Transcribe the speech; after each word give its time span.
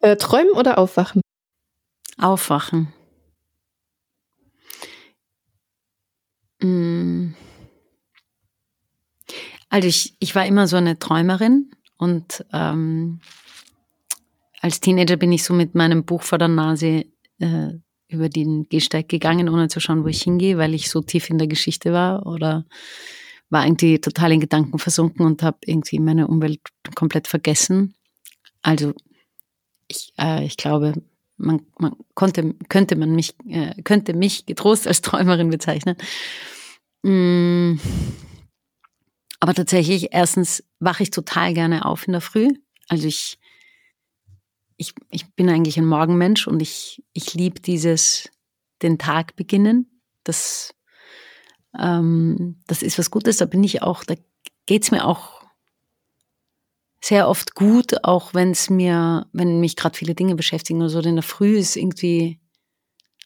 Äh, 0.00 0.16
träumen 0.16 0.52
oder 0.52 0.78
aufwachen? 0.78 1.20
Aufwachen. 2.18 2.92
Mm. 6.60 7.34
Also 9.68 9.88
ich, 9.88 10.16
ich 10.18 10.34
war 10.34 10.46
immer 10.46 10.66
so 10.66 10.76
eine 10.76 10.98
Träumerin 10.98 11.70
und 11.98 12.44
ähm, 12.52 13.20
als 14.60 14.80
Teenager 14.80 15.16
bin 15.16 15.32
ich 15.32 15.44
so 15.44 15.52
mit 15.52 15.74
meinem 15.74 16.04
Buch 16.04 16.22
vor 16.22 16.38
der 16.38 16.48
Nase 16.48 17.04
äh, 17.38 17.68
über 18.08 18.28
den 18.28 18.68
Gehsteig 18.68 19.08
gegangen, 19.08 19.48
ohne 19.48 19.68
zu 19.68 19.80
schauen, 19.80 20.04
wo 20.04 20.08
ich 20.08 20.22
hingehe, 20.22 20.58
weil 20.58 20.74
ich 20.74 20.88
so 20.88 21.02
tief 21.02 21.28
in 21.28 21.38
der 21.38 21.46
Geschichte 21.46 21.92
war 21.92 22.26
oder 22.26 22.64
war 23.50 23.64
irgendwie 23.66 24.00
total 24.00 24.32
in 24.32 24.40
Gedanken 24.40 24.78
versunken 24.78 25.26
und 25.26 25.42
habe 25.42 25.58
irgendwie 25.64 26.00
meine 26.00 26.26
Umwelt 26.26 26.60
komplett 26.94 27.28
vergessen. 27.28 27.94
Also 28.62 28.94
ich, 29.88 30.12
äh, 30.18 30.44
ich 30.44 30.56
glaube, 30.56 30.94
man, 31.36 31.62
man 31.78 31.96
konnte, 32.14 32.54
könnte 32.68 32.96
man 32.96 33.14
mich, 33.14 33.34
äh, 33.48 33.80
könnte 33.82 34.12
mich 34.14 34.46
getrost 34.46 34.86
als 34.86 35.02
Träumerin 35.02 35.50
bezeichnen. 35.50 35.96
Mm. 37.02 37.78
Aber 39.40 39.54
tatsächlich, 39.54 40.08
erstens 40.12 40.64
wache 40.80 41.04
ich 41.04 41.10
total 41.10 41.54
gerne 41.54 41.84
auf 41.84 42.06
in 42.06 42.12
der 42.12 42.20
Früh. 42.20 42.48
Also 42.88 43.06
ich, 43.06 43.38
ich, 44.76 44.94
ich 45.10 45.32
bin 45.34 45.48
eigentlich 45.48 45.78
ein 45.78 45.86
Morgenmensch 45.86 46.48
und 46.48 46.60
ich, 46.60 47.02
ich 47.12 47.34
liebe 47.34 47.60
dieses, 47.60 48.30
den 48.82 48.98
Tag 48.98 49.36
beginnen. 49.36 50.02
Das, 50.24 50.74
ähm, 51.78 52.62
das 52.66 52.82
ist 52.82 52.98
was 52.98 53.10
Gutes. 53.10 53.36
Da 53.36 53.44
bin 53.44 53.62
ich 53.62 53.82
auch, 53.82 54.04
da 54.04 54.14
geht's 54.66 54.90
mir 54.90 55.04
auch 55.04 55.37
sehr 57.00 57.28
oft 57.28 57.54
gut, 57.54 58.04
auch 58.04 58.34
wenn 58.34 58.50
es 58.50 58.70
mir, 58.70 59.26
wenn 59.32 59.60
mich 59.60 59.76
gerade 59.76 59.96
viele 59.96 60.14
Dinge 60.14 60.34
beschäftigen 60.34 60.80
oder 60.80 60.88
so. 60.88 61.00
Denn 61.00 61.10
in 61.10 61.16
der 61.16 61.22
Früh 61.22 61.56
ist 61.56 61.76
irgendwie 61.76 62.40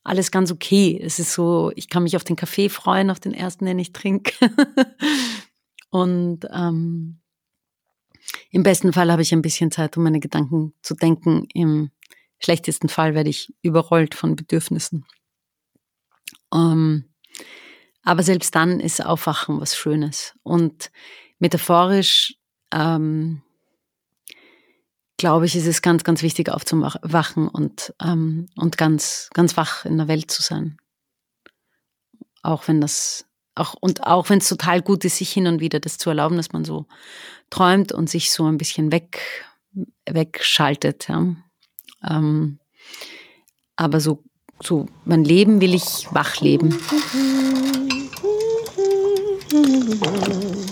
alles 0.04 0.30
ganz 0.30 0.50
okay. 0.50 1.00
Es 1.02 1.18
ist 1.18 1.32
so, 1.32 1.72
ich 1.74 1.88
kann 1.88 2.02
mich 2.02 2.16
auf 2.16 2.24
den 2.24 2.36
Kaffee 2.36 2.68
freuen, 2.68 3.10
auf 3.10 3.20
den 3.20 3.34
ersten, 3.34 3.64
den 3.64 3.78
ich 3.78 3.92
trinke. 3.92 4.32
Und 5.90 6.46
ähm, 6.52 7.20
im 8.50 8.62
besten 8.62 8.92
Fall 8.92 9.10
habe 9.10 9.22
ich 9.22 9.32
ein 9.32 9.42
bisschen 9.42 9.70
Zeit, 9.70 9.96
um 9.96 10.04
meine 10.04 10.20
Gedanken 10.20 10.74
zu 10.82 10.94
denken. 10.94 11.46
Im 11.54 11.90
schlechtesten 12.38 12.88
Fall 12.88 13.14
werde 13.14 13.30
ich 13.30 13.54
überrollt 13.62 14.14
von 14.14 14.36
Bedürfnissen. 14.36 15.04
Ähm, 16.52 17.04
aber 18.02 18.22
selbst 18.22 18.54
dann 18.54 18.80
ist 18.80 19.04
Aufwachen 19.04 19.60
was 19.60 19.76
Schönes. 19.76 20.34
Und 20.42 20.90
metaphorisch 21.38 22.34
ähm, 22.72 23.42
glaube 25.22 25.46
ich, 25.46 25.54
ist 25.54 25.68
es 25.68 25.82
ganz, 25.82 26.02
ganz 26.02 26.20
wichtig 26.22 26.48
aufzuwachen 26.48 27.46
und, 27.46 27.94
ähm, 28.02 28.48
und 28.56 28.76
ganz, 28.76 29.30
ganz 29.32 29.56
wach 29.56 29.84
in 29.84 29.96
der 29.96 30.08
Welt 30.08 30.32
zu 30.32 30.42
sein. 30.42 30.78
Auch 32.42 32.66
wenn 32.66 32.80
das, 32.80 33.24
auch, 33.54 33.74
und 33.80 34.02
auch 34.02 34.30
wenn 34.30 34.38
es 34.38 34.48
total 34.48 34.82
gut 34.82 35.04
ist, 35.04 35.18
sich 35.18 35.30
hin 35.32 35.46
und 35.46 35.60
wieder 35.60 35.78
das 35.78 35.96
zu 35.96 36.10
erlauben, 36.10 36.36
dass 36.36 36.52
man 36.52 36.64
so 36.64 36.86
träumt 37.50 37.92
und 37.92 38.10
sich 38.10 38.32
so 38.32 38.46
ein 38.46 38.58
bisschen 38.58 38.90
weg, 38.90 39.20
wegschaltet. 40.10 41.06
Ja. 41.06 41.36
Ähm, 42.02 42.58
aber 43.76 44.00
so, 44.00 44.24
so, 44.60 44.86
mein 45.04 45.22
Leben 45.22 45.60
will 45.60 45.72
ich 45.72 46.08
wach 46.10 46.40
leben. 46.40 46.76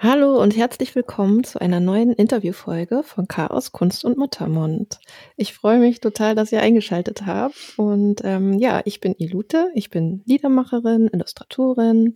Hallo 0.00 0.40
und 0.40 0.56
herzlich 0.56 0.94
willkommen 0.94 1.42
zu 1.42 1.60
einer 1.60 1.80
neuen 1.80 2.12
Interviewfolge 2.12 3.02
von 3.02 3.26
Chaos, 3.26 3.72
Kunst 3.72 4.04
und 4.04 4.16
Muttermund. 4.16 5.00
Ich 5.36 5.54
freue 5.54 5.80
mich 5.80 5.98
total, 5.98 6.36
dass 6.36 6.52
ihr 6.52 6.60
eingeschaltet 6.62 7.26
habt. 7.26 7.74
Und 7.76 8.20
ähm, 8.22 8.60
ja, 8.60 8.80
ich 8.84 9.00
bin 9.00 9.16
Ilute, 9.18 9.72
ich 9.74 9.90
bin 9.90 10.22
Liedermacherin, 10.24 11.10
Illustratorin 11.12 12.14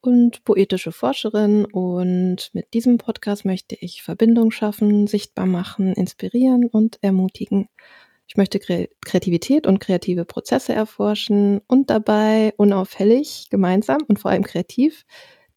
und 0.00 0.42
poetische 0.44 0.90
Forscherin. 0.90 1.66
Und 1.66 2.48
mit 2.54 2.72
diesem 2.72 2.96
Podcast 2.96 3.44
möchte 3.44 3.76
ich 3.78 4.02
Verbindung 4.02 4.50
schaffen, 4.50 5.06
sichtbar 5.06 5.44
machen, 5.44 5.92
inspirieren 5.92 6.64
und 6.64 6.98
ermutigen. 7.02 7.68
Ich 8.26 8.38
möchte 8.38 8.58
Kreativität 8.58 9.66
und 9.66 9.80
kreative 9.80 10.24
Prozesse 10.24 10.72
erforschen 10.72 11.60
und 11.66 11.90
dabei 11.90 12.54
unauffällig, 12.56 13.48
gemeinsam 13.50 13.98
und 14.08 14.18
vor 14.18 14.30
allem 14.30 14.44
kreativ 14.44 15.04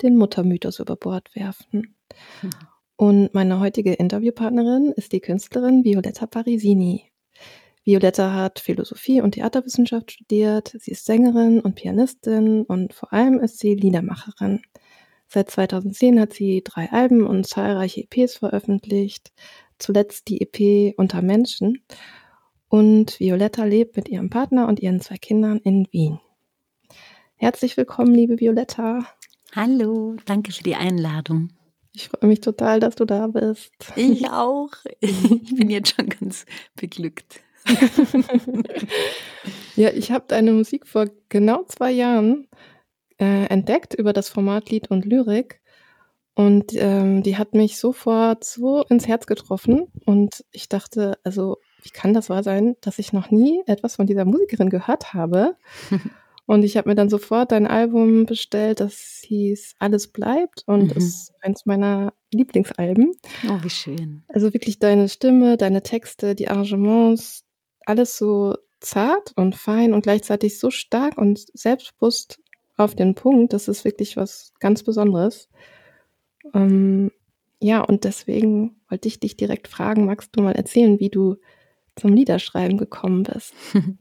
den 0.01 0.17
Muttermythos 0.17 0.79
über 0.79 0.95
Bord 0.95 1.33
werfen. 1.35 1.95
Mhm. 2.41 2.49
Und 2.95 3.33
meine 3.33 3.59
heutige 3.59 3.93
Interviewpartnerin 3.93 4.91
ist 4.91 5.13
die 5.13 5.21
Künstlerin 5.21 5.85
Violetta 5.85 6.27
Parisini. 6.27 7.05
Violetta 7.85 8.33
hat 8.33 8.59
Philosophie 8.59 9.21
und 9.21 9.31
Theaterwissenschaft 9.31 10.11
studiert. 10.11 10.75
Sie 10.79 10.91
ist 10.91 11.05
Sängerin 11.05 11.61
und 11.61 11.75
Pianistin 11.75 12.63
und 12.63 12.93
vor 12.93 13.13
allem 13.13 13.39
ist 13.39 13.59
sie 13.59 13.73
Liedermacherin. 13.73 14.61
Seit 15.27 15.49
2010 15.49 16.19
hat 16.19 16.33
sie 16.33 16.61
drei 16.63 16.91
Alben 16.91 17.25
und 17.25 17.47
zahlreiche 17.47 18.01
EPs 18.01 18.38
veröffentlicht. 18.38 19.31
Zuletzt 19.77 20.27
die 20.27 20.41
EP 20.41 20.93
Unter 20.97 21.21
Menschen. 21.21 21.83
Und 22.67 23.19
Violetta 23.19 23.63
lebt 23.63 23.95
mit 23.95 24.09
ihrem 24.09 24.29
Partner 24.29 24.67
und 24.67 24.79
ihren 24.79 24.99
zwei 25.01 25.17
Kindern 25.17 25.59
in 25.59 25.88
Wien. 25.91 26.19
Herzlich 27.35 27.77
willkommen, 27.77 28.13
liebe 28.13 28.39
Violetta. 28.39 29.07
Hallo, 29.55 30.15
danke 30.25 30.51
für 30.51 30.61
die 30.61 30.75
Einladung. 30.75 31.49
Ich 31.91 32.09
freue 32.09 32.27
mich 32.27 32.39
total, 32.39 32.79
dass 32.79 32.95
du 32.95 33.05
da 33.05 33.25
bist. 33.27 33.71
Ich 33.95 34.29
auch. 34.29 34.69
Ich 35.01 35.55
bin 35.55 35.71
jetzt 35.71 35.95
schon 35.95 36.07
ganz 36.07 36.45
beglückt. 36.75 37.41
ja, 39.75 39.89
ich 39.89 40.11
habe 40.11 40.25
deine 40.27 40.51
Musik 40.51 40.88
vor 40.88 41.07
genau 41.29 41.63
zwei 41.63 41.91
Jahren 41.91 42.47
äh, 43.19 43.45
entdeckt 43.45 43.95
über 43.95 44.13
das 44.13 44.29
Format 44.29 44.69
Lied 44.69 44.91
und 44.91 45.05
Lyrik. 45.05 45.61
Und 46.35 46.73
ähm, 46.75 47.23
die 47.23 47.38
hat 47.38 47.53
mich 47.55 47.79
sofort 47.79 48.43
so 48.43 48.83
ins 48.83 49.07
Herz 49.07 49.25
getroffen. 49.25 49.88
Und 50.05 50.45
ich 50.51 50.69
dachte, 50.69 51.17
also, 51.23 51.57
wie 51.81 51.89
kann 51.89 52.13
das 52.13 52.29
wahr 52.29 52.43
sein, 52.43 52.75
dass 52.81 52.99
ich 52.99 53.13
noch 53.13 53.31
nie 53.31 53.61
etwas 53.65 53.95
von 53.95 54.05
dieser 54.05 54.25
Musikerin 54.25 54.69
gehört 54.69 55.13
habe? 55.13 55.57
Und 56.49 56.63
ich 56.63 56.77
habe 56.77 56.89
mir 56.89 56.95
dann 56.95 57.09
sofort 57.09 57.51
dein 57.51 57.67
Album 57.67 58.25
bestellt, 58.25 58.79
das 58.79 59.21
hieß 59.23 59.75
Alles 59.77 60.07
bleibt 60.07 60.63
und 60.65 60.85
mhm. 60.85 60.97
ist 60.97 61.31
eins 61.41 61.67
meiner 61.67 62.11
Lieblingsalben. 62.33 63.11
Oh, 63.47 63.59
wie 63.61 63.69
schön. 63.69 64.23
Also 64.29 64.51
wirklich 64.51 64.79
deine 64.79 65.09
Stimme, 65.09 65.57
deine 65.57 65.83
Texte, 65.83 66.33
die 66.33 66.47
Arrangements, 66.47 67.45
alles 67.85 68.17
so 68.17 68.55
zart 68.79 69.31
und 69.35 69.55
fein 69.55 69.93
und 69.93 70.01
gleichzeitig 70.01 70.57
so 70.57 70.71
stark 70.71 71.19
und 71.19 71.39
selbstbewusst 71.53 72.39
auf 72.77 72.95
den 72.95 73.13
Punkt. 73.13 73.53
Das 73.53 73.67
ist 73.67 73.85
wirklich 73.85 74.17
was 74.17 74.51
ganz 74.59 74.81
Besonderes. 74.81 75.49
Ähm, 76.55 77.11
ja, 77.59 77.81
und 77.81 78.05
deswegen 78.05 78.81
wollte 78.89 79.07
ich 79.07 79.19
dich 79.19 79.38
direkt 79.38 79.67
fragen, 79.67 80.07
magst 80.07 80.35
du 80.35 80.41
mal 80.41 80.55
erzählen, 80.55 80.99
wie 80.99 81.09
du 81.09 81.35
zum 81.95 82.12
Liederschreiben 82.12 82.79
gekommen 82.79 83.21
bist? 83.21 83.53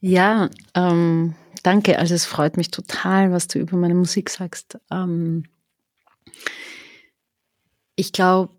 Ja, 0.00 0.48
ähm, 0.74 1.34
danke. 1.62 1.98
Also 1.98 2.14
es 2.14 2.24
freut 2.24 2.56
mich 2.56 2.70
total, 2.70 3.32
was 3.32 3.48
du 3.48 3.58
über 3.58 3.76
meine 3.76 3.94
Musik 3.94 4.30
sagst. 4.30 4.78
Ähm, 4.90 5.44
ich 7.96 8.12
glaube, 8.12 8.52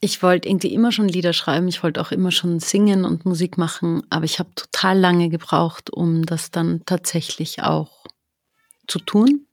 ich 0.00 0.22
wollte 0.22 0.48
irgendwie 0.48 0.74
immer 0.74 0.92
schon 0.92 1.08
Lieder 1.08 1.32
schreiben. 1.32 1.68
Ich 1.68 1.82
wollte 1.82 2.00
auch 2.00 2.12
immer 2.12 2.30
schon 2.30 2.60
singen 2.60 3.04
und 3.04 3.24
Musik 3.24 3.56
machen, 3.56 4.02
aber 4.10 4.26
ich 4.26 4.38
habe 4.38 4.50
total 4.54 4.98
lange 4.98 5.30
gebraucht, 5.30 5.90
um 5.90 6.26
das 6.26 6.50
dann 6.50 6.82
tatsächlich 6.84 7.62
auch 7.62 8.04
zu 8.86 8.98
tun. 8.98 9.46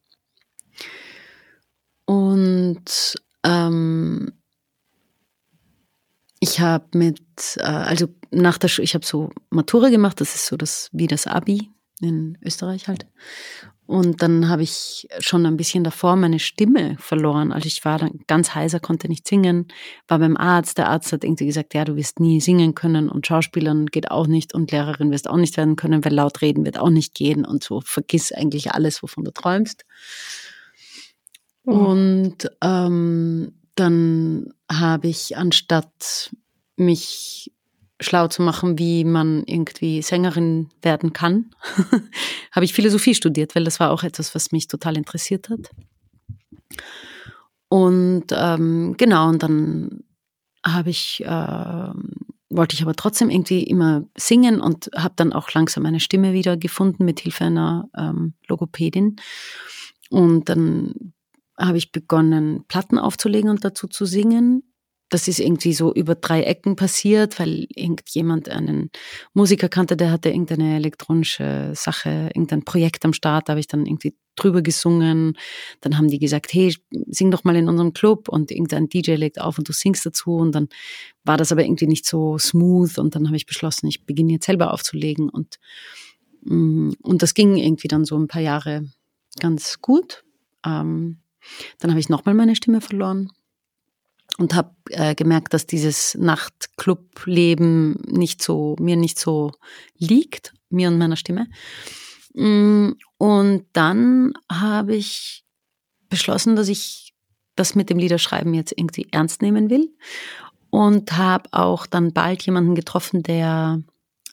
Und 2.06 3.16
ähm, 3.44 4.34
ich 6.44 6.60
habe 6.60 6.86
mit, 6.98 7.22
äh, 7.58 7.64
also 7.64 8.08
nach 8.32 8.58
der 8.58 8.68
Schule, 8.68 8.84
ich 8.84 8.96
habe 8.96 9.06
so 9.06 9.30
Matura 9.50 9.90
gemacht, 9.90 10.20
das 10.20 10.36
ist 10.36 10.48
so 10.48 10.58
das 10.58 10.90
wie 10.92 11.08
das 11.08 11.26
Abi 11.26 11.70
in 12.02 12.38
Österreich 12.44 12.90
halt. 12.90 13.08
Und 13.86 14.22
dann 14.22 14.50
habe 14.50 14.64
ich 14.64 15.08
schon 15.20 15.46
ein 15.46 15.58
bisschen 15.58 15.84
davor 15.84 16.16
meine 16.16 16.40
Stimme 16.40 16.98
verloren. 17.00 17.52
Also 17.52 17.68
ich 17.68 17.84
war 17.86 17.98
dann 17.98 18.20
ganz 18.28 18.56
heiser, 18.56 18.80
konnte 18.80 19.08
nicht 19.08 19.28
singen, 19.28 19.68
war 20.08 20.20
beim 20.20 20.36
Arzt. 20.36 20.78
Der 20.78 20.90
Arzt 20.90 21.14
hat 21.14 21.24
irgendwie 21.24 21.46
gesagt, 21.46 21.74
ja, 21.74 21.86
du 21.86 21.96
wirst 21.96 22.20
nie 22.20 22.42
singen 22.42 22.76
können 22.76 23.10
und 23.10 23.28
Schauspielern 23.28 23.88
geht 23.88 24.12
auch 24.12 24.28
nicht 24.28 24.54
und 24.54 24.72
Lehrerin 24.72 25.12
wirst 25.12 25.30
auch 25.30 25.38
nicht 25.38 25.56
werden 25.58 25.76
können, 25.76 26.04
weil 26.04 26.14
laut 26.14 26.42
reden 26.42 26.66
wird 26.66 26.78
auch 26.78 26.90
nicht 26.90 27.14
gehen 27.14 27.46
und 27.46 27.64
so. 27.64 27.82
Vergiss 27.82 28.32
eigentlich 28.32 28.72
alles, 28.72 29.02
wovon 29.04 29.24
du 29.24 29.32
träumst. 29.32 29.86
Oh. 31.66 31.72
Und 31.72 32.50
ähm, 32.62 33.54
dann 33.76 34.54
habe 34.72 35.08
ich 35.08 35.38
anstatt 35.38 36.32
mich 36.76 37.52
schlau 38.00 38.28
zu 38.28 38.42
machen, 38.42 38.78
wie 38.78 39.04
man 39.06 39.44
irgendwie 39.46 40.02
Sängerin 40.02 40.70
werden 40.82 41.14
kann, 41.14 41.52
habe 42.52 42.66
ich 42.66 42.74
Philosophie 42.74 43.16
studiert, 43.16 43.56
weil 43.56 43.64
das 43.64 43.80
war 43.80 43.92
auch 43.92 44.04
etwas, 44.04 44.36
was 44.36 44.52
mich 44.52 44.68
total 44.68 44.98
interessiert 44.98 45.50
hat. 45.50 45.70
Und 47.70 48.26
ähm, 48.32 48.96
genau, 48.98 49.30
und 49.30 49.42
dann 49.42 50.04
habe 50.66 50.90
ich, 50.90 51.24
äh, 51.26 51.90
wollte 52.50 52.76
ich 52.76 52.84
aber 52.84 52.96
trotzdem 52.96 53.30
irgendwie 53.30 53.64
immer 53.64 54.06
singen 54.16 54.62
und 54.62 54.90
habe 54.96 55.14
dann 55.16 55.34
auch 55.34 55.52
langsam 55.54 55.84
meine 55.84 56.00
Stimme 56.00 56.34
wieder 56.34 56.56
gefunden 56.56 57.06
mit 57.06 57.20
Hilfe 57.22 57.46
einer 57.46 57.90
ähm, 57.98 58.34
Logopädin. 58.48 59.16
Und 60.10 60.50
dann 60.50 61.14
habe 61.58 61.78
ich 61.78 61.92
begonnen, 61.92 62.66
Platten 62.68 62.98
aufzulegen 62.98 63.50
und 63.50 63.64
dazu 63.64 63.88
zu 63.88 64.06
singen 64.06 64.64
das 65.14 65.28
ist 65.28 65.40
irgendwie 65.40 65.74
so 65.74 65.94
über 65.94 66.16
drei 66.16 66.42
Ecken 66.42 66.76
passiert, 66.76 67.40
weil 67.40 67.68
irgendjemand 67.70 68.50
einen 68.50 68.90
Musiker 69.36 69.70
kannte, 69.70 69.96
der 69.96 70.10
hatte 70.10 70.30
irgendeine 70.30 70.76
elektronische 70.76 71.72
Sache, 71.76 72.32
irgendein 72.34 72.66
Projekt 72.66 73.06
am 73.06 73.14
Start, 73.14 73.48
da 73.48 73.52
habe 73.52 73.60
ich 73.60 73.68
dann 73.68 73.86
irgendwie 73.86 74.16
drüber 74.36 74.64
gesungen. 74.64 75.38
Dann 75.82 76.00
haben 76.00 76.08
die 76.08 76.18
gesagt, 76.18 76.52
hey, 76.54 76.76
sing 77.10 77.30
doch 77.30 77.44
mal 77.44 77.56
in 77.56 77.70
unserem 77.70 77.94
Club 77.94 78.28
und 78.28 78.50
irgendein 78.50 78.90
DJ 78.90 79.12
legt 79.14 79.40
auf 79.40 79.60
und 79.60 79.70
du 79.70 79.74
singst 79.74 80.04
dazu 80.04 80.38
und 80.38 80.54
dann 80.54 80.68
war 81.24 81.38
das 81.38 81.52
aber 81.52 81.64
irgendwie 81.64 81.88
nicht 81.88 82.08
so 82.08 82.40
smooth 82.40 82.98
und 82.98 83.14
dann 83.14 83.28
habe 83.28 83.38
ich 83.38 83.46
beschlossen, 83.46 83.86
ich 83.86 84.08
beginne 84.08 84.34
jetzt 84.34 84.48
selber 84.48 84.74
aufzulegen 84.74 85.30
und, 85.30 85.60
mm, 86.42 86.94
und 87.04 87.22
das 87.22 87.36
ging 87.36 87.58
irgendwie 87.58 87.88
dann 87.88 88.04
so 88.04 88.18
ein 88.18 88.28
paar 88.28 88.42
Jahre 88.42 88.90
ganz 89.40 89.80
gut. 89.80 90.24
Ähm, 90.66 91.20
dann 91.80 91.92
habe 91.92 92.00
ich 92.00 92.10
nochmal 92.10 92.36
meine 92.36 92.56
Stimme 92.56 92.82
verloren 92.82 93.32
und 94.38 94.56
habe 94.56 94.72
äh, 94.90 95.16
gemerkt, 95.16 95.54
dass 95.54 95.66
dieses 95.66 96.16
Nachtclubleben 96.16 97.94
nicht 98.08 98.42
so 98.42 98.76
mir 98.80 98.96
nicht 98.96 99.20
so 99.20 99.52
liegt, 99.98 100.54
mir 100.70 100.88
und 100.88 100.98
meiner 100.98 101.18
Stimme. 101.18 101.48
Mm, 102.34 102.92
und 103.18 103.66
dann 103.74 104.34
habe 104.52 104.96
ich 104.96 105.44
beschlossen, 106.10 106.56
dass 106.56 106.68
ich 106.68 107.14
das 107.56 107.76
mit 107.76 107.90
dem 107.90 108.00
Liederschreiben 108.00 108.54
jetzt 108.54 108.74
irgendwie 108.76 109.08
ernst 109.12 109.42
nehmen 109.42 109.70
will 109.70 109.94
und 110.72 111.16
habe 111.18 111.50
auch 111.52 111.86
dann 111.86 112.14
bald 112.14 112.44
jemanden 112.44 112.74
getroffen, 112.74 113.22
der 113.22 113.82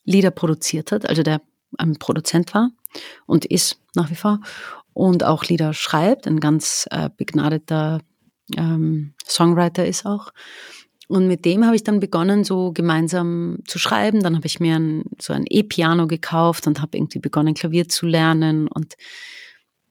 Lieder 0.04 0.30
produziert 0.30 0.92
hat, 0.92 1.06
also 1.06 1.22
der 1.22 1.42
ein 1.78 1.96
Produzent 1.96 2.54
war 2.54 2.70
und 3.26 3.44
ist 3.44 3.78
nach 3.94 4.10
wie 4.10 4.16
vor 4.16 4.40
und 4.92 5.24
auch 5.24 5.44
Lieder 5.44 5.72
schreibt, 5.74 6.26
ein 6.26 6.40
ganz 6.40 6.86
äh, 6.90 7.10
begnadeter 7.16 8.00
ähm, 8.56 9.14
Songwriter 9.26 9.86
ist 9.86 10.06
auch. 10.06 10.32
Und 11.08 11.26
mit 11.26 11.44
dem 11.44 11.66
habe 11.66 11.74
ich 11.74 11.82
dann 11.82 11.98
begonnen, 11.98 12.44
so 12.44 12.72
gemeinsam 12.72 13.58
zu 13.66 13.80
schreiben. 13.80 14.22
Dann 14.22 14.36
habe 14.36 14.46
ich 14.46 14.60
mir 14.60 14.76
ein, 14.76 15.02
so 15.20 15.32
ein 15.32 15.44
E-Piano 15.48 16.06
gekauft 16.06 16.68
und 16.68 16.80
habe 16.80 16.96
irgendwie 16.96 17.18
begonnen, 17.18 17.54
Klavier 17.54 17.88
zu 17.88 18.06
lernen. 18.06 18.68
Und 18.68 18.94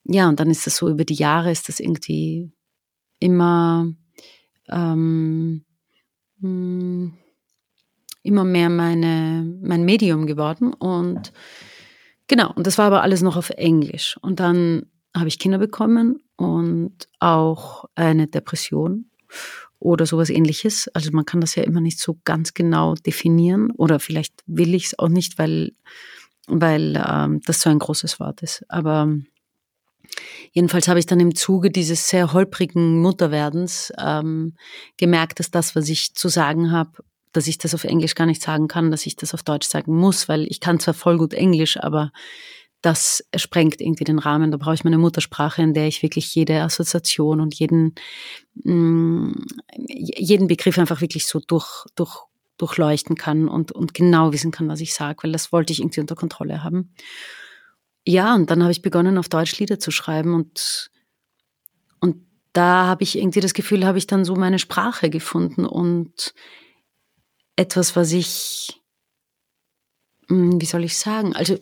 ja, 0.06 0.30
und 0.30 0.40
dann 0.40 0.50
ist 0.50 0.66
das 0.66 0.78
so 0.78 0.88
über 0.88 1.04
die 1.04 1.16
Jahre 1.16 1.52
ist 1.52 1.68
das 1.68 1.82
irgendwie 1.82 2.50
immer, 3.20 3.92
ähm, 4.70 5.66
hm, 6.40 7.14
immer 8.24 8.44
mehr 8.46 8.70
meine, 8.70 9.44
mein 9.62 9.84
Medium 9.84 10.26
geworden. 10.26 10.74
Und 10.74 11.34
genau, 12.30 12.54
und 12.54 12.66
das 12.66 12.78
war 12.78 12.86
aber 12.86 13.04
alles 13.04 13.22
noch 13.22 13.36
auf 13.36 13.50
Englisch. 13.50 14.18
Und 14.22 14.40
dann 14.40 14.84
habe 15.14 15.28
ich 15.28 15.40
Kinder 15.40 15.58
bekommen 15.58 16.24
und 16.38 16.94
auch 17.20 17.86
eine 17.96 18.28
Depression 18.28 19.10
oder 19.80 20.06
sowas 20.06 20.30
ähnliches. 20.30 20.90
Also 20.94 21.12
man 21.12 21.26
kann 21.26 21.42
das 21.42 21.56
ja 21.56 21.64
immer 21.64 21.82
nicht 21.82 22.00
so 22.00 22.18
ganz 22.24 22.54
genau 22.54 22.96
definieren 22.96 23.72
oder 23.72 24.00
vielleicht 24.00 24.34
will 24.46 24.74
ich 24.74 24.86
es 24.86 25.00
auch 25.00 25.10
nicht, 25.10 25.38
weil, 25.38 25.74
weil 26.48 27.02
ähm, 27.06 27.42
das 27.46 27.62
so 27.62 27.70
ein 27.70 27.80
großes 27.80 28.20
Wort 28.20 28.42
ist. 28.42 28.64
Aber 28.70 29.10
jedenfalls 30.52 30.88
habe 30.88 31.00
ich 31.00 31.06
dann 31.06 31.20
im 31.20 31.36
Zuge 31.36 31.72
dieses 31.72 32.08
sehr 32.08 32.34
holprigen 32.34 33.02
Mutterwerdens 33.02 33.92
ähm, 33.98 34.56
gemerkt, 34.98 35.40
dass 35.40 35.52
das, 35.52 35.76
was 35.76 35.90
ich 35.90 36.14
zu 36.14 36.30
sagen 36.30 36.72
habe, 36.72 36.92
dass 37.32 37.48
ich 37.48 37.58
das 37.58 37.76
auf 37.76 37.84
Englisch 37.84 38.16
gar 38.16 38.26
nicht 38.26 38.42
sagen 38.42 38.68
kann, 38.68 38.92
dass 38.92 39.06
ich 39.06 39.16
das 39.16 39.34
auf 39.34 39.44
Deutsch 39.44 39.68
sagen 39.68 39.96
muss, 39.96 40.28
weil 40.28 40.46
ich 40.50 40.60
kann 40.60 40.80
zwar 40.80 40.94
voll 40.94 41.18
gut 41.18 41.34
Englisch, 41.34 41.78
aber 41.78 42.12
das 42.82 43.26
sprengt 43.36 43.82
irgendwie 43.82 44.06
den 44.06 44.20
Rahmen. 44.20 44.52
Da 44.52 44.58
brauche 44.58 44.74
ich 44.74 44.84
meine 44.84 44.98
Muttersprache, 44.98 45.62
in 45.62 45.74
der 45.74 45.88
ich 45.88 46.02
wirklich 46.02 46.34
jede 46.34 46.62
Assoziation 46.62 47.42
und 47.42 47.56
jeden, 47.56 47.96
mh, 48.64 48.74
mm, 48.74 49.46
jeden 49.78 50.48
Begriff 50.48 50.78
einfach 50.78 51.02
wirklich 51.02 51.28
so 51.28 51.40
durch, 51.40 51.86
durch, 51.96 52.20
durchleuchten 52.58 53.16
kann 53.16 53.48
und, 53.48 53.72
und 53.72 53.94
genau 53.94 54.32
wissen 54.32 54.52
kann, 54.52 54.70
was 54.70 54.82
ich 54.82 54.94
sage, 54.94 55.24
weil 55.24 55.32
das 55.32 55.52
wollte 55.52 55.74
ich 55.74 55.80
irgendwie 55.80 56.02
unter 56.02 56.16
Kontrolle 56.16 56.64
haben. 56.64 56.94
Ja, 58.06 58.34
und 58.34 58.50
dann 58.50 58.62
habe 58.64 58.72
ich 58.72 58.82
begonnen, 58.82 59.18
auf 59.18 59.30
Deutsch 59.30 59.60
Lieder 59.60 59.80
zu 59.80 59.92
schreiben 59.92 60.34
und, 60.34 60.90
und 62.00 62.26
da 62.54 62.88
habe 62.88 63.04
ich 63.04 63.18
irgendwie 63.18 63.42
das 63.42 63.54
Gefühl, 63.54 63.86
habe 63.86 63.98
ich 63.98 64.08
dann 64.08 64.26
so 64.26 64.36
meine 64.36 64.58
Sprache 64.58 65.10
gefunden 65.10 65.66
und 65.66 66.34
etwas, 67.60 67.98
was 67.98 68.14
ich, 68.14 68.82
mm, 70.30 70.62
wie 70.62 70.66
soll 70.66 70.86
ich 70.86 70.98
sagen, 70.98 71.36
also 71.36 71.60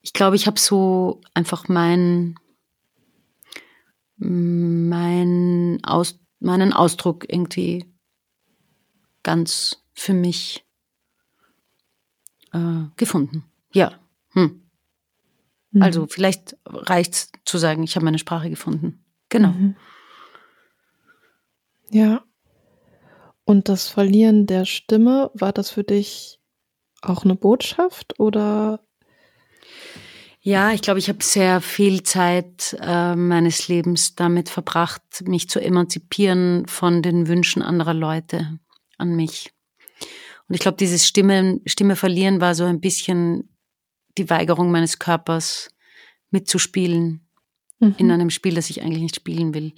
ich 0.00 0.12
glaube, 0.12 0.34
ich 0.34 0.46
habe 0.48 0.58
so 0.58 1.20
einfach 1.34 1.68
mein, 1.68 2.34
mein 4.16 5.78
Aus, 5.84 6.18
meinen 6.40 6.72
Ausdruck 6.72 7.26
irgendwie 7.28 7.84
ganz 9.22 9.84
für 9.94 10.14
mich 10.14 10.66
äh, 12.52 12.86
gefunden. 12.96 13.44
Ja. 13.72 14.00
Hm. 14.30 14.68
Mhm. 15.70 15.82
Also 15.82 16.06
vielleicht 16.08 16.56
reicht 16.64 17.14
es 17.14 17.32
zu 17.44 17.58
sagen, 17.58 17.84
ich 17.84 17.94
habe 17.94 18.04
meine 18.04 18.18
Sprache 18.18 18.50
gefunden. 18.50 19.04
Genau. 19.28 19.52
Mhm. 19.52 19.76
Ja. 21.90 22.24
Und 23.48 23.70
das 23.70 23.88
Verlieren 23.88 24.44
der 24.44 24.66
Stimme, 24.66 25.30
war 25.32 25.54
das 25.54 25.70
für 25.70 25.82
dich 25.82 26.38
auch 27.00 27.24
eine 27.24 27.34
Botschaft 27.34 28.20
oder 28.20 28.80
ja, 30.42 30.72
ich 30.72 30.82
glaube, 30.82 30.98
ich 30.98 31.08
habe 31.08 31.24
sehr 31.24 31.62
viel 31.62 32.02
Zeit 32.02 32.76
äh, 32.78 33.16
meines 33.16 33.68
Lebens 33.68 34.14
damit 34.14 34.50
verbracht, 34.50 35.00
mich 35.24 35.48
zu 35.48 35.60
emanzipieren 35.60 36.68
von 36.68 37.00
den 37.00 37.26
Wünschen 37.26 37.62
anderer 37.62 37.94
Leute 37.94 38.58
an 38.98 39.16
mich. 39.16 39.50
Und 40.46 40.54
ich 40.54 40.60
glaube, 40.60 40.76
dieses 40.76 41.06
Stimme, 41.06 41.58
Stimme 41.64 41.96
verlieren 41.96 42.42
war 42.42 42.54
so 42.54 42.64
ein 42.64 42.80
bisschen 42.80 43.48
die 44.18 44.28
Weigerung 44.28 44.70
meines 44.70 44.98
Körpers 44.98 45.70
mitzuspielen 46.30 47.26
mhm. 47.78 47.94
in 47.96 48.10
einem 48.10 48.28
Spiel, 48.28 48.56
das 48.56 48.68
ich 48.68 48.82
eigentlich 48.82 49.02
nicht 49.04 49.16
spielen 49.16 49.54
will. 49.54 49.72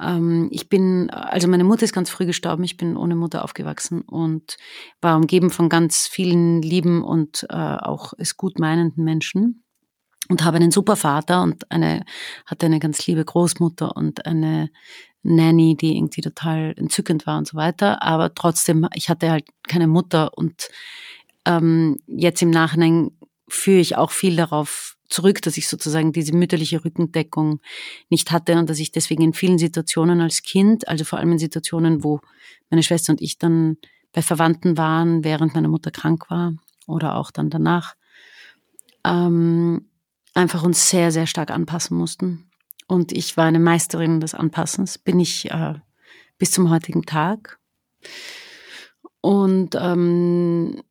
Ähm, 0.00 0.48
ich 0.50 0.68
bin, 0.68 1.10
also 1.10 1.48
meine 1.48 1.64
Mutter 1.64 1.84
ist 1.84 1.92
ganz 1.92 2.10
früh 2.10 2.26
gestorben, 2.26 2.64
ich 2.64 2.76
bin 2.76 2.96
ohne 2.96 3.16
Mutter 3.16 3.44
aufgewachsen 3.44 4.02
und 4.02 4.56
war 5.00 5.16
umgeben 5.16 5.50
von 5.50 5.68
ganz 5.68 6.06
vielen 6.06 6.62
lieben 6.62 7.02
und 7.02 7.46
äh, 7.50 7.54
auch 7.54 8.12
es 8.18 8.36
gut 8.36 8.58
meinenden 8.58 9.04
Menschen 9.04 9.64
und 10.28 10.44
habe 10.44 10.56
einen 10.56 10.70
super 10.70 10.96
Vater 10.96 11.42
und 11.42 11.70
eine, 11.70 12.04
hatte 12.46 12.66
eine 12.66 12.78
ganz 12.80 13.06
liebe 13.06 13.24
Großmutter 13.24 13.96
und 13.96 14.26
eine 14.26 14.70
Nanny, 15.22 15.76
die 15.76 15.96
irgendwie 15.96 16.20
total 16.20 16.74
entzückend 16.76 17.26
war 17.26 17.38
und 17.38 17.48
so 17.48 17.56
weiter. 17.56 18.02
Aber 18.02 18.34
trotzdem, 18.34 18.88
ich 18.94 19.08
hatte 19.08 19.30
halt 19.30 19.44
keine 19.68 19.86
Mutter 19.86 20.36
und 20.36 20.68
ähm, 21.44 21.98
jetzt 22.06 22.42
im 22.42 22.50
Nachhinein 22.50 23.10
führe 23.48 23.80
ich 23.80 23.96
auch 23.96 24.10
viel 24.10 24.36
darauf 24.36 24.95
zurück, 25.08 25.42
dass 25.42 25.56
ich 25.56 25.68
sozusagen 25.68 26.12
diese 26.12 26.34
mütterliche 26.34 26.84
Rückendeckung 26.84 27.60
nicht 28.08 28.32
hatte 28.32 28.58
und 28.58 28.68
dass 28.70 28.78
ich 28.78 28.92
deswegen 28.92 29.22
in 29.22 29.32
vielen 29.32 29.58
Situationen 29.58 30.20
als 30.20 30.42
Kind, 30.42 30.88
also 30.88 31.04
vor 31.04 31.18
allem 31.18 31.32
in 31.32 31.38
Situationen, 31.38 32.04
wo 32.04 32.20
meine 32.70 32.82
Schwester 32.82 33.12
und 33.12 33.20
ich 33.20 33.38
dann 33.38 33.76
bei 34.12 34.22
Verwandten 34.22 34.76
waren, 34.76 35.24
während 35.24 35.54
meine 35.54 35.68
Mutter 35.68 35.90
krank 35.90 36.30
war 36.30 36.54
oder 36.86 37.16
auch 37.16 37.30
dann 37.30 37.50
danach, 37.50 37.94
ähm, 39.04 39.88
einfach 40.34 40.62
uns 40.62 40.90
sehr, 40.90 41.12
sehr 41.12 41.26
stark 41.26 41.50
anpassen 41.50 41.96
mussten. 41.96 42.50
Und 42.88 43.12
ich 43.12 43.36
war 43.36 43.44
eine 43.46 43.58
Meisterin 43.58 44.20
des 44.20 44.34
Anpassens, 44.34 44.98
bin 44.98 45.18
ich 45.18 45.50
äh, 45.50 45.74
bis 46.38 46.52
zum 46.52 46.70
heutigen 46.70 47.02
Tag. 47.02 47.58
Und 49.20 49.74
ähm, 49.74 50.82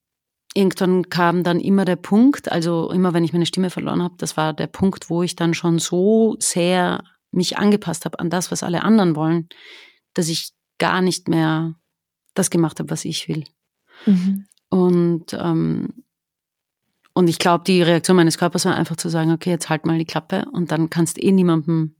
irgendwann 0.56 1.10
kam 1.10 1.44
dann 1.44 1.60
immer 1.60 1.86
der 1.86 1.98
Punkt, 1.98 2.52
also 2.52 2.90
immer 2.90 3.14
wenn 3.14 3.24
ich 3.24 3.34
meine 3.34 3.46
Stimme 3.46 3.70
verloren 3.70 4.02
habe, 4.02 4.16
das 4.18 4.38
war 4.38 4.54
der 4.54 4.68
Punkt, 4.68 5.10
wo 5.10 5.22
ich 5.22 5.36
dann 5.36 5.54
schon 5.54 5.80
so 5.80 6.38
sehr 6.40 7.04
mich 7.32 7.58
angepasst 7.58 8.06
habe 8.06 8.20
an 8.20 8.30
das, 8.30 8.52
was 8.52 8.64
alle 8.64 8.84
anderen 8.84 9.16
wollen, 9.16 9.50
dass 10.14 10.30
ich 10.30 10.54
gar 10.78 11.02
nicht 11.02 11.28
mehr 11.28 11.76
das 12.34 12.50
gemacht 12.50 12.80
habe, 12.80 12.90
was 12.90 13.06
ich 13.06 13.28
will. 13.28 13.44
Mhm. 14.06 14.46
Und, 14.70 15.34
ähm, 15.34 16.04
und 17.14 17.28
ich 17.28 17.38
glaube, 17.38 17.66
die 17.66 17.82
Reaktion 17.82 18.16
meines 18.16 18.38
Körpers 18.38 18.66
war 18.66 18.76
einfach 18.76 18.98
zu 18.98 19.10
sagen, 19.10 19.32
okay, 19.32 19.50
jetzt 19.50 19.70
halt 19.70 19.86
mal 19.86 19.98
die 19.98 20.06
Klappe 20.06 20.46
und 20.54 20.72
dann 20.72 20.90
kannst 20.90 21.22
eh 21.22 21.32
niemandem, 21.32 21.96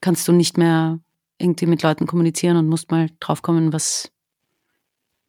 kannst 0.00 0.26
du 0.26 0.32
nicht 0.32 0.58
mehr 0.58 0.98
irgendwie 1.38 1.66
mit 1.66 1.82
Leuten 1.82 2.06
kommunizieren 2.06 2.56
und 2.56 2.68
musst 2.68 2.90
mal 2.90 3.10
draufkommen, 3.20 3.72
was, 3.72 4.10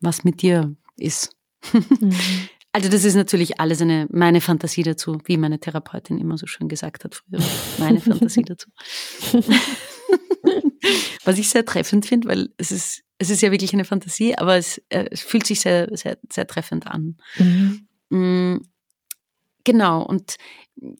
was 0.02 0.24
mit 0.24 0.42
dir 0.42 0.76
ist. 0.98 1.36
Mhm. 1.74 2.15
Also 2.74 2.88
das 2.88 3.03
ist 3.03 3.15
natürlich 3.15 3.60
alles 3.60 3.82
eine, 3.82 4.08
meine 4.12 4.39
Fantasie 4.39 4.84
dazu, 4.84 5.18
wie 5.25 5.36
meine 5.36 5.60
Therapeutin 5.60 6.18
immer 6.20 6.38
so 6.38 6.48
schön 6.48 6.70
gesagt 6.70 7.03
hat 7.03 7.15
früher. 7.15 7.41
Meine 7.80 8.00
Fantasie 8.00 8.44
dazu. 8.44 8.70
Was 11.25 11.38
ich 11.38 11.50
sehr 11.50 11.65
treffend 11.65 12.06
finde, 12.06 12.30
weil 12.30 12.50
es 12.58 12.72
ist, 12.72 13.03
es 13.18 13.30
ist 13.30 13.41
ja 13.41 13.51
wirklich 13.51 13.74
eine 13.74 13.84
Fantasie, 13.84 14.38
aber 14.38 14.56
es, 14.56 14.77
äh, 14.88 15.06
es 15.12 15.20
fühlt 15.22 15.46
sich 15.46 15.60
sehr, 15.60 15.89
sehr, 15.98 16.18
sehr 16.32 16.48
treffend 16.48 16.88
an. 16.88 17.18
Mhm. 17.38 17.88
Mm, 18.10 18.62
genau, 19.65 20.03
und 20.03 20.38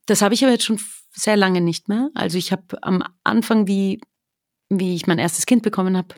das 0.06 0.22
habe 0.22 0.34
ich 0.34 0.44
aber 0.44 0.52
jetzt 0.52 0.66
schon 0.66 0.80
sehr 1.12 1.38
lange 1.38 1.62
nicht 1.62 1.88
mehr. 1.88 2.10
Also 2.14 2.38
ich 2.38 2.52
habe 2.52 2.84
am 2.84 3.02
Anfang, 3.24 3.68
wie, 3.68 4.02
wie 4.70 4.94
ich 4.94 5.08
mein 5.08 5.20
erstes 5.20 5.46
Kind 5.46 5.64
bekommen 5.64 5.96
habe, 5.96 6.16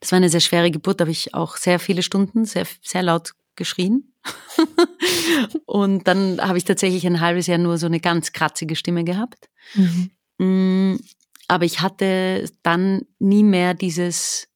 das 0.00 0.12
war 0.12 0.16
eine 0.16 0.28
sehr 0.28 0.40
schwere 0.40 0.70
Geburt, 0.70 1.00
da 1.00 1.04
habe 1.04 1.12
ich 1.12 1.34
auch 1.34 1.56
sehr 1.56 1.78
viele 1.78 2.02
Stunden 2.02 2.44
sehr, 2.44 2.66
sehr 2.82 3.02
laut 3.02 3.32
geschrien. 3.56 4.12
und 5.66 6.06
dann 6.06 6.40
habe 6.40 6.58
ich 6.58 6.64
tatsächlich 6.64 7.06
ein 7.06 7.20
halbes 7.20 7.46
Jahr 7.46 7.58
nur 7.58 7.78
so 7.78 7.86
eine 7.86 8.00
ganz 8.00 8.32
kratzige 8.32 8.76
Stimme 8.76 9.04
gehabt. 9.04 9.48
Mhm. 9.74 10.10
Mm, 10.38 11.00
aber 11.48 11.64
ich 11.64 11.80
hatte 11.80 12.50
dann 12.62 13.02
nie 13.18 13.42
mehr 13.42 13.74
dieses, 13.74 14.48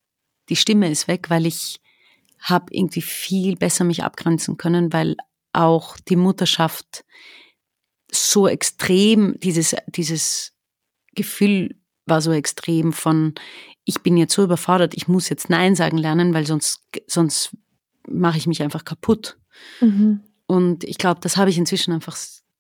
die 0.49 0.57
Stimme 0.57 0.91
ist 0.91 1.09
weg, 1.09 1.31
weil 1.31 1.47
ich 1.47 1.81
habe 2.41 2.67
irgendwie 2.71 3.03
viel 3.03 3.57
besser 3.57 3.85
mich 3.85 4.05
abgrenzen 4.05 4.57
können, 4.57 4.93
weil 4.93 5.17
auch 5.53 5.97
die 6.09 6.17
Mutterschaft 6.17 7.05
so 8.13 8.47
extrem, 8.49 9.39
dieses, 9.41 9.75
dieses 9.89 10.53
Gefühl 11.15 11.77
war 12.07 12.21
so 12.21 12.33
extrem 12.33 12.93
von, 12.93 13.35
ich 13.85 14.03
bin 14.03 14.17
jetzt 14.17 14.35
so 14.35 14.45
überfordert, 14.45 14.95
ich 14.95 15.09
muss 15.09 15.29
jetzt 15.29 15.51
Nein 15.51 15.75
sagen 15.75 15.99
lernen, 15.99 16.35
weil 16.35 16.47
sonst, 16.47 16.81
sonst 17.07 17.57
mache 18.09 18.39
ich 18.39 18.47
mich 18.47 18.63
einfach 18.63 18.85
kaputt. 18.85 19.37
Mhm. 19.81 20.21
Und 20.47 20.85
ich 20.85 20.99
glaube, 20.99 21.21
das 21.21 21.37
habe 21.37 21.51
ich 21.51 21.59
inzwischen 21.59 21.93
einfach 21.93 22.17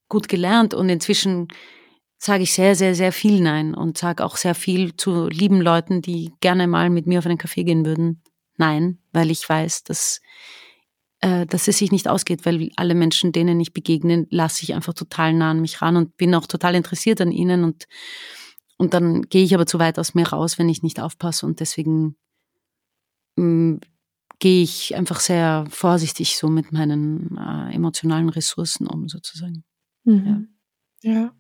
gut 0.09 0.28
gelernt 0.28 0.75
und 0.75 0.88
inzwischen 0.88 1.49
sage 2.19 2.43
ich 2.43 2.52
sehr, 2.52 2.75
sehr, 2.75 2.95
sehr 2.95 3.12
viel 3.12 3.40
Nein 3.40 3.75
und 3.75 3.99
sage 3.99 4.25
auch 4.25 4.37
sehr 4.37 4.54
viel 4.54 4.97
zu 4.97 5.28
lieben 5.28 5.61
Leuten, 5.61 6.00
die 6.00 6.33
gerne 6.40 6.66
mal 6.66 6.88
mit 6.90 7.07
mir 7.07 7.19
auf 7.19 7.26
einen 7.26 7.38
Kaffee 7.38 7.64
gehen 7.64 7.85
würden. 7.85 8.23
Nein, 8.57 8.99
weil 9.12 9.31
ich 9.31 9.47
weiß, 9.47 9.85
dass, 9.85 10.21
äh, 11.21 11.45
dass 11.47 11.69
es 11.69 11.78
sich 11.78 11.90
nicht 11.90 12.09
ausgeht, 12.09 12.47
weil 12.47 12.71
alle 12.76 12.95
Menschen, 12.95 13.33
denen 13.33 13.61
ich 13.61 13.73
begegne, 13.73 14.26
lasse 14.31 14.62
ich 14.62 14.75
einfach 14.75 14.95
total 14.95 15.35
nah 15.35 15.50
an 15.50 15.61
mich 15.61 15.83
ran 15.83 15.97
und 15.97 16.16
bin 16.16 16.35
auch 16.35 16.47
total 16.47 16.75
interessiert 16.75 17.21
an 17.21 17.33
ihnen 17.33 17.64
und 17.64 17.87
und 18.85 18.93
dann 18.93 19.23
gehe 19.23 19.43
ich 19.43 19.55
aber 19.55 19.67
zu 19.67 19.79
weit 19.79 19.99
aus 19.99 20.14
mir 20.14 20.29
raus, 20.29 20.59
wenn 20.59 20.69
ich 20.69 20.83
nicht 20.83 21.00
aufpasse 21.00 21.47
und 21.47 21.61
deswegen 21.61 22.17
mh, 23.37 23.45
mm, 23.45 23.81
gehe 24.38 24.62
ich 24.62 24.95
einfach 24.95 25.21
sehr 25.21 25.64
vorsichtig 25.71 26.37
so 26.37 26.49
mit 26.49 26.71
meinen 26.71 27.38
äh, 27.38 27.75
emotionalen 27.75 28.29
Ressourcen 28.29 28.87
um, 28.87 29.09
sozusagen. 29.09 29.64
Mhm. 30.05 30.49
Ja. 31.03 31.12
ja. 31.12 31.33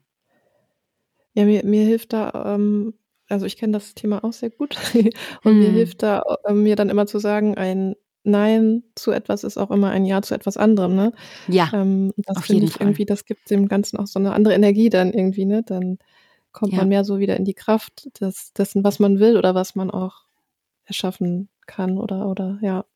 Ja, 1.34 1.44
mir, 1.44 1.64
mir 1.64 1.84
hilft 1.84 2.14
da, 2.14 2.54
ähm, 2.54 2.94
also 3.28 3.44
ich 3.44 3.56
kenne 3.56 3.72
das 3.74 3.94
Thema 3.94 4.24
auch 4.24 4.32
sehr 4.32 4.50
gut 4.50 4.76
und 5.44 5.54
mhm. 5.54 5.58
mir 5.58 5.70
hilft 5.70 6.02
da, 6.02 6.22
äh, 6.44 6.54
mir 6.54 6.76
dann 6.76 6.88
immer 6.88 7.06
zu 7.06 7.18
sagen, 7.18 7.56
ein 7.56 7.94
Nein 8.22 8.84
zu 8.94 9.10
etwas 9.10 9.44
ist 9.44 9.58
auch 9.58 9.70
immer 9.70 9.90
ein 9.90 10.06
Ja 10.06 10.22
zu 10.22 10.34
etwas 10.34 10.56
anderem, 10.56 10.94
ne? 10.94 11.12
Ja. 11.46 11.70
Ähm, 11.74 12.10
das 12.16 12.46
finde 12.46 12.64
ich 12.64 12.72
Fall. 12.72 12.86
irgendwie, 12.86 13.04
das 13.04 13.26
gibt 13.26 13.50
dem 13.50 13.68
Ganzen 13.68 13.98
auch 13.98 14.06
so 14.06 14.18
eine 14.18 14.32
andere 14.32 14.54
Energie 14.54 14.88
dann 14.88 15.12
irgendwie, 15.12 15.44
ne? 15.44 15.62
Dann 15.62 15.98
kommt 16.54 16.72
ja. 16.72 16.78
man 16.78 16.88
mehr 16.88 17.04
so 17.04 17.18
wieder 17.18 17.36
in 17.36 17.44
die 17.44 17.52
Kraft 17.52 18.08
des, 18.20 18.54
dessen, 18.54 18.82
was 18.84 18.98
man 18.98 19.18
will 19.18 19.36
oder 19.36 19.54
was 19.54 19.74
man 19.74 19.90
auch 19.90 20.22
erschaffen 20.84 21.50
kann 21.66 21.98
oder, 21.98 22.28
oder 22.28 22.58
ja. 22.62 22.86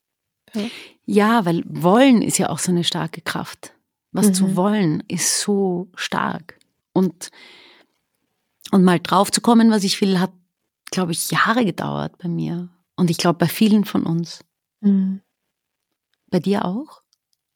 Ja, 0.55 0.61
ja 1.05 1.45
weil 1.45 1.63
wollen 1.67 2.23
ist 2.23 2.39
ja 2.39 2.49
auch 2.49 2.57
so 2.57 2.71
eine 2.71 2.83
starke 2.83 3.21
Kraft. 3.21 3.73
Was 4.11 4.27
mhm. 4.27 4.33
zu 4.33 4.55
wollen 4.55 5.03
ist 5.07 5.41
so 5.41 5.87
stark. 5.93 6.57
Und, 6.93 7.29
und 8.71 8.83
mal 8.83 8.99
drauf 8.99 9.31
zu 9.31 9.41
kommen, 9.41 9.69
was 9.69 9.83
ich 9.83 10.01
will, 10.01 10.19
hat, 10.19 10.31
glaube 10.89 11.11
ich, 11.11 11.29
Jahre 11.29 11.65
gedauert 11.65 12.17
bei 12.17 12.27
mir. 12.27 12.69
Und 12.95 13.11
ich 13.11 13.17
glaube, 13.17 13.37
bei 13.37 13.47
vielen 13.47 13.85
von 13.85 14.05
uns. 14.05 14.43
Mhm. 14.81 15.21
Bei 16.31 16.39
dir 16.39 16.65
auch? 16.65 17.01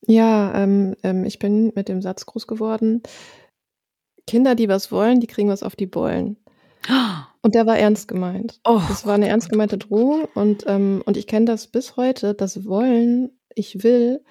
Ja, 0.06 0.54
ähm, 0.54 0.96
ähm, 1.04 1.24
ich 1.24 1.40
bin 1.40 1.72
mit 1.76 1.88
dem 1.88 2.02
Satz 2.02 2.26
groß 2.26 2.46
geworden. 2.46 3.02
Kinder, 4.28 4.56
die 4.56 4.70
was 4.70 4.92
wollen, 4.92 5.20
die 5.20 5.28
kriegen 5.28 5.50
was 5.50 5.64
auf 5.64 5.76
die 5.76 5.88
Bollen. 5.88 6.38
Und 7.42 7.56
der 7.56 7.66
war 7.66 7.78
ernst 7.78 8.08
gemeint. 8.08 8.60
Oh. 8.66 8.82
Das 8.88 9.06
war 9.06 9.16
eine 9.16 9.28
ernst 9.28 9.50
gemeinte 9.50 9.78
Drohung 9.78 10.26
und, 10.34 10.64
ähm, 10.68 11.02
und 11.06 11.18
ich 11.18 11.28
kenne 11.28 11.46
das 11.46 11.68
bis 11.68 11.98
heute, 11.98 12.34
dass 12.34 12.66
Wollen, 12.66 13.32
ich 13.54 13.84
will, 13.84 14.22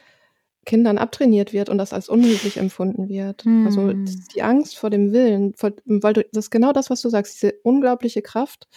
Kindern 0.64 0.98
abtrainiert 0.98 1.52
wird 1.52 1.68
und 1.68 1.78
das 1.78 1.92
als 1.92 2.08
unmöglich 2.08 2.56
empfunden 2.56 3.08
wird. 3.08 3.44
Also 3.66 3.88
hm. 3.88 4.04
die 4.34 4.42
Angst 4.42 4.78
vor 4.78 4.90
dem 4.90 5.12
Willen, 5.12 5.54
vor, 5.54 5.72
weil 5.84 6.12
du, 6.12 6.24
das 6.32 6.46
ist 6.46 6.50
genau 6.50 6.72
das, 6.72 6.88
was 6.88 7.02
du 7.02 7.08
sagst, 7.08 7.34
diese 7.34 7.54
unglaubliche 7.64 8.22
Kraft, 8.22 8.68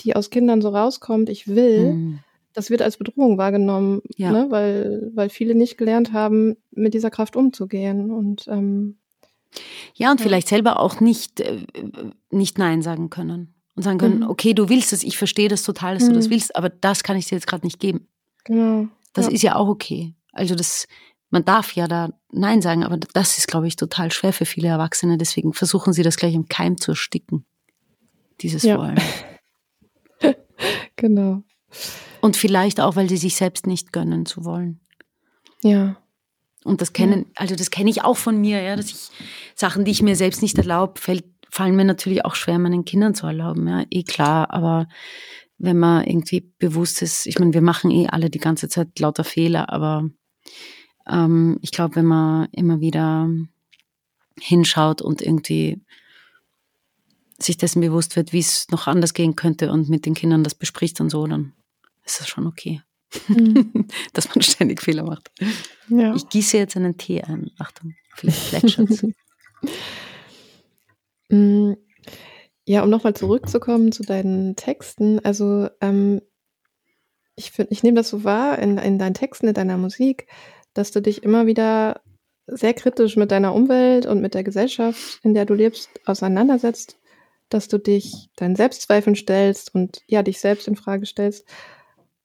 die 0.00 0.16
aus 0.16 0.30
Kindern 0.30 0.60
so 0.60 0.70
rauskommt, 0.70 1.28
ich 1.28 1.46
will, 1.46 1.92
mm. 1.92 2.18
das 2.54 2.70
wird 2.70 2.82
als 2.82 2.96
Bedrohung 2.96 3.38
wahrgenommen, 3.38 4.00
ja. 4.16 4.32
ne? 4.32 4.46
weil, 4.48 5.10
weil 5.14 5.28
viele 5.28 5.54
nicht 5.54 5.78
gelernt 5.78 6.12
haben, 6.12 6.56
mit 6.70 6.94
dieser 6.94 7.10
Kraft 7.10 7.36
umzugehen. 7.36 8.10
Und 8.10 8.48
ähm, 8.48 8.98
ja, 9.94 10.10
und 10.10 10.20
ja. 10.20 10.24
vielleicht 10.24 10.48
selber 10.48 10.80
auch 10.80 11.00
nicht, 11.00 11.40
äh, 11.40 11.64
nicht 12.30 12.58
Nein 12.58 12.82
sagen 12.82 13.10
können. 13.10 13.54
Und 13.74 13.82
sagen 13.84 13.98
können, 13.98 14.20
mhm. 14.20 14.28
okay, 14.28 14.52
du 14.52 14.68
willst 14.68 14.92
es, 14.92 15.02
ich 15.02 15.16
verstehe 15.16 15.48
das 15.48 15.62
total, 15.62 15.94
dass 15.94 16.04
mhm. 16.04 16.08
du 16.08 16.14
das 16.16 16.26
mhm. 16.26 16.32
willst, 16.32 16.56
aber 16.56 16.68
das 16.68 17.02
kann 17.02 17.16
ich 17.16 17.26
dir 17.26 17.36
jetzt 17.36 17.46
gerade 17.46 17.66
nicht 17.66 17.80
geben. 17.80 18.06
Genau. 18.44 18.88
Das 19.14 19.26
ja. 19.26 19.32
ist 19.32 19.42
ja 19.42 19.56
auch 19.56 19.68
okay. 19.68 20.14
Also 20.32 20.54
das, 20.54 20.86
man 21.30 21.44
darf 21.44 21.74
ja 21.74 21.88
da 21.88 22.10
Nein 22.30 22.60
sagen, 22.60 22.84
aber 22.84 22.98
das 22.98 23.38
ist, 23.38 23.48
glaube 23.48 23.66
ich, 23.66 23.76
total 23.76 24.10
schwer 24.12 24.32
für 24.32 24.46
viele 24.46 24.68
Erwachsene. 24.68 25.16
Deswegen 25.16 25.52
versuchen 25.52 25.92
sie 25.92 26.02
das 26.02 26.16
gleich 26.16 26.34
im 26.34 26.48
Keim 26.48 26.78
zu 26.78 26.92
ersticken. 26.92 27.44
Dieses 28.40 28.62
ja. 28.62 28.78
Wollen. 28.78 29.00
genau. 30.96 31.42
Und 32.20 32.36
vielleicht 32.36 32.80
auch, 32.80 32.96
weil 32.96 33.08
sie 33.08 33.16
sich 33.16 33.36
selbst 33.36 33.66
nicht 33.66 33.92
gönnen 33.92 34.26
zu 34.26 34.44
wollen. 34.44 34.80
Ja. 35.62 35.96
Und 36.64 36.80
das 36.80 36.92
kennen, 36.92 37.26
also 37.34 37.56
das 37.56 37.70
kenne 37.70 37.90
ich 37.90 38.04
auch 38.04 38.16
von 38.16 38.40
mir, 38.40 38.62
ja, 38.62 38.76
dass 38.76 38.86
ich 38.86 39.10
Sachen, 39.54 39.84
die 39.84 39.90
ich 39.90 40.02
mir 40.02 40.16
selbst 40.16 40.42
nicht 40.42 40.58
erlaube, 40.58 41.00
fällt, 41.00 41.24
fallen 41.50 41.76
mir 41.76 41.84
natürlich 41.84 42.24
auch 42.24 42.34
schwer, 42.34 42.58
meinen 42.58 42.84
Kindern 42.84 43.14
zu 43.14 43.26
erlauben, 43.26 43.66
ja, 43.68 43.84
eh 43.90 44.04
klar, 44.04 44.50
aber 44.50 44.88
wenn 45.58 45.78
man 45.78 46.04
irgendwie 46.04 46.52
bewusst 46.58 47.02
ist, 47.02 47.26
ich 47.26 47.38
meine, 47.38 47.52
wir 47.52 47.62
machen 47.62 47.90
eh 47.90 48.08
alle 48.08 48.30
die 48.30 48.38
ganze 48.38 48.68
Zeit 48.68 48.98
lauter 48.98 49.24
Fehler, 49.24 49.72
aber 49.72 50.08
ähm, 51.08 51.58
ich 51.62 51.72
glaube, 51.72 51.96
wenn 51.96 52.06
man 52.06 52.48
immer 52.52 52.80
wieder 52.80 53.28
hinschaut 54.40 55.02
und 55.02 55.22
irgendwie 55.22 55.80
sich 57.38 57.56
dessen 57.56 57.80
bewusst 57.80 58.16
wird, 58.16 58.32
wie 58.32 58.38
es 58.38 58.68
noch 58.70 58.86
anders 58.86 59.14
gehen 59.14 59.36
könnte 59.36 59.70
und 59.70 59.88
mit 59.88 60.06
den 60.06 60.14
Kindern 60.14 60.44
das 60.44 60.54
bespricht 60.54 61.00
und 61.00 61.10
so, 61.10 61.26
dann 61.26 61.52
ist 62.04 62.20
das 62.20 62.28
schon 62.28 62.46
okay. 62.46 62.82
Mhm. 63.28 63.86
Dass 64.12 64.28
man 64.34 64.42
ständig 64.42 64.80
Fehler 64.82 65.04
macht. 65.04 65.30
Ja. 65.88 66.14
Ich 66.14 66.28
gieße 66.28 66.56
jetzt 66.58 66.76
einen 66.76 66.96
Tee 66.96 67.22
ein. 67.22 67.50
Achtung, 67.58 67.94
vielleicht 68.14 68.48
plätschert's. 68.48 69.06
Mm, 71.28 71.76
ja, 72.66 72.82
um 72.82 72.90
nochmal 72.90 73.14
zurückzukommen 73.14 73.90
zu 73.90 74.02
deinen 74.02 74.54
Texten. 74.54 75.18
Also, 75.24 75.68
ähm, 75.80 76.20
ich, 77.36 77.58
ich 77.70 77.82
nehme 77.82 77.96
das 77.96 78.10
so 78.10 78.22
wahr 78.22 78.58
in, 78.58 78.76
in 78.76 78.98
deinen 78.98 79.14
Texten, 79.14 79.48
in 79.48 79.54
deiner 79.54 79.78
Musik, 79.78 80.26
dass 80.74 80.90
du 80.90 81.00
dich 81.00 81.22
immer 81.22 81.46
wieder 81.46 82.02
sehr 82.46 82.74
kritisch 82.74 83.16
mit 83.16 83.30
deiner 83.30 83.54
Umwelt 83.54 84.06
und 84.06 84.20
mit 84.20 84.34
der 84.34 84.44
Gesellschaft, 84.44 85.20
in 85.22 85.34
der 85.34 85.46
du 85.46 85.54
lebst, 85.54 85.88
auseinandersetzt, 86.04 86.98
dass 87.48 87.68
du 87.68 87.78
dich 87.78 88.30
deinen 88.36 88.56
Selbstzweifeln 88.56 89.16
stellst 89.16 89.74
und 89.74 90.02
ja, 90.06 90.22
dich 90.22 90.40
selbst 90.40 90.68
in 90.68 90.76
Frage 90.76 91.06
stellst. 91.06 91.46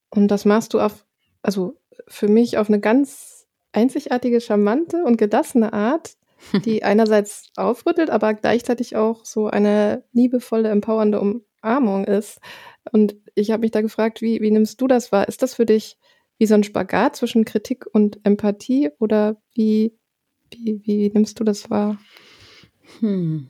Und 0.09 0.29
das 0.29 0.45
machst 0.45 0.73
du 0.73 0.79
auf, 0.79 1.05
also 1.41 1.75
für 2.07 2.27
mich 2.27 2.57
auf 2.57 2.69
eine 2.69 2.79
ganz 2.79 3.47
einzigartige, 3.71 4.41
charmante 4.41 5.03
und 5.03 5.17
gelassene 5.17 5.73
Art, 5.73 6.15
die 6.65 6.83
einerseits 6.83 7.51
aufrüttelt, 7.55 8.09
aber 8.09 8.33
gleichzeitig 8.33 8.95
auch 8.95 9.25
so 9.25 9.47
eine 9.47 10.03
liebevolle, 10.13 10.69
empowernde 10.69 11.19
Umarmung 11.19 12.05
ist. 12.05 12.39
Und 12.91 13.15
ich 13.35 13.51
habe 13.51 13.61
mich 13.61 13.71
da 13.71 13.81
gefragt, 13.81 14.21
wie, 14.21 14.41
wie 14.41 14.51
nimmst 14.51 14.79
du 14.81 14.87
das 14.87 15.11
wahr? 15.11 15.27
Ist 15.27 15.41
das 15.41 15.55
für 15.55 15.65
dich 15.65 15.97
wie 16.37 16.45
so 16.45 16.53
ein 16.53 16.63
Spagat 16.63 17.15
zwischen 17.15 17.45
Kritik 17.45 17.85
und 17.91 18.19
Empathie 18.23 18.91
oder 18.99 19.37
wie, 19.53 19.97
wie, 20.51 20.81
wie 20.85 21.09
nimmst 21.09 21.39
du 21.39 21.43
das 21.43 21.69
wahr? 21.69 21.97
Hm. 22.99 23.49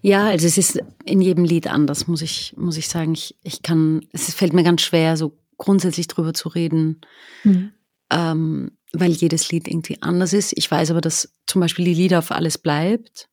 Ja, 0.00 0.26
also 0.26 0.46
es 0.46 0.58
ist 0.58 0.80
in 1.04 1.20
jedem 1.20 1.44
Lied 1.44 1.68
anders, 1.68 2.08
muss 2.08 2.22
ich, 2.22 2.54
muss 2.56 2.76
ich 2.76 2.88
sagen. 2.88 3.14
Ich, 3.14 3.36
ich 3.42 3.62
kann, 3.62 4.06
es 4.12 4.32
fällt 4.34 4.52
mir 4.52 4.64
ganz 4.64 4.82
schwer, 4.82 5.16
so 5.16 5.38
grundsätzlich 5.58 6.08
drüber 6.08 6.34
zu 6.34 6.48
reden, 6.48 7.00
mhm. 7.44 7.72
ähm, 8.10 8.72
weil 8.92 9.12
jedes 9.12 9.50
Lied 9.52 9.68
irgendwie 9.68 10.02
anders 10.02 10.32
ist. 10.32 10.52
Ich 10.56 10.70
weiß 10.70 10.90
aber, 10.90 11.00
dass 11.00 11.32
zum 11.46 11.60
Beispiel 11.60 11.84
die 11.84 11.94
Lieder 11.94 12.18
auf 12.18 12.32
alles 12.32 12.58
bleibt. 12.58 13.28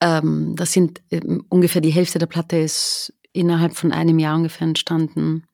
Ähm, 0.00 0.54
das 0.56 0.72
sind 0.72 1.02
ähm, 1.10 1.44
ungefähr 1.50 1.82
die 1.82 1.92
Hälfte 1.92 2.18
der 2.18 2.26
Platte 2.26 2.56
ist 2.56 3.12
innerhalb 3.32 3.76
von 3.76 3.92
einem 3.92 4.18
Jahr 4.18 4.36
ungefähr 4.36 4.66
entstanden. 4.66 5.44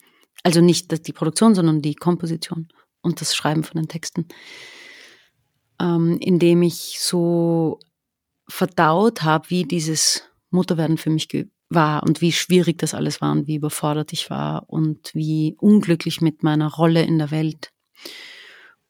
Also 0.43 0.61
nicht 0.61 1.07
die 1.07 1.13
Produktion, 1.13 1.55
sondern 1.55 1.83
die 1.83 1.95
Komposition 1.95 2.69
und 3.03 3.21
das 3.21 3.35
Schreiben 3.35 3.65
von 3.65 3.81
den 3.81 3.89
Texten. 3.89 4.27
Ähm, 5.81 6.19
indem 6.21 6.63
ich 6.63 6.99
so 7.01 7.81
verdaut 8.51 9.23
habe, 9.23 9.49
wie 9.49 9.65
dieses 9.65 10.25
Mutterwerden 10.51 10.99
für 10.99 11.11
mich 11.11 11.29
war 11.69 12.03
und 12.03 12.21
wie 12.21 12.33
schwierig 12.33 12.79
das 12.79 12.95
alles 12.95 13.21
war 13.21 13.33
und 13.33 13.47
wie 13.47 13.57
überfordert 13.57 14.13
ich 14.13 14.29
war 14.29 14.69
und 14.69 15.15
wie 15.15 15.57
unglücklich 15.59 16.21
mit 16.21 16.43
meiner 16.43 16.71
Rolle 16.71 17.03
in 17.03 17.19
der 17.19 17.31
Welt. 17.31 17.71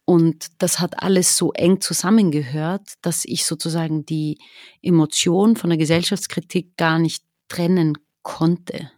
Und 0.05 0.47
das 0.59 0.81
hat 0.81 1.03
alles 1.03 1.37
so 1.37 1.53
eng 1.53 1.81
zusammengehört, 1.81 2.95
dass 3.03 3.25
ich 3.25 3.45
sozusagen 3.45 4.05
die 4.07 4.39
Emotion 4.83 5.55
von 5.55 5.71
der 5.71 5.79
Gesellschaftskritik 5.79 6.77
gar 6.77 6.99
nicht 6.99 7.23
trennen 7.49 7.97
konnte. 8.23 8.91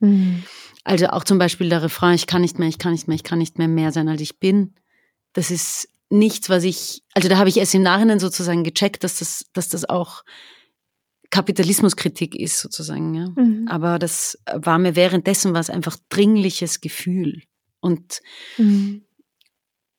Mhm. 0.00 0.42
Also 0.84 1.06
auch 1.08 1.24
zum 1.24 1.38
Beispiel 1.38 1.68
der 1.68 1.82
Refrain, 1.82 2.14
ich 2.14 2.26
kann 2.26 2.42
nicht 2.42 2.58
mehr, 2.58 2.68
ich 2.68 2.78
kann 2.78 2.92
nicht 2.92 3.08
mehr, 3.08 3.14
ich 3.14 3.24
kann 3.24 3.38
nicht 3.38 3.58
mehr 3.58 3.68
mehr 3.68 3.92
sein, 3.92 4.08
als 4.08 4.20
ich 4.20 4.38
bin. 4.38 4.74
Das 5.32 5.50
ist 5.50 5.88
nichts, 6.10 6.50
was 6.50 6.64
ich, 6.64 7.02
also 7.14 7.28
da 7.28 7.38
habe 7.38 7.48
ich 7.48 7.56
erst 7.56 7.74
im 7.74 7.82
Nachhinein 7.82 8.18
sozusagen 8.18 8.64
gecheckt, 8.64 9.04
dass 9.04 9.20
das, 9.20 9.46
dass 9.52 9.68
das 9.68 9.88
auch 9.88 10.24
Kapitalismuskritik 11.30 12.34
ist 12.34 12.58
sozusagen. 12.58 13.14
Ja. 13.14 13.28
Mhm. 13.36 13.68
Aber 13.68 13.98
das 13.98 14.38
war 14.52 14.78
mir 14.78 14.96
währenddessen 14.96 15.54
was 15.54 15.70
einfach 15.70 15.96
dringliches 16.08 16.80
Gefühl. 16.80 17.42
Und, 17.80 18.20
mhm. 18.58 19.04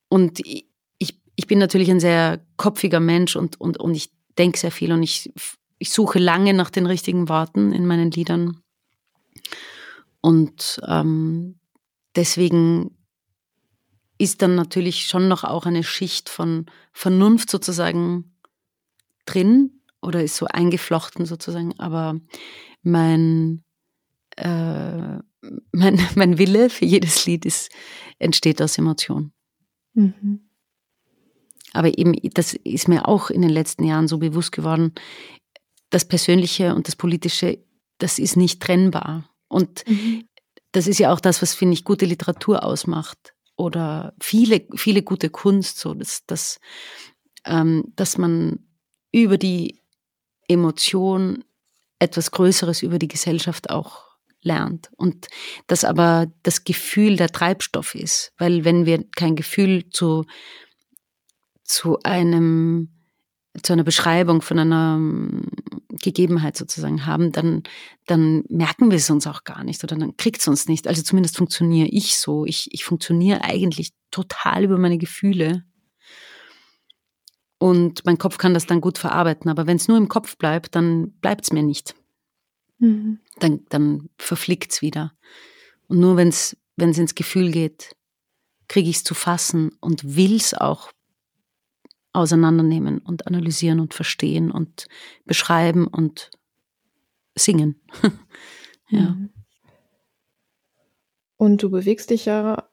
und 0.09 0.39
ich, 0.45 0.67
ich 1.35 1.47
bin 1.47 1.57
natürlich 1.57 1.89
ein 1.89 2.01
sehr 2.01 2.45
kopfiger 2.57 2.99
Mensch 2.99 3.35
und, 3.35 3.59
und, 3.59 3.79
und 3.79 3.95
ich 3.95 4.11
denke 4.37 4.59
sehr 4.59 4.71
viel 4.71 4.91
und 4.91 5.01
ich, 5.03 5.31
ich 5.79 5.91
suche 5.91 6.19
lange 6.19 6.53
nach 6.53 6.69
den 6.69 6.85
richtigen 6.85 7.29
Worten 7.29 7.71
in 7.71 7.87
meinen 7.87 8.11
Liedern. 8.11 8.61
Und 10.19 10.79
ähm, 10.87 11.55
deswegen 12.15 12.95
ist 14.21 14.43
dann 14.43 14.53
natürlich 14.53 15.07
schon 15.07 15.27
noch 15.27 15.43
auch 15.43 15.65
eine 15.65 15.83
Schicht 15.83 16.29
von 16.29 16.67
Vernunft 16.93 17.49
sozusagen 17.49 18.35
drin 19.25 19.81
oder 19.99 20.23
ist 20.23 20.35
so 20.35 20.45
eingeflochten 20.45 21.25
sozusagen. 21.25 21.79
Aber 21.79 22.19
mein, 22.83 23.63
äh, 24.37 25.17
mein, 25.71 25.99
mein 26.15 26.37
Wille 26.37 26.69
für 26.69 26.85
jedes 26.85 27.25
Lied 27.25 27.47
ist, 27.47 27.71
entsteht 28.19 28.61
aus 28.61 28.77
Emotion. 28.77 29.31
Mhm. 29.95 30.47
Aber 31.73 31.97
eben, 31.97 32.13
das 32.35 32.53
ist 32.53 32.87
mir 32.87 33.07
auch 33.07 33.31
in 33.31 33.41
den 33.41 33.49
letzten 33.49 33.85
Jahren 33.85 34.07
so 34.07 34.19
bewusst 34.19 34.51
geworden, 34.51 34.93
das 35.89 36.05
Persönliche 36.05 36.75
und 36.75 36.87
das 36.87 36.95
Politische, 36.95 37.57
das 37.97 38.19
ist 38.19 38.37
nicht 38.37 38.61
trennbar. 38.61 39.27
Und 39.47 39.83
mhm. 39.87 40.25
das 40.73 40.85
ist 40.85 40.99
ja 40.99 41.11
auch 41.11 41.19
das, 41.19 41.41
was, 41.41 41.55
finde 41.55 41.73
ich, 41.73 41.85
gute 41.85 42.05
Literatur 42.05 42.63
ausmacht 42.63 43.33
oder 43.55 44.13
viele, 44.21 44.65
viele 44.75 45.03
gute 45.03 45.29
Kunst, 45.29 45.79
so 45.79 45.93
dass, 45.93 46.25
dass, 46.25 46.59
ähm, 47.45 47.91
dass 47.95 48.17
man 48.17 48.67
über 49.11 49.37
die 49.37 49.81
Emotion 50.47 51.43
etwas 51.99 52.31
Größeres 52.31 52.81
über 52.81 52.97
die 52.97 53.07
Gesellschaft 53.07 53.69
auch 53.69 54.11
lernt. 54.41 54.89
Und 54.97 55.27
dass 55.67 55.83
aber 55.83 56.31
das 56.43 56.63
Gefühl 56.63 57.15
der 57.15 57.29
Treibstoff 57.29 57.95
ist, 57.95 58.33
weil 58.37 58.65
wenn 58.65 58.85
wir 58.85 59.03
kein 59.15 59.35
Gefühl 59.35 59.89
zu, 59.89 60.25
zu 61.63 61.99
einem 62.03 63.00
zu 63.61 63.73
einer 63.73 63.83
Beschreibung 63.83 64.41
von 64.41 64.59
einer 64.59 64.95
ähm, 64.97 65.43
Gegebenheit 65.89 66.55
sozusagen 66.55 67.05
haben, 67.05 67.31
dann, 67.31 67.63
dann 68.05 68.43
merken 68.49 68.89
wir 68.89 68.97
es 68.97 69.09
uns 69.09 69.27
auch 69.27 69.43
gar 69.43 69.63
nicht 69.63 69.83
oder 69.83 69.97
dann 69.97 70.15
kriegt 70.17 70.39
es 70.39 70.47
uns 70.47 70.67
nicht. 70.67 70.87
Also 70.87 71.01
zumindest 71.01 71.37
funktioniere 71.37 71.87
ich 71.89 72.17
so. 72.17 72.45
Ich, 72.45 72.69
ich 72.71 72.85
funktioniere 72.85 73.43
eigentlich 73.43 73.91
total 74.09 74.63
über 74.63 74.77
meine 74.77 74.97
Gefühle. 74.97 75.63
Und 77.57 78.05
mein 78.05 78.17
Kopf 78.17 78.37
kann 78.37 78.53
das 78.53 78.65
dann 78.65 78.81
gut 78.81 78.97
verarbeiten. 78.97 79.51
Aber 79.51 79.67
wenn 79.67 79.77
es 79.77 79.87
nur 79.87 79.97
im 79.97 80.07
Kopf 80.07 80.37
bleibt, 80.37 80.75
dann 80.75 81.11
bleibt 81.19 81.43
es 81.43 81.51
mir 81.51 81.61
nicht. 81.61 81.93
Mhm. 82.79 83.19
Dann, 83.39 83.65
dann 83.69 84.09
verflickt 84.17 84.71
es 84.71 84.81
wieder. 84.81 85.13
Und 85.87 85.99
nur 85.99 86.17
wenn 86.17 86.29
es 86.29 86.55
ins 86.77 87.15
Gefühl 87.15 87.51
geht, 87.51 87.95
kriege 88.67 88.89
ich 88.89 88.95
es 88.95 89.03
zu 89.03 89.13
fassen 89.13 89.71
und 89.81 90.15
will 90.15 90.37
es 90.37 90.53
auch 90.53 90.91
auseinandernehmen 92.13 92.99
und 92.99 93.27
analysieren 93.27 93.79
und 93.79 93.93
verstehen 93.93 94.51
und 94.51 94.87
beschreiben 95.25 95.87
und 95.87 96.31
singen. 97.35 97.81
ja. 98.89 99.11
Mhm. 99.11 99.29
Und 101.37 101.63
du 101.63 101.69
bewegst 101.69 102.09
dich 102.09 102.25
ja 102.25 102.69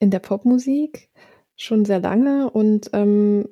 in 0.00 0.10
der 0.10 0.18
Popmusik 0.18 1.10
schon 1.56 1.84
sehr 1.84 2.00
lange 2.00 2.50
und 2.50 2.90
ähm, 2.92 3.48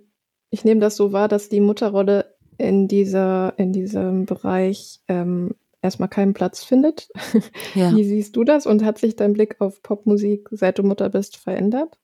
ich 0.51 0.65
nehme 0.65 0.81
das 0.81 0.97
so 0.97 1.13
wahr, 1.13 1.29
dass 1.29 1.49
die 1.49 1.61
Mutterrolle 1.61 2.37
in 2.59 2.89
dieser 2.89 3.59
in 3.59 3.73
diesem 3.73 4.27
Bereich 4.27 5.01
ähm, 5.09 5.55
erstmal 5.83 6.09
keinen 6.09 6.35
Platz 6.35 6.65
findet. 6.65 7.09
Ja. 7.75 7.95
Wie 7.95 8.05
siehst 8.05 8.35
du 8.37 8.43
das 8.43 8.67
und 8.67 8.83
hat 8.85 8.99
sich 8.99 9.17
dein 9.17 9.35
Blick 9.35 9.61
auf 9.61 9.83
Popmusik, 9.83 10.49
seit 10.51 10.79
du 10.79 10.83
Mutter 10.83 11.11
bist, 11.11 11.37
verändert? 11.37 11.99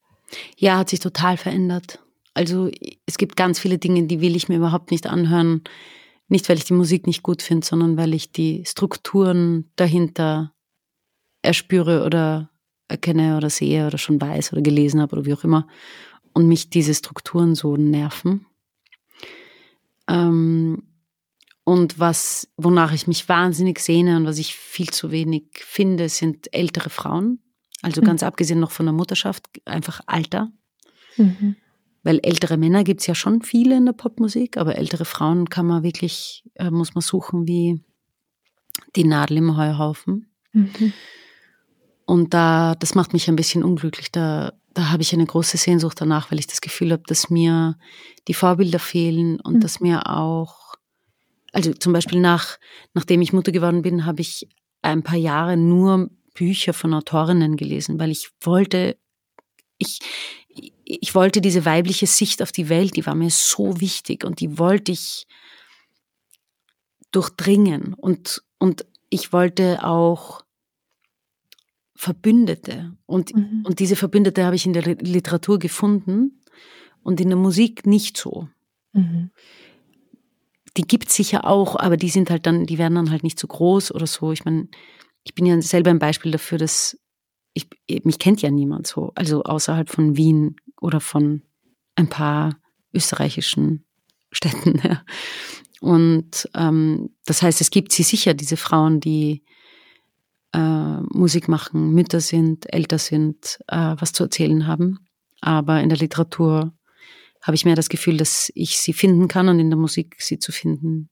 Ja, 0.56 0.78
hat 0.78 0.90
sich 0.90 1.00
total 1.00 1.38
verändert. 1.38 1.98
Also 2.34 2.70
es 3.06 3.18
gibt 3.18 3.36
ganz 3.36 3.58
viele 3.58 3.78
Dinge, 3.78 4.04
die 4.04 4.20
will 4.20 4.36
ich 4.36 4.48
mir 4.48 4.56
überhaupt 4.56 4.90
nicht 4.90 5.06
anhören. 5.06 5.62
Nicht, 6.28 6.48
weil 6.48 6.56
ich 6.56 6.64
die 6.64 6.72
Musik 6.72 7.06
nicht 7.06 7.22
gut 7.22 7.42
finde, 7.42 7.66
sondern 7.66 7.96
weil 7.96 8.14
ich 8.14 8.32
die 8.32 8.64
Strukturen 8.66 9.70
dahinter 9.76 10.54
erspüre 11.42 12.04
oder 12.04 12.50
erkenne 12.88 13.36
oder 13.36 13.50
sehe 13.50 13.86
oder 13.86 13.98
schon 13.98 14.20
weiß 14.20 14.52
oder 14.52 14.62
gelesen 14.62 15.00
habe 15.00 15.16
oder 15.16 15.26
wie 15.26 15.34
auch 15.34 15.44
immer. 15.44 15.66
Und 16.32 16.46
mich 16.48 16.70
diese 16.70 16.94
Strukturen 16.94 17.54
so 17.54 17.76
nerven. 17.76 18.46
Ähm, 20.08 20.82
und 21.64 21.98
was, 21.98 22.48
wonach 22.56 22.92
ich 22.92 23.06
mich 23.06 23.28
wahnsinnig 23.28 23.78
sehne 23.78 24.16
und 24.16 24.24
was 24.24 24.38
ich 24.38 24.54
viel 24.54 24.90
zu 24.90 25.10
wenig 25.10 25.44
finde, 25.54 26.08
sind 26.08 26.52
ältere 26.52 26.90
Frauen. 26.90 27.40
Also 27.82 28.00
mhm. 28.00 28.06
ganz 28.06 28.22
abgesehen 28.22 28.60
noch 28.60 28.70
von 28.70 28.86
der 28.86 28.92
Mutterschaft, 28.92 29.48
einfach 29.64 30.00
Alter. 30.06 30.50
Mhm. 31.16 31.56
Weil 32.02 32.20
ältere 32.22 32.56
Männer 32.56 32.84
gibt's 32.84 33.06
ja 33.06 33.14
schon 33.14 33.42
viele 33.42 33.76
in 33.76 33.86
der 33.86 33.92
Popmusik, 33.92 34.56
aber 34.56 34.76
ältere 34.76 35.04
Frauen 35.04 35.48
kann 35.48 35.66
man 35.66 35.82
wirklich, 35.82 36.44
äh, 36.54 36.70
muss 36.70 36.94
man 36.94 37.02
suchen 37.02 37.46
wie 37.46 37.82
die 38.96 39.04
Nadel 39.04 39.38
im 39.38 39.56
Heuhaufen. 39.56 40.32
Mhm. 40.52 40.92
Und 42.04 42.34
da, 42.34 42.74
das 42.74 42.94
macht 42.94 43.12
mich 43.12 43.28
ein 43.28 43.36
bisschen 43.36 43.62
unglücklich. 43.62 44.10
Da, 44.10 44.52
da 44.74 44.90
habe 44.90 45.02
ich 45.02 45.12
eine 45.12 45.26
große 45.26 45.56
Sehnsucht 45.56 46.00
danach, 46.00 46.30
weil 46.30 46.38
ich 46.38 46.46
das 46.46 46.60
Gefühl 46.60 46.92
habe, 46.92 47.02
dass 47.06 47.30
mir 47.30 47.78
die 48.28 48.34
Vorbilder 48.34 48.78
fehlen 48.78 49.40
und 49.40 49.54
mhm. 49.54 49.60
dass 49.60 49.80
mir 49.80 50.08
auch, 50.08 50.74
also 51.52 51.72
zum 51.72 51.92
Beispiel 51.92 52.20
nach, 52.20 52.58
nachdem 52.94 53.22
ich 53.22 53.32
Mutter 53.32 53.52
geworden 53.52 53.82
bin, 53.82 54.04
habe 54.06 54.20
ich 54.20 54.48
ein 54.82 55.02
paar 55.02 55.16
Jahre 55.18 55.56
nur 55.56 56.10
Bücher 56.34 56.72
von 56.72 56.94
Autorinnen 56.94 57.56
gelesen, 57.56 58.00
weil 58.00 58.10
ich 58.10 58.30
wollte, 58.40 58.96
ich, 59.78 60.00
ich 60.84 61.14
wollte 61.14 61.40
diese 61.40 61.64
weibliche 61.64 62.06
Sicht 62.06 62.42
auf 62.42 62.52
die 62.52 62.68
Welt, 62.68 62.96
die 62.96 63.06
war 63.06 63.14
mir 63.14 63.30
so 63.30 63.80
wichtig 63.80 64.24
und 64.24 64.40
die 64.40 64.58
wollte 64.58 64.92
ich 64.92 65.26
durchdringen 67.10 67.94
und, 67.94 68.42
und 68.58 68.86
ich 69.10 69.32
wollte 69.32 69.84
auch 69.84 70.42
Verbündete 71.94 72.96
und, 73.06 73.34
mhm. 73.34 73.62
und 73.64 73.78
diese 73.78 73.96
Verbündete 73.96 74.44
habe 74.44 74.56
ich 74.56 74.66
in 74.66 74.72
der 74.72 74.82
Literatur 74.82 75.58
gefunden 75.58 76.40
und 77.02 77.20
in 77.20 77.28
der 77.28 77.38
Musik 77.38 77.86
nicht 77.86 78.16
so. 78.16 78.48
Mhm. 78.92 79.30
Die 80.76 80.82
gibt 80.82 81.08
es 81.08 81.14
sicher 81.14 81.46
auch, 81.46 81.76
aber 81.76 81.96
die 81.96 82.08
sind 82.08 82.30
halt 82.30 82.46
dann, 82.46 82.64
die 82.64 82.78
werden 82.78 82.94
dann 82.94 83.10
halt 83.10 83.22
nicht 83.22 83.38
so 83.38 83.46
groß 83.46 83.92
oder 83.92 84.06
so. 84.06 84.32
Ich 84.32 84.44
meine, 84.44 84.68
ich 85.22 85.34
bin 85.34 85.44
ja 85.44 85.60
selber 85.60 85.90
ein 85.90 85.98
Beispiel 85.98 86.32
dafür, 86.32 86.58
dass 86.58 86.98
ich, 87.54 87.68
mich 88.04 88.18
kennt 88.18 88.40
ja 88.42 88.50
niemand 88.50 88.86
so, 88.86 89.12
also 89.14 89.42
außerhalb 89.42 89.90
von 89.90 90.16
Wien 90.16 90.56
oder 90.82 91.00
von 91.00 91.42
ein 91.94 92.08
paar 92.08 92.56
österreichischen 92.92 93.84
Städten. 94.30 94.80
Ja. 94.84 95.04
Und 95.80 96.48
ähm, 96.54 97.10
das 97.24 97.42
heißt, 97.42 97.60
es 97.60 97.70
gibt 97.70 97.90
sie 97.90 98.04
sicher, 98.04 98.34
diese 98.34 98.56
Frauen, 98.56 99.00
die 99.00 99.42
äh, 100.52 101.00
Musik 101.10 101.48
machen, 101.48 101.92
Mütter 101.92 102.20
sind, 102.20 102.72
älter 102.72 102.98
sind, 102.98 103.58
äh, 103.66 103.96
was 103.98 104.12
zu 104.12 104.22
erzählen 104.22 104.68
haben. 104.68 105.00
Aber 105.40 105.80
in 105.80 105.88
der 105.88 105.98
Literatur 105.98 106.72
habe 107.42 107.56
ich 107.56 107.64
mehr 107.64 107.74
das 107.74 107.88
Gefühl, 107.88 108.16
dass 108.16 108.52
ich 108.54 108.78
sie 108.78 108.92
finden 108.92 109.26
kann 109.26 109.48
und 109.48 109.58
in 109.58 109.70
der 109.70 109.78
Musik 109.78 110.14
sie 110.20 110.38
zu 110.38 110.52
finden, 110.52 111.10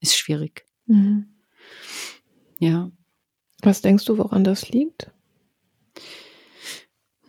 ist 0.00 0.18
schwierig. 0.18 0.66
Mhm. 0.84 1.26
Ja. 2.58 2.92
Was 3.62 3.80
denkst 3.80 4.04
du, 4.04 4.18
woran 4.18 4.44
das 4.44 4.68
liegt? 4.68 5.10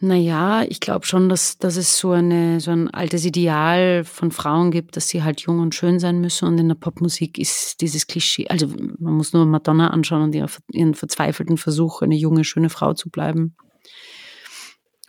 Naja, 0.03 0.63
ich 0.67 0.79
glaube 0.79 1.05
schon, 1.05 1.29
dass, 1.29 1.59
dass 1.59 1.75
es 1.75 1.99
so, 1.99 2.09
eine, 2.09 2.59
so 2.59 2.71
ein 2.71 2.89
altes 2.89 3.23
Ideal 3.23 4.03
von 4.03 4.31
Frauen 4.31 4.71
gibt, 4.71 4.97
dass 4.97 5.07
sie 5.07 5.21
halt 5.21 5.41
jung 5.41 5.59
und 5.59 5.75
schön 5.75 5.99
sein 5.99 6.19
müssen. 6.19 6.47
Und 6.47 6.57
in 6.57 6.69
der 6.69 6.75
Popmusik 6.75 7.37
ist 7.37 7.81
dieses 7.81 8.07
Klischee, 8.07 8.47
also 8.47 8.67
man 8.97 9.13
muss 9.13 9.31
nur 9.31 9.45
Madonna 9.45 9.91
anschauen 9.91 10.23
und 10.23 10.57
ihren 10.71 10.95
verzweifelten 10.95 11.57
Versuch, 11.57 12.01
eine 12.01 12.15
junge, 12.15 12.43
schöne 12.43 12.71
Frau 12.71 12.95
zu 12.95 13.11
bleiben. 13.11 13.55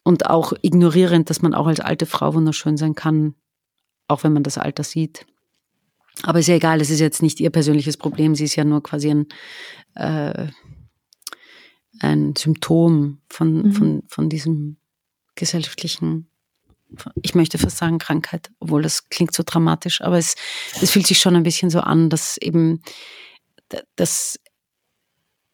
Und 0.05 0.27
auch 0.27 0.53
ignorierend, 0.61 1.31
dass 1.31 1.41
man 1.41 1.55
auch 1.55 1.69
als 1.69 1.81
alte 1.81 2.05
Frau 2.05 2.35
wunderschön 2.35 2.77
sein 2.77 2.95
kann, 2.95 3.35
auch 4.09 4.25
wenn 4.25 4.35
man 4.35 4.43
das 4.43 4.59
Alter 4.59 4.85
sieht. 4.85 5.25
Aber 6.23 6.41
ist 6.41 6.49
ja 6.49 6.57
egal, 6.57 6.83
es 6.83 6.91
ist 6.91 7.01
jetzt 7.01 7.23
nicht 7.23 7.41
ihr 7.41 7.49
persönliches 7.49 7.97
Problem, 7.97 8.35
sie 8.35 8.45
ist 8.45 8.57
ja 8.57 8.65
nur 8.65 8.83
quasi 8.83 9.09
ein, 9.09 9.27
äh, 9.95 10.49
ein 12.01 12.37
Symptom 12.37 13.23
von, 13.31 13.55
mhm. 13.55 13.73
von, 13.73 14.03
von 14.09 14.29
diesem 14.29 14.77
gesellschaftlichen, 15.35 16.29
ich 17.23 17.35
möchte 17.35 17.59
fast 17.59 17.79
sagen 17.79 17.99
Krankheit, 17.99 18.51
obwohl 18.61 18.83
das 18.83 19.09
klingt 19.09 19.35
so 19.35 19.43
dramatisch, 19.45 20.01
aber 20.03 20.19
es, 20.19 20.35
es 20.81 20.91
fühlt 20.91 21.07
sich 21.07 21.19
schon 21.19 21.37
ein 21.37 21.43
bisschen 21.43 21.71
so 21.71 21.81
an, 21.81 22.11
dass 22.11 22.37
eben, 22.37 22.83
dass 23.97 24.39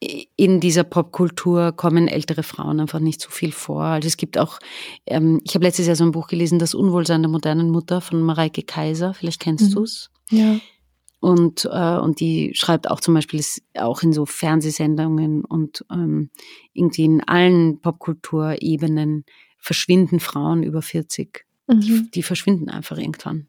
in 0.01 0.61
dieser 0.61 0.85
Popkultur 0.85 1.73
kommen 1.73 2.07
ältere 2.07 2.45
Frauen 2.45 2.79
einfach 2.81 3.01
nicht 3.01 3.21
so 3.21 3.31
viel 3.31 3.51
vor. 3.51 3.83
Also 3.83 4.07
es 4.07 4.17
gibt 4.17 4.39
auch, 4.39 4.59
ähm, 5.07 5.41
ich 5.45 5.55
habe 5.55 5.65
letztes 5.65 5.87
Jahr 5.87 5.97
so 5.97 6.05
ein 6.05 6.13
Buch 6.13 6.29
gelesen, 6.29 6.61
Das 6.61 6.75
Unwohlsein 6.75 7.23
der 7.23 7.31
modernen 7.31 7.71
Mutter 7.71 8.01
von 8.01 8.23
Mareike 8.23 8.63
Kaiser, 8.63 9.13
vielleicht 9.15 9.41
kennst 9.41 9.71
mhm. 9.71 9.75
du 9.75 9.83
es. 9.83 10.11
Ja. 10.31 10.61
Und, 11.21 11.69
äh, 11.71 11.99
und 11.99 12.21
die 12.21 12.53
schreibt 12.55 12.89
auch 12.89 13.01
zum 13.01 13.15
Beispiel 13.15 13.43
auch 13.77 14.03
in 14.03 14.13
so 14.13 14.25
Fernsehsendungen 14.25 15.45
und 15.45 15.85
ähm, 15.91 16.31
irgendwie 16.75 17.05
in 17.05 17.21
allen 17.25 17.81
Popkulturebenen 17.81 19.25
verschwinden 19.59 20.21
Frauen 20.21 20.63
über 20.63 20.83
40. 20.83 21.45
Mhm. 21.67 21.81
Die, 21.81 22.11
die, 22.11 22.23
verschwinden 22.23 22.71
einfach 22.71 22.99
irgendwann. 22.99 23.47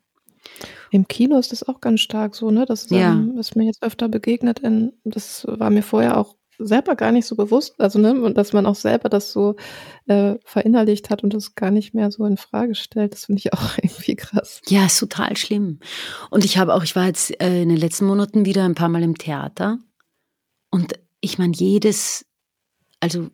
Im 0.92 1.08
Kino 1.08 1.38
ist 1.38 1.52
das 1.52 1.64
auch 1.64 1.80
ganz 1.80 2.02
stark 2.02 2.36
so, 2.36 2.52
ne? 2.52 2.66
Das 2.66 2.90
ja. 2.90 3.14
ähm, 3.14 3.38
ist 3.38 3.56
mir 3.56 3.66
jetzt 3.66 3.84
öfter 3.84 4.10
begegnet. 4.10 4.60
In, 4.60 4.94
das 5.04 5.46
war 5.48 5.70
mir 5.70 5.84
vorher 5.84 6.18
auch 6.18 6.36
selber 6.58 6.96
gar 6.96 7.12
nicht 7.12 7.26
so 7.26 7.36
bewusst, 7.36 7.80
also 7.80 8.00
ne, 8.00 8.22
und 8.22 8.38
dass 8.38 8.52
man 8.52 8.66
auch 8.66 8.76
selber 8.76 9.08
das 9.08 9.32
so 9.32 9.56
äh, 10.08 10.36
verinnerlicht 10.44 11.10
hat 11.10 11.24
und 11.24 11.34
das 11.34 11.56
gar 11.56 11.72
nicht 11.72 11.94
mehr 11.94 12.12
so 12.12 12.26
in 12.26 12.36
Frage 12.36 12.76
stellt, 12.76 13.14
das 13.14 13.26
finde 13.26 13.40
ich 13.40 13.54
auch 13.54 13.78
irgendwie 13.82 14.16
krass. 14.16 14.62
Ja, 14.68 14.86
ist 14.86 15.00
total 15.00 15.38
schlimm. 15.38 15.80
Und 16.30 16.44
ich 16.44 16.58
habe 16.58 16.74
auch, 16.74 16.84
ich 16.84 16.98
war 16.98 17.06
jetzt 17.06 17.42
äh, 17.42 17.62
in 17.62 17.70
den 17.70 17.78
letzten 17.78 18.06
Monaten 18.06 18.46
wieder 18.46 18.66
ein 18.66 18.76
paar 18.76 18.90
Mal 18.90 19.04
im 19.04 19.18
Theater 19.18 19.80
und 20.70 20.94
ich 21.22 21.38
meine, 21.38 21.54
jedes, 21.54 22.26
also, 23.00 23.30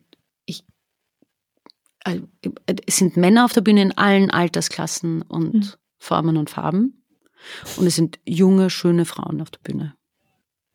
es 2.86 2.96
sind 2.96 3.16
Männer 3.16 3.44
auf 3.44 3.52
der 3.52 3.60
Bühne 3.60 3.82
in 3.82 3.92
allen 3.98 4.30
Altersklassen 4.30 5.22
und 5.22 5.54
mhm. 5.54 5.72
Formen 5.98 6.36
und 6.36 6.50
Farben 6.50 7.02
und 7.76 7.86
es 7.86 7.96
sind 7.96 8.18
junge, 8.24 8.70
schöne 8.70 9.04
Frauen 9.04 9.40
auf 9.40 9.50
der 9.50 9.60
Bühne. 9.60 9.94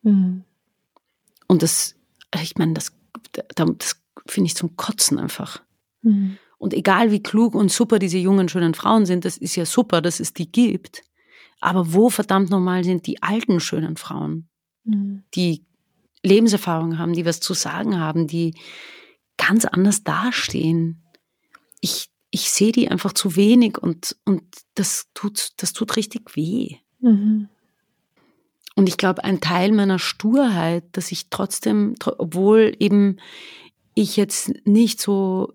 Mhm. 0.04 0.44
Und 1.48 1.64
das 1.64 1.96
ich 2.40 2.58
meine, 2.58 2.74
das, 2.74 2.94
das 3.56 4.02
finde 4.28 4.48
ich 4.48 4.56
zum 4.56 4.76
Kotzen 4.76 5.20
einfach. 5.20 5.62
Mhm. 6.02 6.38
Und 6.58 6.74
egal 6.74 7.12
wie 7.12 7.24
klug 7.24 7.56
und 7.56 7.72
super 7.72 8.00
diese 8.00 8.18
jungen, 8.18 8.48
schönen 8.48 8.74
Frauen 8.74 9.06
sind, 9.06 9.26
das 9.26 9.38
ist 9.38 9.56
ja 9.56 9.66
super, 9.66 10.02
dass 10.02 10.20
es 10.20 10.34
die 10.34 10.52
gibt. 10.52 11.04
Aber 11.60 11.94
wo 11.94 12.10
verdammt 12.10 12.50
nochmal 12.50 12.84
sind 12.84 13.08
die 13.08 13.22
alten, 13.22 13.60
schönen 13.60 13.98
Frauen, 13.98 14.48
mhm. 14.84 15.24
die 15.36 15.66
Lebenserfahrung 16.24 16.98
haben, 16.98 17.14
die 17.14 17.26
was 17.26 17.40
zu 17.40 17.54
sagen 17.54 18.00
haben, 18.00 18.28
die 18.28 18.56
ganz 19.38 19.66
anders 19.66 20.04
dastehen. 20.04 21.02
Ich, 21.82 22.10
ich 22.30 22.50
sehe 22.52 22.72
die 22.72 22.90
einfach 22.90 23.14
zu 23.14 23.36
wenig 23.36 23.78
und, 23.78 24.16
und 24.26 24.44
das, 24.76 25.08
tut, 25.14 25.50
das 25.58 25.74
tut 25.74 25.98
richtig 25.98 26.36
weh. 26.36 26.78
Mhm. 27.00 27.50
Und 28.76 28.88
ich 28.88 28.98
glaube, 28.98 29.24
ein 29.24 29.42
Teil 29.42 29.74
meiner 29.74 30.00
Sturheit, 30.00 30.86
dass 30.94 31.12
ich 31.12 31.30
trotzdem, 31.30 31.96
obwohl 32.18 32.74
eben 32.80 33.18
ich 33.96 34.16
jetzt 34.16 34.54
nicht 34.66 35.02
so 35.02 35.54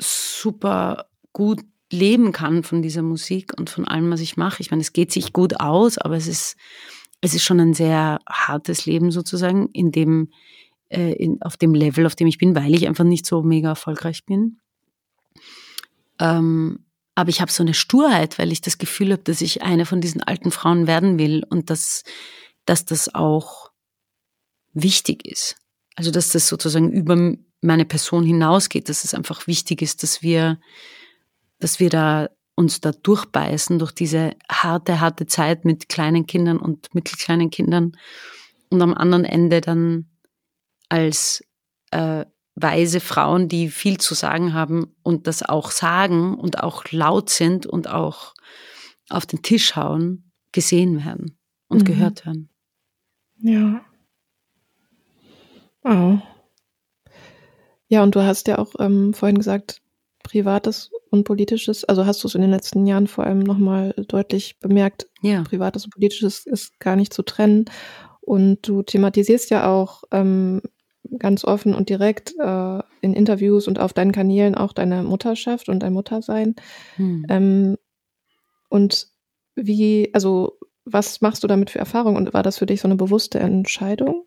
super 0.00 1.06
gut 1.32 1.60
leben 1.92 2.32
kann 2.32 2.62
von 2.62 2.82
dieser 2.82 3.02
Musik 3.02 3.52
und 3.58 3.70
von 3.70 3.86
allem, 3.86 4.10
was 4.10 4.20
ich 4.20 4.36
mache. 4.36 4.60
Ich 4.60 4.70
meine, 4.70 4.80
es 4.80 4.92
geht 4.92 5.12
sich 5.12 5.32
gut 5.32 5.60
aus, 5.60 5.98
aber 5.98 6.16
es 6.16 6.26
ist, 6.26 6.56
es 7.20 7.34
ist 7.34 7.44
schon 7.44 7.60
ein 7.60 7.74
sehr 7.74 8.18
hartes 8.28 8.86
Leben 8.86 9.10
sozusagen, 9.10 9.68
in 9.72 9.92
dem, 9.92 10.30
äh, 10.88 11.12
in, 11.12 11.40
auf 11.42 11.56
dem 11.56 11.74
Level, 11.74 12.06
auf 12.06 12.16
dem 12.16 12.26
ich 12.26 12.38
bin, 12.38 12.56
weil 12.56 12.74
ich 12.74 12.88
einfach 12.88 13.04
nicht 13.04 13.26
so 13.26 13.42
mega 13.42 13.68
erfolgreich 13.68 14.24
bin. 14.24 14.58
Ähm, 16.20 16.84
aber 17.14 17.28
ich 17.28 17.40
habe 17.40 17.52
so 17.52 17.62
eine 17.62 17.74
Sturheit, 17.74 18.38
weil 18.38 18.52
ich 18.52 18.60
das 18.60 18.78
Gefühl 18.78 19.12
habe, 19.12 19.22
dass 19.22 19.40
ich 19.40 19.62
eine 19.62 19.84
von 19.84 20.00
diesen 20.00 20.22
alten 20.22 20.50
Frauen 20.50 20.86
werden 20.86 21.18
will 21.18 21.44
und 21.48 21.68
dass, 21.68 22.04
dass 22.64 22.84
das 22.84 23.14
auch 23.14 23.70
wichtig 24.72 25.26
ist. 25.26 25.56
Also 25.94 26.10
dass 26.10 26.30
das 26.30 26.48
sozusagen 26.48 26.90
über 26.90 27.36
meine 27.60 27.84
Person 27.84 28.24
hinausgeht, 28.24 28.88
dass 28.88 29.04
es 29.04 29.14
einfach 29.14 29.46
wichtig 29.46 29.82
ist, 29.82 30.02
dass 30.02 30.22
wir, 30.22 30.58
dass 31.58 31.80
wir 31.80 31.90
da 31.90 32.28
uns 32.54 32.80
da 32.80 32.92
durchbeißen 32.92 33.78
durch 33.78 33.92
diese 33.92 34.34
harte, 34.50 35.00
harte 35.00 35.26
Zeit 35.26 35.64
mit 35.64 35.88
kleinen 35.88 36.26
Kindern 36.26 36.58
und 36.58 36.94
mittelkleinen 36.94 37.50
Kindern 37.50 37.92
und 38.70 38.82
am 38.82 38.94
anderen 38.94 39.24
Ende 39.24 39.60
dann 39.60 40.10
als 40.88 41.44
äh, 41.90 42.24
weise 42.54 43.00
Frauen, 43.00 43.48
die 43.48 43.68
viel 43.68 43.98
zu 43.98 44.14
sagen 44.14 44.52
haben 44.52 44.94
und 45.02 45.26
das 45.26 45.42
auch 45.42 45.70
sagen 45.70 46.34
und 46.34 46.60
auch 46.60 46.84
laut 46.90 47.30
sind 47.30 47.66
und 47.66 47.88
auch 47.88 48.34
auf 49.08 49.26
den 49.26 49.42
Tisch 49.42 49.76
hauen, 49.76 50.30
gesehen 50.52 51.04
werden 51.04 51.38
und 51.68 51.80
mhm. 51.80 51.84
gehört 51.84 52.26
werden. 52.26 52.50
Ja. 53.38 53.84
Wow. 55.82 56.20
Ja, 57.88 58.02
und 58.02 58.14
du 58.14 58.22
hast 58.22 58.48
ja 58.48 58.58
auch 58.58 58.74
ähm, 58.78 59.12
vorhin 59.12 59.36
gesagt, 59.38 59.82
Privates 60.22 60.90
und 61.10 61.24
Politisches, 61.24 61.84
also 61.84 62.06
hast 62.06 62.22
du 62.22 62.28
es 62.28 62.34
in 62.34 62.40
den 62.40 62.50
letzten 62.50 62.86
Jahren 62.86 63.06
vor 63.06 63.24
allem 63.24 63.40
nochmal 63.40 63.92
deutlich 64.08 64.58
bemerkt, 64.60 65.08
ja. 65.20 65.42
Privates 65.42 65.84
und 65.84 65.90
Politisches 65.92 66.46
ist 66.46 66.78
gar 66.80 66.96
nicht 66.96 67.12
zu 67.12 67.22
trennen. 67.22 67.66
Und 68.20 68.66
du 68.68 68.82
thematisierst 68.82 69.50
ja 69.50 69.68
auch 69.68 70.04
ähm, 70.12 70.62
ganz 71.18 71.44
offen 71.44 71.74
und 71.74 71.88
direkt 71.88 72.34
äh, 72.38 72.78
in 73.00 73.14
Interviews 73.14 73.68
und 73.68 73.78
auf 73.78 73.92
deinen 73.92 74.12
Kanälen 74.12 74.54
auch 74.54 74.72
deine 74.72 75.02
Mutterschaft 75.02 75.68
und 75.68 75.80
dein 75.80 75.92
Muttersein. 75.92 76.54
Hm. 76.96 77.26
Ähm, 77.28 77.76
und 78.68 79.08
wie, 79.54 80.10
also 80.14 80.58
was 80.84 81.20
machst 81.20 81.44
du 81.44 81.48
damit 81.48 81.70
für 81.70 81.78
Erfahrungen 81.78 82.16
und 82.16 82.34
war 82.34 82.42
das 82.42 82.58
für 82.58 82.66
dich 82.66 82.80
so 82.80 82.88
eine 82.88 82.96
bewusste 82.96 83.38
Entscheidung? 83.38 84.24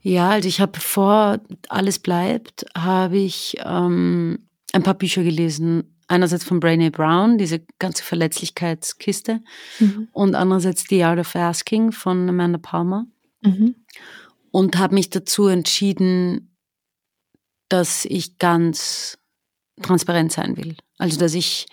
Ja, 0.00 0.30
also 0.30 0.48
ich 0.48 0.60
habe 0.60 0.78
vor 0.78 1.40
Alles 1.68 1.98
bleibt, 1.98 2.66
habe 2.76 3.18
ich 3.18 3.56
ähm, 3.64 4.48
ein 4.72 4.82
paar 4.82 4.94
Bücher 4.94 5.24
gelesen. 5.24 5.94
Einerseits 6.06 6.44
von 6.44 6.60
Brené 6.60 6.90
Brown, 6.90 7.36
diese 7.36 7.60
ganze 7.78 8.02
Verletzlichkeitskiste, 8.02 9.40
mhm. 9.78 10.08
und 10.12 10.34
andererseits 10.34 10.84
The 10.88 11.04
Art 11.04 11.18
of 11.18 11.34
Asking 11.36 11.92
von 11.92 12.28
Amanda 12.28 12.58
Palmer. 12.58 13.06
Mhm 13.42 13.74
und 14.50 14.78
habe 14.78 14.94
mich 14.94 15.10
dazu 15.10 15.46
entschieden, 15.46 16.56
dass 17.68 18.04
ich 18.04 18.38
ganz 18.38 19.18
transparent 19.82 20.32
sein 20.32 20.56
will. 20.56 20.76
Also 20.98 21.18
dass 21.18 21.34
ich 21.34 21.66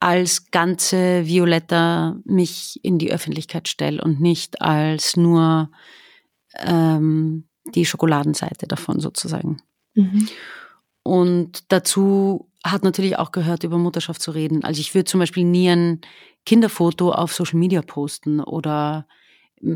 als 0.00 0.50
ganze 0.50 1.26
Violetta 1.26 2.16
mich 2.24 2.80
in 2.82 2.98
die 2.98 3.12
Öffentlichkeit 3.12 3.68
stelle 3.68 4.02
und 4.02 4.20
nicht 4.20 4.60
als 4.60 5.16
nur 5.16 5.70
ähm, 6.58 7.48
die 7.74 7.86
Schokoladenseite 7.86 8.66
davon 8.66 9.00
sozusagen. 9.00 9.58
Mhm. 9.94 10.28
Und 11.02 11.72
dazu 11.72 12.50
hat 12.64 12.84
natürlich 12.84 13.16
auch 13.16 13.32
gehört, 13.32 13.64
über 13.64 13.78
Mutterschaft 13.78 14.20
zu 14.20 14.32
reden. 14.32 14.64
Also 14.64 14.80
ich 14.80 14.94
würde 14.94 15.04
zum 15.04 15.20
Beispiel 15.20 15.44
nie 15.44 15.70
ein 15.70 16.00
Kinderfoto 16.44 17.12
auf 17.12 17.32
Social 17.32 17.58
Media 17.58 17.82
posten 17.82 18.40
oder 18.40 19.06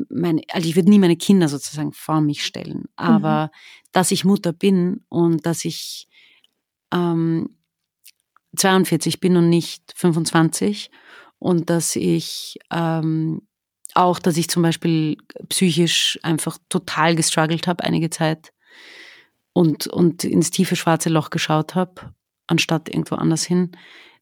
meine, 0.08 0.42
also 0.52 0.68
ich 0.68 0.76
würde 0.76 0.90
nie 0.90 0.98
meine 0.98 1.16
Kinder 1.16 1.48
sozusagen 1.48 1.92
vor 1.92 2.20
mich 2.20 2.44
stellen, 2.44 2.84
aber 2.96 3.46
mhm. 3.46 3.50
dass 3.92 4.10
ich 4.10 4.24
Mutter 4.24 4.52
bin 4.52 5.04
und 5.08 5.46
dass 5.46 5.64
ich 5.64 6.08
ähm, 6.92 7.56
42 8.56 9.20
bin 9.20 9.36
und 9.36 9.48
nicht 9.48 9.92
25 9.96 10.90
und 11.38 11.70
dass 11.70 11.96
ich 11.96 12.58
ähm, 12.70 13.42
auch, 13.94 14.18
dass 14.18 14.36
ich 14.36 14.48
zum 14.48 14.62
Beispiel 14.62 15.16
psychisch 15.48 16.18
einfach 16.22 16.58
total 16.68 17.16
gestruggelt 17.16 17.66
habe 17.66 17.84
einige 17.84 18.10
Zeit 18.10 18.52
und, 19.52 19.86
und 19.86 20.24
ins 20.24 20.50
tiefe 20.50 20.76
schwarze 20.76 21.08
Loch 21.08 21.30
geschaut 21.30 21.74
habe, 21.74 22.14
anstatt 22.46 22.88
irgendwo 22.88 23.16
anders 23.16 23.44
hin. 23.44 23.72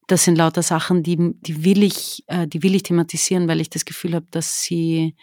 Das 0.07 0.25
sind 0.25 0.39
lauter 0.39 0.63
Sachen, 0.63 1.03
die, 1.03 1.35
die 1.41 1.65
will 1.65 1.83
ich, 1.83 2.25
äh, 2.29 2.47
die 2.47 2.63
will 2.63 2.75
ich 2.75 2.83
thematisieren, 2.83 3.47
weil 3.47 3.61
ich 3.61 3.69
das 3.69 3.85
Gefühl 3.85 4.15
habe, 4.15 4.27
dass 4.31 4.63
sie 4.63 5.15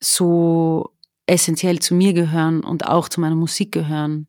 so 0.00 0.92
essentiell 1.26 1.80
zu 1.80 1.94
mir 1.94 2.12
gehören 2.12 2.62
und 2.62 2.86
auch 2.86 3.08
zu 3.08 3.20
meiner 3.20 3.34
Musik 3.34 3.72
gehören, 3.72 4.28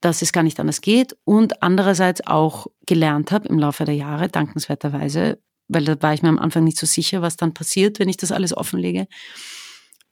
dass 0.00 0.22
es 0.22 0.32
gar 0.32 0.42
nicht 0.42 0.60
anders 0.60 0.80
geht 0.80 1.16
und 1.24 1.62
andererseits 1.62 2.26
auch 2.26 2.66
gelernt 2.86 3.32
habe 3.32 3.48
im 3.48 3.58
Laufe 3.58 3.84
der 3.84 3.94
Jahre, 3.94 4.28
dankenswerterweise, 4.28 5.40
weil 5.68 5.84
da 5.84 6.00
war 6.02 6.14
ich 6.14 6.22
mir 6.22 6.28
am 6.28 6.38
Anfang 6.38 6.64
nicht 6.64 6.78
so 6.78 6.86
sicher, 6.86 7.22
was 7.22 7.36
dann 7.36 7.54
passiert, 7.54 7.98
wenn 7.98 8.08
ich 8.08 8.16
das 8.16 8.32
alles 8.32 8.56
offenlege, 8.56 9.08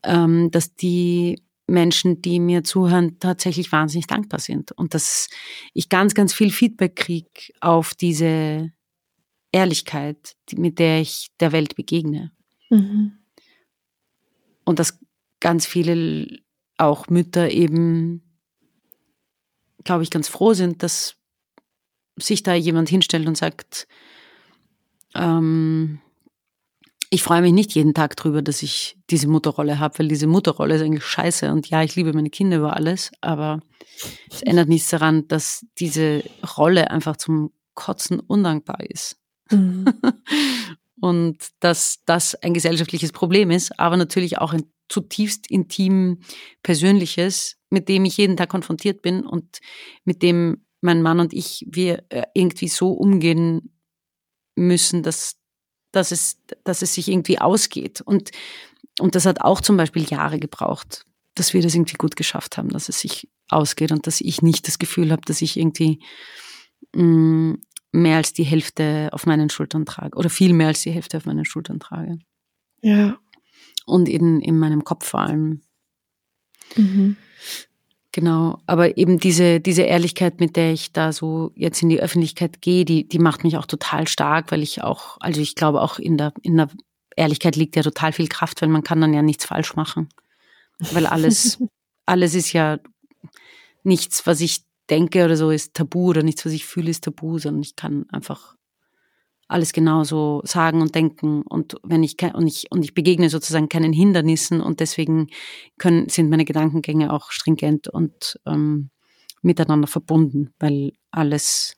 ähm, 0.03 0.51
dass 0.51 0.75
die 0.75 1.43
Menschen, 1.67 2.21
die 2.21 2.41
mir 2.41 2.65
zuhören, 2.65 3.19
tatsächlich 3.21 3.73
wahnsinnig 3.73 4.07
dankbar 4.07 4.41
sind 4.41 4.73
und 4.73 4.95
dass 4.95 5.29
ich 5.73 5.89
ganz, 5.89 6.15
ganz 6.15 6.35
viel 6.35 6.51
Feedback 6.51 6.97
kriege 6.97 7.53
auf 7.61 7.95
diese 7.95 8.73
Ehrlichkeit, 9.53 10.37
mit 10.57 10.79
der 10.79 11.01
ich 11.01 11.29
der 11.41 11.53
Welt 11.53 11.77
begegne. 11.77 12.33
Mhm. 12.71 13.24
Und 14.65 14.79
dass 14.79 14.99
ganz 15.41 15.67
viele 15.67 16.41
auch 16.79 17.09
Mütter 17.09 17.51
eben, 17.51 18.23
glaube 19.85 20.03
ich, 20.03 20.11
ganz 20.11 20.29
froh 20.29 20.55
sind, 20.55 20.83
dass 20.83 21.17
sich 22.17 22.43
da 22.43 22.55
jemand 22.55 22.89
hinstellt 22.89 23.27
und 23.27 23.37
sagt, 23.37 23.87
ähm, 25.15 26.01
ich 27.11 27.23
freue 27.23 27.43
mich 27.43 27.53
nicht 27.53 27.75
jeden 27.75 27.95
Tag 27.95 28.17
drüber, 28.17 28.43
dass 28.43 28.63
ich 28.63 28.99
diese 29.11 29.29
Mutterrolle 29.29 29.79
habe, 29.79 29.99
weil 30.01 30.09
diese 30.09 30.27
Mutterrolle 30.27 30.75
ist 30.75 30.83
eigentlich 30.83 31.05
scheiße. 31.05 31.53
Und 31.53 31.69
ja, 31.71 31.83
ich 31.83 31.95
liebe 31.95 32.13
meine 32.13 32.31
Kinder 32.31 32.57
über 32.57 32.75
alles, 32.75 33.13
aber 33.21 33.61
es 34.31 34.43
ändert 34.43 34.69
nichts 34.69 34.91
daran, 34.91 35.29
dass 35.29 35.65
diese 35.79 36.25
Rolle 36.57 36.91
einfach 36.91 37.17
zum 37.17 37.53
Kotzen 37.75 38.19
undankbar 38.19 38.81
ist. 38.81 39.17
Mhm. 39.51 39.85
und 41.01 41.39
dass 41.61 42.01
das 42.07 42.35
ein 42.37 42.55
gesellschaftliches 42.55 43.13
Problem 43.13 43.51
ist, 43.51 43.79
aber 43.79 43.97
natürlich 43.97 44.39
auch 44.39 44.53
ein 44.53 44.65
zutiefst 44.89 45.51
intim 45.51 46.21
Persönliches, 46.63 47.57
mit 47.71 47.89
dem 47.89 48.05
ich 48.05 48.17
jeden 48.17 48.37
Tag 48.37 48.51
konfrontiert 48.51 49.03
bin 49.03 49.25
und 49.25 49.61
mit 50.05 50.23
dem 50.23 50.65
mein 50.81 51.03
Mann 51.03 51.19
und 51.19 51.33
ich 51.33 51.67
wir 51.69 52.05
äh, 52.11 52.25
irgendwie 52.35 52.69
so 52.69 52.93
umgehen 52.93 53.75
müssen, 54.55 55.03
dass, 55.03 55.37
dass, 55.93 56.13
es, 56.13 56.39
dass 56.63 56.83
es 56.83 56.95
sich 56.95 57.09
irgendwie 57.09 57.39
ausgeht. 57.39 58.03
Und, 58.03 58.31
und 59.01 59.15
das 59.15 59.25
hat 59.25 59.41
auch 59.41 59.63
zum 59.63 59.79
Beispiel 59.79 60.05
Jahre 60.05 60.39
gebraucht, 60.39 61.07
dass 61.35 61.55
wir 61.55 61.63
das 61.63 61.75
irgendwie 61.75 61.97
gut 61.97 62.17
geschafft 62.17 62.59
haben, 62.59 62.69
dass 62.69 62.91
es 62.91 63.01
sich 63.01 63.29
ausgeht 63.49 63.93
und 63.93 64.07
dass 64.07 64.21
ich 64.21 64.43
nicht 64.43 64.69
das 64.69 64.79
Gefühl 64.79 65.11
habe, 65.11 65.23
dass 65.25 65.41
ich 65.41 65.57
irgendwie 65.57 66.01
mh, 66.95 67.03
mm, 67.03 67.63
mehr 67.95 68.17
als 68.17 68.33
die 68.33 68.45
Hälfte 68.45 69.09
auf 69.13 69.25
meinen 69.25 69.51
Schultern 69.51 69.87
trage 69.87 70.19
oder 70.19 70.29
viel 70.29 70.53
mehr 70.53 70.69
als 70.69 70.83
die 70.83 70.91
Hälfte 70.91 71.17
auf 71.17 71.27
meinen 71.27 71.45
Schultern 71.45 71.79
trage. 71.79 72.19
Ja. 72.83 73.17
Und 73.87 74.09
in, 74.09 74.41
in 74.41 74.59
meinem 74.59 74.85
Kopf 74.85 75.07
vor 75.07 75.21
allem. 75.21 75.63
Mhm. 76.75 77.17
Genau, 78.11 78.59
aber 78.67 78.97
eben 78.97 79.19
diese, 79.19 79.61
diese 79.61 79.83
Ehrlichkeit, 79.83 80.41
mit 80.41 80.57
der 80.57 80.73
ich 80.73 80.93
da 80.93 81.13
so 81.13 81.53
jetzt 81.57 81.83
in 81.83 81.89
die 81.89 82.01
Öffentlichkeit 82.01 82.63
gehe, 82.63 82.85
die, 82.85 83.07
die 83.07 83.19
macht 83.19 83.45
mich 83.45 83.57
auch 83.57 83.67
total 83.67 84.09
stark, 84.09 84.51
weil 84.51 84.63
ich 84.63 84.83
auch, 84.83 85.17
also 85.21 85.41
ich 85.41 85.55
glaube 85.55 85.81
auch 85.81 85.99
in 85.99 86.17
der, 86.17 86.33
in 86.43 86.57
der 86.57 86.69
Ehrlichkeit 87.17 87.57
liegt 87.57 87.77
ja 87.77 87.83
total 87.83 88.13
viel 88.13 88.29
Kraft, 88.29 88.63
weil 88.63 88.69
man 88.69 88.83
kann 88.83 89.01
dann 89.01 89.15
ja 89.15 89.23
nichts 89.23 89.45
falsch 89.45 89.77
machen. 89.77 90.09
Weil 90.93 91.07
alles, 91.07 91.59
alles 92.07 92.35
ist 92.35 92.53
ja 92.53 92.79
nichts, 93.83 94.27
was 94.27 94.41
ich 94.41 94.65
denke 94.91 95.25
oder 95.25 95.37
so 95.37 95.51
ist 95.51 95.75
tabu 95.75 96.09
oder 96.09 96.23
nichts, 96.23 96.45
was 96.45 96.53
ich 96.53 96.67
fühle, 96.67 96.91
ist 96.91 97.05
tabu, 97.05 97.39
sondern 97.39 97.63
ich 97.63 97.77
kann 97.77 98.07
einfach 98.11 98.57
alles 99.49 99.73
genauso 99.73 100.41
sagen 100.45 100.81
und 100.81 100.95
denken 100.95 101.43
und 101.43 101.77
wenn 101.83 102.03
ich 102.03 102.17
und 102.35 102.47
ich 102.47 102.71
und 102.71 102.83
ich 102.83 102.95
begegne 102.95 103.29
sozusagen 103.29 103.69
keinen 103.69 103.93
Hindernissen 103.93 104.61
und 104.61 104.81
deswegen 104.81 105.29
können 105.79 106.09
sind 106.09 106.31
meine 106.31 106.45
Gedankengänge 106.45 107.13
auch 107.13 107.31
stringent 107.31 107.89
und 107.89 108.41
ähm, 108.47 108.91
miteinander 109.43 109.87
verbunden, 109.87 110.55
weil 110.59 110.93
alles 111.11 111.77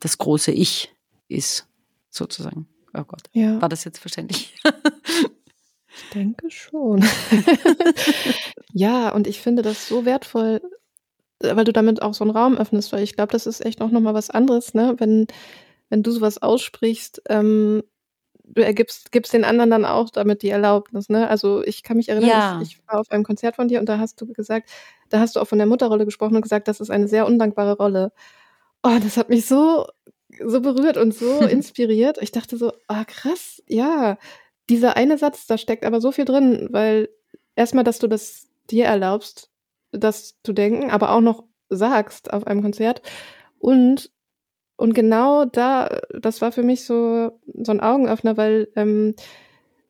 das 0.00 0.18
große 0.18 0.52
Ich 0.52 0.92
ist 1.28 1.68
sozusagen. 2.10 2.68
Oh 2.92 3.04
Gott, 3.04 3.22
ja. 3.32 3.60
war 3.60 3.68
das 3.68 3.84
jetzt 3.84 3.98
verständlich? 3.98 4.54
ich 4.64 6.10
denke 6.14 6.50
schon. 6.50 7.04
ja, 8.72 9.10
und 9.10 9.26
ich 9.26 9.40
finde 9.40 9.62
das 9.62 9.86
so 9.86 10.04
wertvoll, 10.04 10.60
weil 11.40 11.64
du 11.64 11.72
damit 11.72 12.02
auch 12.02 12.14
so 12.14 12.24
einen 12.24 12.30
Raum 12.30 12.56
öffnest, 12.56 12.92
weil 12.92 13.02
ich 13.02 13.14
glaube, 13.14 13.32
das 13.32 13.46
ist 13.46 13.64
echt 13.64 13.80
auch 13.80 13.90
nochmal 13.90 14.14
was 14.14 14.30
anderes, 14.30 14.74
ne? 14.74 14.94
Wenn 14.98 15.26
wenn 15.88 16.02
du 16.02 16.10
sowas 16.10 16.42
aussprichst, 16.42 17.22
ähm, 17.28 17.82
du 18.44 18.64
ergibst, 18.64 19.12
gibst 19.12 19.32
den 19.32 19.44
anderen 19.44 19.70
dann 19.70 19.84
auch 19.84 20.10
damit 20.10 20.42
die 20.42 20.50
Erlaubnis, 20.50 21.08
ne? 21.08 21.28
Also 21.28 21.62
ich 21.64 21.82
kann 21.82 21.96
mich 21.96 22.08
erinnern, 22.08 22.28
ja. 22.28 22.60
ich, 22.62 22.72
ich, 22.72 22.88
war 22.88 23.00
auf 23.00 23.10
einem 23.10 23.24
Konzert 23.24 23.56
von 23.56 23.68
dir 23.68 23.80
und 23.80 23.88
da 23.88 23.98
hast 23.98 24.20
du 24.20 24.26
gesagt, 24.32 24.70
da 25.08 25.20
hast 25.20 25.36
du 25.36 25.40
auch 25.40 25.48
von 25.48 25.58
der 25.58 25.66
Mutterrolle 25.66 26.04
gesprochen 26.04 26.36
und 26.36 26.42
gesagt, 26.42 26.68
das 26.68 26.80
ist 26.80 26.90
eine 26.90 27.08
sehr 27.08 27.26
undankbare 27.26 27.76
Rolle. 27.76 28.12
Oh, 28.82 28.98
das 29.02 29.16
hat 29.16 29.28
mich 29.28 29.46
so, 29.46 29.86
so 30.44 30.60
berührt 30.60 30.96
und 30.96 31.14
so 31.14 31.40
inspiriert. 31.46 32.18
Ich 32.20 32.32
dachte 32.32 32.56
so, 32.56 32.72
ah, 32.86 33.04
krass, 33.04 33.62
ja. 33.66 34.18
Dieser 34.68 34.96
eine 34.96 35.18
Satz, 35.18 35.46
da 35.46 35.58
steckt 35.58 35.84
aber 35.84 36.00
so 36.00 36.10
viel 36.12 36.24
drin, 36.24 36.68
weil 36.70 37.08
erstmal, 37.54 37.84
dass 37.84 37.98
du 37.98 38.08
das 38.08 38.48
dir 38.68 38.84
erlaubst, 38.84 39.50
das 39.98 40.36
zu 40.42 40.52
denken, 40.52 40.90
aber 40.90 41.12
auch 41.12 41.20
noch 41.20 41.44
sagst 41.68 42.32
auf 42.32 42.46
einem 42.46 42.62
Konzert. 42.62 43.02
Und 43.58 44.10
und 44.76 44.94
genau 44.94 45.46
da, 45.46 46.00
das 46.20 46.42
war 46.42 46.52
für 46.52 46.62
mich 46.62 46.84
so, 46.84 47.40
so 47.46 47.72
ein 47.72 47.80
Augenöffner, 47.80 48.36
weil, 48.36 48.68
ähm, 48.76 49.14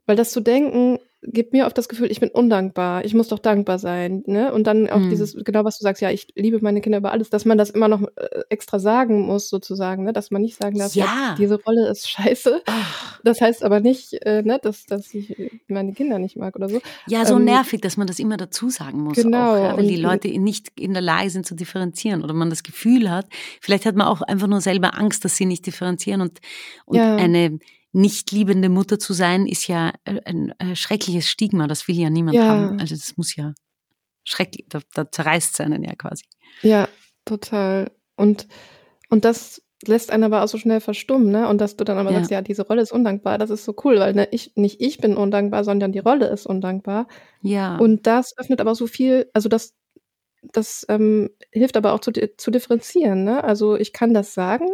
weil 0.07 0.16
das 0.16 0.31
zu 0.31 0.40
denken, 0.40 1.01
gibt 1.22 1.52
mir 1.52 1.66
oft 1.66 1.76
das 1.76 1.88
Gefühl, 1.88 2.11
ich 2.11 2.20
bin 2.20 2.29
undankbar, 2.29 3.05
ich 3.05 3.14
muss 3.14 3.29
doch 3.29 3.38
dankbar 3.38 3.79
sein. 3.79 4.22
Ne? 4.26 4.52
Und 4.52 4.66
dann 4.66 4.88
auch 4.88 4.98
mhm. 4.98 5.11
dieses, 5.11 5.35
genau 5.44 5.64
was 5.64 5.79
du 5.79 5.83
sagst, 5.83 6.02
ja, 6.02 6.11
ich 6.11 6.29
liebe 6.35 6.59
meine 6.61 6.81
Kinder 6.81 6.98
über 6.98 7.12
alles, 7.12 7.31
dass 7.31 7.44
man 7.44 7.59
das 7.59 7.70
immer 7.70 7.88
noch 7.88 8.02
äh, 8.16 8.42
extra 8.48 8.79
sagen 8.79 9.22
muss, 9.22 9.48
sozusagen, 9.48 10.05
ne? 10.05 10.12
dass 10.12 10.31
man 10.31 10.42
nicht 10.42 10.57
sagen 10.61 10.79
darf, 10.79 10.94
ja. 10.94 11.05
ja 11.05 11.35
diese 11.38 11.61
Rolle 11.62 11.88
ist 11.88 12.09
scheiße. 12.09 12.62
Ach. 12.66 13.20
Das 13.24 13.40
heißt 13.40 13.64
aber 13.64 13.81
nicht, 13.81 14.12
äh, 14.24 14.42
ne, 14.42 14.59
dass, 14.62 14.87
dass 14.87 15.12
ich 15.14 15.35
meine 15.68 15.92
Kinder 15.94 16.18
nicht 16.18 16.37
mag 16.37 16.55
oder 16.55 16.68
so. 16.68 16.81
Ja, 17.09 17.24
so 17.24 17.37
ähm, 17.37 17.44
nervig, 17.44 17.81
dass 17.81 17.96
man 17.96 18.07
das 18.07 18.18
immer 18.18 18.37
dazu 18.37 18.70
sagen 18.70 19.00
muss. 19.00 19.16
Genau. 19.16 19.55
Auch, 19.55 19.57
ja, 19.57 19.76
weil 19.76 19.87
die 19.87 19.96
Leute 19.96 20.29
nicht 20.38 20.68
in 20.79 20.92
der 20.92 21.02
Lage 21.02 21.31
sind 21.31 21.46
zu 21.46 21.55
differenzieren 21.55 22.22
oder 22.22 22.35
man 22.35 22.50
das 22.50 22.62
Gefühl 22.62 23.11
hat, 23.11 23.26
vielleicht 23.61 23.87
hat 23.87 23.96
man 23.96 24.07
auch 24.07 24.22
einfach 24.22 24.46
nur 24.46 24.61
selber 24.61 24.98
Angst, 24.98 25.24
dass 25.24 25.37
sie 25.37 25.46
nicht 25.46 25.66
differenzieren 25.66 26.20
und, 26.20 26.40
und 26.85 26.96
ja. 26.96 27.16
eine 27.16 27.59
nicht 27.96 28.30
liebende 28.30 28.68
Mutter 28.68 28.98
zu 28.98 29.14
sein, 29.14 29.46
ist 29.46 29.68
ja 29.68 29.92
äh, 30.04 30.20
ein, 30.26 30.52
ein 30.59 30.72
äh, 30.72 30.76
schreckliches 30.76 31.28
Stigma. 31.28 31.66
Das 31.66 31.88
will 31.88 31.96
ja 31.96 32.11
niemand 32.11 32.37
ja. 32.37 32.44
haben. 32.44 32.78
Also 32.78 32.94
das 32.94 33.16
muss 33.16 33.35
ja 33.35 33.54
schrecklich, 34.22 34.66
da, 34.68 34.80
da 34.92 35.11
zerreißt 35.11 35.54
es 35.54 35.61
einen 35.61 35.82
ja 35.82 35.94
quasi. 35.94 36.24
Ja, 36.61 36.88
total. 37.24 37.90
Und, 38.16 38.48
und 39.09 39.24
das 39.24 39.62
lässt 39.87 40.11
einen 40.11 40.24
aber 40.24 40.44
auch 40.44 40.48
so 40.48 40.59
schnell 40.59 40.80
verstummen, 40.80 41.30
ne? 41.30 41.48
Und 41.48 41.59
dass 41.59 41.76
du 41.76 41.85
dann 41.85 41.96
aber 41.96 42.11
ja. 42.11 42.18
sagst, 42.18 42.30
ja, 42.30 42.42
diese 42.42 42.66
Rolle 42.66 42.82
ist 42.82 42.92
undankbar, 42.92 43.38
das 43.38 43.48
ist 43.48 43.64
so 43.64 43.74
cool, 43.85 43.98
weil 43.98 44.12
ne, 44.12 44.28
ich, 44.30 44.52
nicht 44.56 44.82
ich 44.82 44.98
bin 44.98 45.16
undankbar, 45.16 45.64
sondern 45.64 45.92
die 45.92 45.98
Rolle 45.98 46.26
ist 46.28 46.46
undankbar. 46.46 47.09
Ja. 47.40 47.76
Und 47.76 48.06
das 48.06 48.37
öffnet 48.37 48.61
aber 48.61 48.74
so 48.74 48.87
viel, 48.87 49.30
also 49.32 49.48
das, 49.48 49.74
das 50.42 50.85
ähm, 50.90 51.30
hilft 51.50 51.78
aber 51.78 51.94
auch 51.94 52.00
zu, 52.00 52.12
zu 52.12 52.50
differenzieren, 52.50 53.24
ne? 53.24 53.42
Also 53.42 53.74
ich 53.74 53.94
kann 53.94 54.12
das 54.12 54.35
sagen 54.35 54.68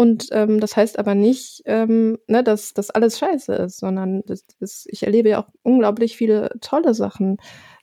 und 0.00 0.28
ähm, 0.30 0.60
das 0.60 0.78
heißt 0.78 0.98
aber 0.98 1.14
nicht, 1.14 1.60
ähm, 1.66 2.16
ne, 2.26 2.42
dass 2.42 2.72
das 2.72 2.88
alles 2.88 3.18
scheiße 3.18 3.52
ist, 3.52 3.80
sondern 3.80 4.22
das, 4.24 4.46
das, 4.58 4.86
ich 4.88 5.02
erlebe 5.02 5.28
ja 5.28 5.42
auch 5.42 5.48
unglaublich 5.62 6.16
viele 6.16 6.56
tolle 6.62 6.94
Sachen 6.94 7.36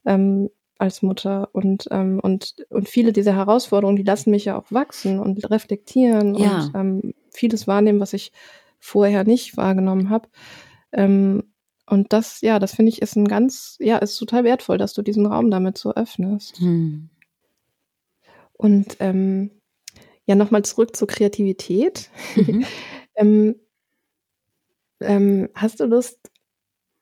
ähm, 0.03 0.49
als 0.79 1.03
Mutter 1.03 1.49
und, 1.53 1.87
ähm, 1.91 2.19
und, 2.19 2.55
und 2.69 2.89
viele 2.89 3.13
dieser 3.13 3.35
Herausforderungen, 3.35 3.97
die 3.97 4.03
lassen 4.03 4.31
mich 4.31 4.45
ja 4.45 4.57
auch 4.57 4.71
wachsen 4.71 5.19
und 5.19 5.47
reflektieren 5.51 6.33
ja. 6.33 6.63
und 6.63 6.71
ähm, 6.73 7.13
vieles 7.29 7.67
wahrnehmen, 7.67 7.99
was 7.99 8.13
ich 8.13 8.31
vorher 8.79 9.23
nicht 9.23 9.55
wahrgenommen 9.55 10.09
habe. 10.09 10.27
Ähm, 10.93 11.43
und 11.85 12.13
das, 12.13 12.41
ja, 12.41 12.57
das 12.57 12.73
finde 12.73 12.89
ich 12.89 12.99
ist 13.03 13.15
ein 13.15 13.27
ganz, 13.27 13.77
ja, 13.79 13.99
ist 13.99 14.17
total 14.17 14.43
wertvoll, 14.43 14.79
dass 14.79 14.93
du 14.95 15.03
diesen 15.03 15.27
Raum 15.27 15.51
damit 15.51 15.77
so 15.77 15.93
öffnest. 15.93 16.57
Hm. 16.57 17.11
Und 18.53 18.97
ähm, 19.01 19.51
ja, 20.27 20.35
nochmal 20.35 20.63
zurück 20.63 20.95
zur 20.95 21.07
Kreativität. 21.07 22.09
Mhm. 22.35 22.65
ähm, 23.15 23.55
ähm, 24.99 25.49
hast 25.55 25.79
du 25.79 25.85
Lust, 25.85 26.19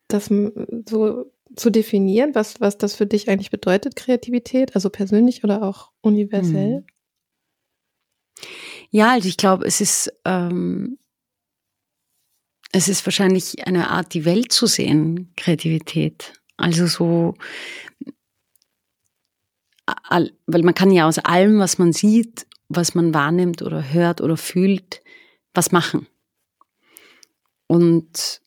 das 0.07 0.27
so 0.27 1.31
zu 1.55 1.69
definieren, 1.71 2.35
was, 2.35 2.61
was 2.61 2.77
das 2.77 2.95
für 2.95 3.07
dich 3.07 3.29
eigentlich 3.29 3.49
bedeutet, 3.49 3.95
Kreativität, 3.95 4.75
also 4.75 4.89
persönlich 4.89 5.43
oder 5.43 5.63
auch 5.63 5.91
universell? 6.01 6.81
Mhm. 6.81 6.85
Ja, 8.91 9.13
also 9.13 9.27
ich 9.27 9.37
glaube, 9.37 9.65
es 9.65 9.81
ist, 9.81 10.13
ähm, 10.25 10.99
es 12.71 12.87
ist 12.87 13.05
wahrscheinlich 13.07 13.65
eine 13.65 13.89
Art, 13.89 14.13
die 14.13 14.25
Welt 14.25 14.51
zu 14.51 14.67
sehen, 14.67 15.33
Kreativität. 15.35 16.33
Also 16.57 16.87
so 16.87 17.33
weil 20.47 20.63
man 20.63 20.73
kann 20.73 20.91
ja 20.91 21.07
aus 21.07 21.19
allem, 21.19 21.59
was 21.59 21.77
man 21.77 21.93
sieht, 21.93 22.47
was 22.69 22.95
man 22.95 23.13
wahrnimmt 23.13 23.61
oder 23.61 23.93
hört 23.93 24.21
oder 24.21 24.37
fühlt, 24.37 25.01
was 25.53 25.71
machen. 25.71 26.07
Und 27.67 28.41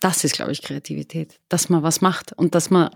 das 0.00 0.24
ist, 0.24 0.34
glaube 0.34 0.52
ich, 0.52 0.62
Kreativität, 0.62 1.40
dass 1.48 1.68
man 1.68 1.82
was 1.82 2.00
macht 2.00 2.32
und 2.32 2.54
dass 2.54 2.70
man, 2.70 2.90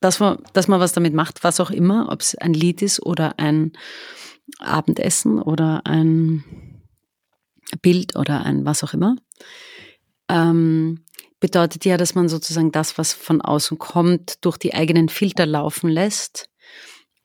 dass 0.00 0.20
man, 0.20 0.38
dass 0.52 0.68
man 0.68 0.80
was 0.80 0.92
damit 0.92 1.14
macht, 1.14 1.42
was 1.42 1.60
auch 1.60 1.70
immer, 1.70 2.10
ob 2.10 2.20
es 2.20 2.34
ein 2.36 2.54
Lied 2.54 2.82
ist 2.82 3.04
oder 3.04 3.38
ein 3.38 3.72
Abendessen 4.58 5.40
oder 5.40 5.82
ein 5.84 6.44
Bild 7.82 8.16
oder 8.16 8.44
ein 8.44 8.64
was 8.64 8.84
auch 8.84 8.92
immer. 8.92 9.16
Ähm, 10.28 11.04
bedeutet 11.40 11.84
ja, 11.84 11.96
dass 11.96 12.14
man 12.14 12.28
sozusagen 12.28 12.72
das, 12.72 12.96
was 12.98 13.12
von 13.12 13.40
außen 13.40 13.78
kommt, 13.78 14.44
durch 14.44 14.56
die 14.56 14.74
eigenen 14.74 15.08
Filter 15.08 15.46
laufen 15.46 15.90
lässt 15.90 16.48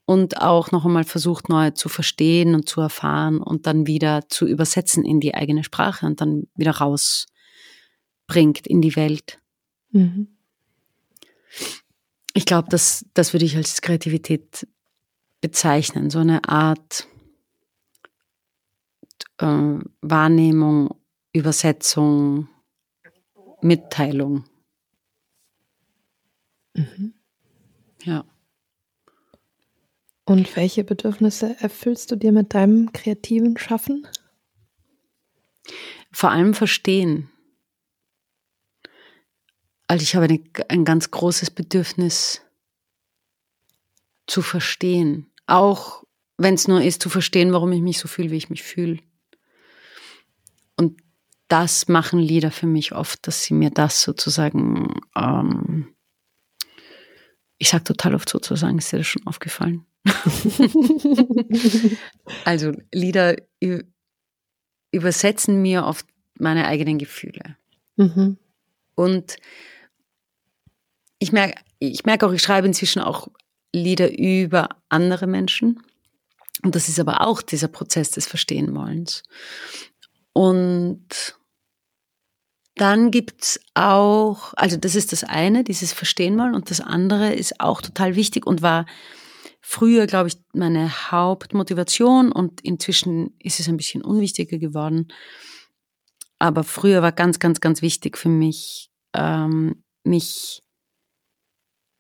und 0.09 0.41
auch 0.41 0.71
noch 0.71 0.85
einmal 0.85 1.03
versucht, 1.03 1.49
neu 1.49 1.69
zu 1.69 1.87
verstehen 1.87 2.55
und 2.55 2.67
zu 2.67 2.81
erfahren 2.81 3.43
und 3.43 3.67
dann 3.67 3.85
wieder 3.85 4.27
zu 4.27 4.47
übersetzen 4.47 5.05
in 5.05 5.19
die 5.19 5.35
eigene 5.35 5.63
Sprache 5.63 6.07
und 6.07 6.19
dann 6.19 6.47
wieder 6.55 6.71
rausbringt 6.71 8.65
in 8.65 8.81
die 8.81 8.95
Welt. 8.95 9.37
Mhm. 9.91 10.35
Ich 12.33 12.45
glaube, 12.45 12.69
das, 12.71 13.05
das 13.13 13.33
würde 13.33 13.45
ich 13.45 13.55
als 13.55 13.81
Kreativität 13.81 14.67
bezeichnen, 15.41 16.09
so 16.09 16.17
eine 16.17 16.49
Art 16.49 17.07
äh, 19.37 19.77
Wahrnehmung, 20.01 20.95
Übersetzung, 21.33 22.49
Mitteilung. 23.61 24.43
Mhm. 26.73 27.13
Ja. 28.01 28.25
Und 30.29 30.55
welche 30.55 30.83
Bedürfnisse 30.83 31.55
erfüllst 31.59 32.11
du 32.11 32.15
dir 32.15 32.31
mit 32.31 32.53
deinem 32.53 32.91
kreativen 32.93 33.57
Schaffen? 33.57 34.07
Vor 36.11 36.29
allem 36.29 36.53
verstehen. 36.53 37.31
Also 39.87 40.03
ich 40.03 40.13
habe 40.13 40.25
eine, 40.25 40.39
ein 40.67 40.85
ganz 40.85 41.09
großes 41.09 41.49
Bedürfnis 41.49 42.43
zu 44.27 44.43
verstehen. 44.43 45.31
Auch 45.47 46.03
wenn 46.37 46.53
es 46.53 46.67
nur 46.67 46.83
ist, 46.83 47.01
zu 47.01 47.09
verstehen, 47.09 47.51
warum 47.51 47.71
ich 47.71 47.81
mich 47.81 47.97
so 47.97 48.07
fühle, 48.07 48.29
wie 48.29 48.37
ich 48.37 48.51
mich 48.51 48.61
fühle. 48.61 48.99
Und 50.77 51.01
das 51.47 51.87
machen 51.87 52.19
Lieder 52.19 52.51
für 52.51 52.67
mich 52.67 52.93
oft, 52.93 53.25
dass 53.25 53.45
sie 53.45 53.55
mir 53.55 53.71
das 53.71 54.03
sozusagen, 54.03 54.93
ähm, 55.15 55.95
ich 57.59 57.69
sage 57.69 57.83
total 57.83 58.15
oft 58.15 58.29
sozusagen, 58.29 58.77
ist 58.77 58.91
dir 58.91 58.97
das 58.97 59.07
schon 59.07 59.27
aufgefallen? 59.27 59.85
also 62.45 62.71
Lieder 62.93 63.35
übersetzen 64.91 65.61
mir 65.61 65.85
oft 65.85 66.07
meine 66.39 66.65
eigenen 66.65 66.97
Gefühle. 66.97 67.57
Mhm. 67.97 68.37
Und 68.95 69.35
ich 71.19 71.31
merke 71.31 71.61
ich 71.79 72.05
merk 72.05 72.23
auch, 72.23 72.33
ich 72.33 72.41
schreibe 72.41 72.67
inzwischen 72.67 73.01
auch 73.01 73.29
Lieder 73.73 74.17
über 74.17 74.69
andere 74.89 75.27
Menschen. 75.27 75.81
Und 76.63 76.75
das 76.75 76.89
ist 76.89 76.99
aber 76.99 77.21
auch 77.21 77.41
dieser 77.41 77.69
Prozess 77.69 78.11
des 78.11 78.27
Verstehenwollens. 78.27 79.23
Und 80.33 81.38
dann 82.79 83.11
gibt's 83.11 83.59
auch, 83.73 84.53
also 84.55 84.77
das 84.77 84.95
ist 84.95 85.11
das 85.11 85.23
eine, 85.23 85.63
dieses 85.63 85.93
Verstehen 85.93 86.37
wollen, 86.37 86.55
und 86.55 86.69
das 86.69 86.81
andere 86.81 87.33
ist 87.33 87.59
auch 87.59 87.81
total 87.81 88.15
wichtig 88.15 88.45
und 88.45 88.61
war 88.61 88.85
früher, 89.61 90.07
glaube 90.07 90.29
ich, 90.29 90.37
meine 90.53 90.89
Hauptmotivation 91.11 92.31
und 92.31 92.61
inzwischen 92.61 93.35
ist 93.39 93.59
es 93.59 93.67
ein 93.67 93.77
bisschen 93.77 94.01
unwichtiger 94.01 94.57
geworden. 94.57 95.09
Aber 96.39 96.63
früher 96.63 97.01
war 97.01 97.11
ganz, 97.11 97.39
ganz, 97.39 97.59
ganz 97.59 97.81
wichtig 97.81 98.17
für 98.17 98.29
mich, 98.29 98.89
ähm, 99.13 99.83
mich 100.03 100.63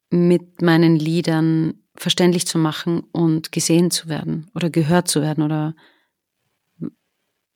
mit 0.09 0.61
meinen 0.61 0.95
Liedern 0.95 1.83
verständlich 1.95 2.47
zu 2.47 2.57
machen 2.57 3.01
und 3.11 3.51
gesehen 3.51 3.91
zu 3.91 4.07
werden 4.07 4.49
oder 4.55 4.69
gehört 4.69 5.07
zu 5.07 5.21
werden 5.21 5.43
oder 5.43 5.75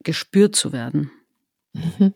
gespürt 0.03 0.55
zu 0.55 0.73
werden. 0.73 1.11
Mhm. 1.73 2.13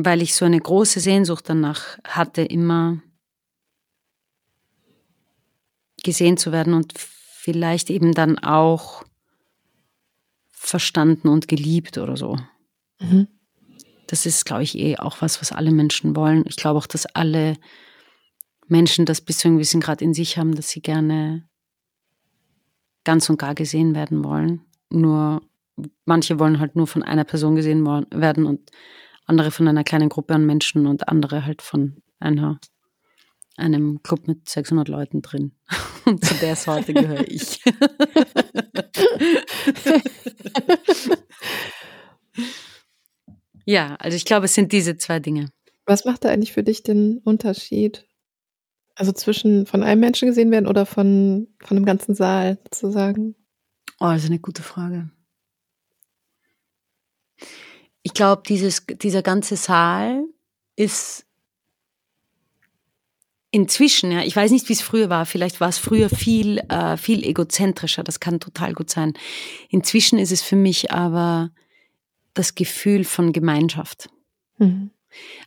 Weil 0.00 0.22
ich 0.22 0.34
so 0.34 0.44
eine 0.44 0.60
große 0.60 1.00
Sehnsucht 1.00 1.48
danach 1.48 1.98
hatte, 2.04 2.42
immer 2.42 3.02
gesehen 6.04 6.36
zu 6.36 6.52
werden 6.52 6.72
und 6.72 6.94
vielleicht 6.96 7.90
eben 7.90 8.14
dann 8.14 8.38
auch 8.38 9.02
verstanden 10.50 11.26
und 11.26 11.48
geliebt 11.48 11.98
oder 11.98 12.16
so. 12.16 12.38
Mhm. 13.00 13.26
Das 14.06 14.24
ist, 14.24 14.44
glaube 14.44 14.62
ich, 14.62 14.78
eh 14.78 14.98
auch 14.98 15.20
was, 15.20 15.40
was 15.40 15.50
alle 15.50 15.72
Menschen 15.72 16.14
wollen. 16.14 16.44
Ich 16.46 16.54
glaube 16.54 16.78
auch, 16.78 16.86
dass 16.86 17.04
alle 17.06 17.56
Menschen 18.68 19.04
das 19.04 19.20
bis 19.20 19.38
zu 19.38 19.48
einem 19.48 19.56
gewissen 19.56 19.80
Grad 19.80 20.00
in 20.00 20.14
sich 20.14 20.38
haben, 20.38 20.54
dass 20.54 20.68
sie 20.68 20.80
gerne 20.80 21.48
ganz 23.02 23.28
und 23.28 23.38
gar 23.38 23.56
gesehen 23.56 23.96
werden 23.96 24.22
wollen. 24.22 24.64
Nur 24.90 25.42
manche 26.04 26.38
wollen 26.38 26.60
halt 26.60 26.76
nur 26.76 26.86
von 26.86 27.02
einer 27.02 27.24
Person 27.24 27.56
gesehen 27.56 27.84
werden 27.84 28.46
und 28.46 28.70
andere 29.28 29.50
von 29.50 29.68
einer 29.68 29.84
kleinen 29.84 30.08
Gruppe 30.08 30.34
an 30.34 30.46
Menschen 30.46 30.86
und 30.86 31.08
andere 31.08 31.44
halt 31.44 31.60
von 31.62 32.02
einer, 32.18 32.58
einem 33.56 34.02
Club 34.02 34.26
mit 34.26 34.48
600 34.48 34.88
Leuten 34.88 35.22
drin. 35.22 35.52
Und 36.04 36.24
zu 36.24 36.34
der 36.34 36.56
Sorte 36.56 36.94
gehöre 36.94 37.28
ich. 37.28 37.62
ja, 43.66 43.94
also 43.96 44.16
ich 44.16 44.24
glaube, 44.24 44.46
es 44.46 44.54
sind 44.54 44.72
diese 44.72 44.96
zwei 44.96 45.20
Dinge. 45.20 45.50
Was 45.84 46.06
macht 46.06 46.24
da 46.24 46.30
eigentlich 46.30 46.54
für 46.54 46.62
dich 46.62 46.82
den 46.82 47.18
Unterschied? 47.18 48.06
Also 48.94 49.12
zwischen 49.12 49.66
von 49.66 49.82
einem 49.82 50.00
Menschen 50.00 50.28
gesehen 50.28 50.50
werden 50.50 50.66
oder 50.66 50.86
von, 50.86 51.48
von 51.62 51.76
dem 51.76 51.84
ganzen 51.84 52.14
Saal 52.14 52.58
sozusagen? 52.64 53.34
Oh, 54.00 54.06
das 54.06 54.24
ist 54.24 54.30
eine 54.30 54.38
gute 54.38 54.62
Frage. 54.62 55.10
Ich 58.08 58.14
glaube, 58.14 58.42
dieser 58.42 59.22
ganze 59.22 59.56
Saal 59.56 60.24
ist 60.76 61.26
inzwischen, 63.50 64.10
ja, 64.10 64.22
ich 64.22 64.34
weiß 64.34 64.50
nicht, 64.50 64.66
wie 64.70 64.72
es 64.72 64.80
früher 64.80 65.10
war, 65.10 65.26
vielleicht 65.26 65.60
war 65.60 65.68
es 65.68 65.76
früher 65.76 66.08
viel, 66.08 66.56
äh, 66.70 66.96
viel 66.96 67.22
egozentrischer, 67.22 68.02
das 68.02 68.18
kann 68.18 68.40
total 68.40 68.72
gut 68.72 68.88
sein. 68.88 69.12
Inzwischen 69.68 70.18
ist 70.18 70.32
es 70.32 70.40
für 70.40 70.56
mich 70.56 70.90
aber 70.90 71.50
das 72.32 72.54
Gefühl 72.54 73.04
von 73.04 73.34
Gemeinschaft. 73.34 74.08
Mhm. 74.56 74.90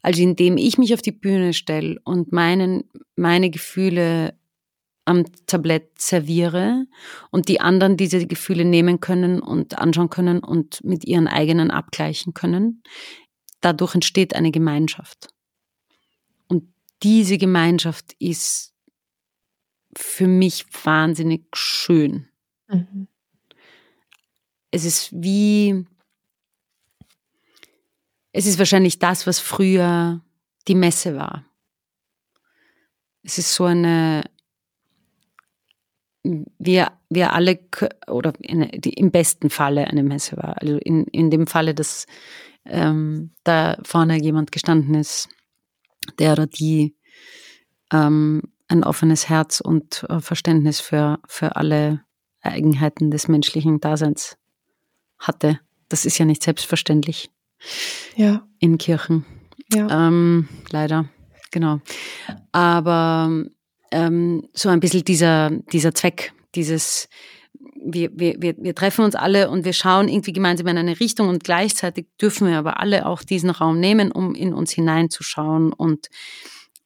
Also 0.03 0.21
indem 0.21 0.57
ich 0.57 0.77
mich 0.77 0.93
auf 0.93 1.01
die 1.01 1.11
Bühne 1.11 1.53
stelle 1.53 1.99
und 2.03 2.31
meinen, 2.31 2.83
meine 3.15 3.49
Gefühle 3.49 4.35
am 5.11 5.25
Tablett 5.45 6.01
serviere 6.01 6.85
und 7.29 7.47
die 7.47 7.61
anderen 7.61 7.97
diese 7.97 8.25
Gefühle 8.25 8.65
nehmen 8.65 8.99
können 8.99 9.41
und 9.41 9.77
anschauen 9.77 10.09
können 10.09 10.39
und 10.39 10.83
mit 10.83 11.05
ihren 11.05 11.27
eigenen 11.27 11.69
abgleichen 11.69 12.33
können. 12.33 12.81
Dadurch 13.61 13.93
entsteht 13.93 14.35
eine 14.35 14.51
Gemeinschaft. 14.51 15.29
Und 16.47 16.73
diese 17.03 17.37
Gemeinschaft 17.37 18.13
ist 18.17 18.73
für 19.95 20.27
mich 20.27 20.65
wahnsinnig 20.83 21.45
schön. 21.53 22.27
Mhm. 22.67 23.07
Es 24.71 24.85
ist 24.85 25.11
wie, 25.11 25.85
es 28.31 28.45
ist 28.45 28.57
wahrscheinlich 28.57 28.99
das, 28.99 29.27
was 29.27 29.39
früher 29.39 30.21
die 30.67 30.75
Messe 30.75 31.15
war. 31.15 31.45
Es 33.23 33.37
ist 33.37 33.53
so 33.53 33.65
eine, 33.65 34.23
wir, 36.23 36.91
wir 37.09 37.33
alle, 37.33 37.59
oder 38.07 38.33
in, 38.39 38.69
die, 38.81 38.93
im 38.93 39.11
besten 39.11 39.49
Falle 39.49 39.87
eine 39.87 40.03
Messe 40.03 40.37
war. 40.37 40.61
Also 40.61 40.77
in, 40.77 41.05
in 41.05 41.31
dem 41.31 41.47
Falle, 41.47 41.73
dass 41.73 42.05
ähm, 42.65 43.31
da 43.43 43.77
vorne 43.83 44.21
jemand 44.21 44.51
gestanden 44.51 44.95
ist, 44.95 45.29
der 46.19 46.33
oder 46.33 46.47
die 46.47 46.95
ähm, 47.91 48.41
ein 48.67 48.83
offenes 48.83 49.29
Herz 49.29 49.59
und 49.59 50.05
äh, 50.09 50.19
Verständnis 50.19 50.79
für, 50.79 51.19
für 51.27 51.55
alle 51.55 52.01
Eigenheiten 52.41 53.11
des 53.11 53.27
menschlichen 53.27 53.79
Daseins 53.79 54.37
hatte. 55.19 55.59
Das 55.89 56.05
ist 56.05 56.17
ja 56.17 56.25
nicht 56.25 56.43
selbstverständlich. 56.43 57.29
Ja. 58.15 58.47
In 58.59 58.77
Kirchen. 58.77 59.25
Ja. 59.73 60.07
Ähm, 60.07 60.47
leider. 60.69 61.09
Genau. 61.51 61.79
Aber 62.51 63.45
ähm, 63.91 64.47
so 64.53 64.69
ein 64.69 64.79
bisschen 64.79 65.03
dieser, 65.03 65.51
dieser 65.71 65.93
Zweck, 65.93 66.33
dieses, 66.55 67.09
wir, 67.83 68.11
wir, 68.13 68.35
wir, 68.39 68.75
treffen 68.75 69.03
uns 69.03 69.15
alle 69.15 69.49
und 69.49 69.65
wir 69.65 69.73
schauen 69.73 70.07
irgendwie 70.07 70.33
gemeinsam 70.33 70.67
in 70.67 70.77
eine 70.77 70.99
Richtung 70.99 71.29
und 71.29 71.43
gleichzeitig 71.43 72.07
dürfen 72.19 72.47
wir 72.47 72.57
aber 72.57 72.79
alle 72.79 73.05
auch 73.05 73.23
diesen 73.23 73.49
Raum 73.49 73.79
nehmen, 73.79 74.11
um 74.11 74.35
in 74.35 74.53
uns 74.53 74.71
hineinzuschauen 74.71 75.73
und 75.73 76.07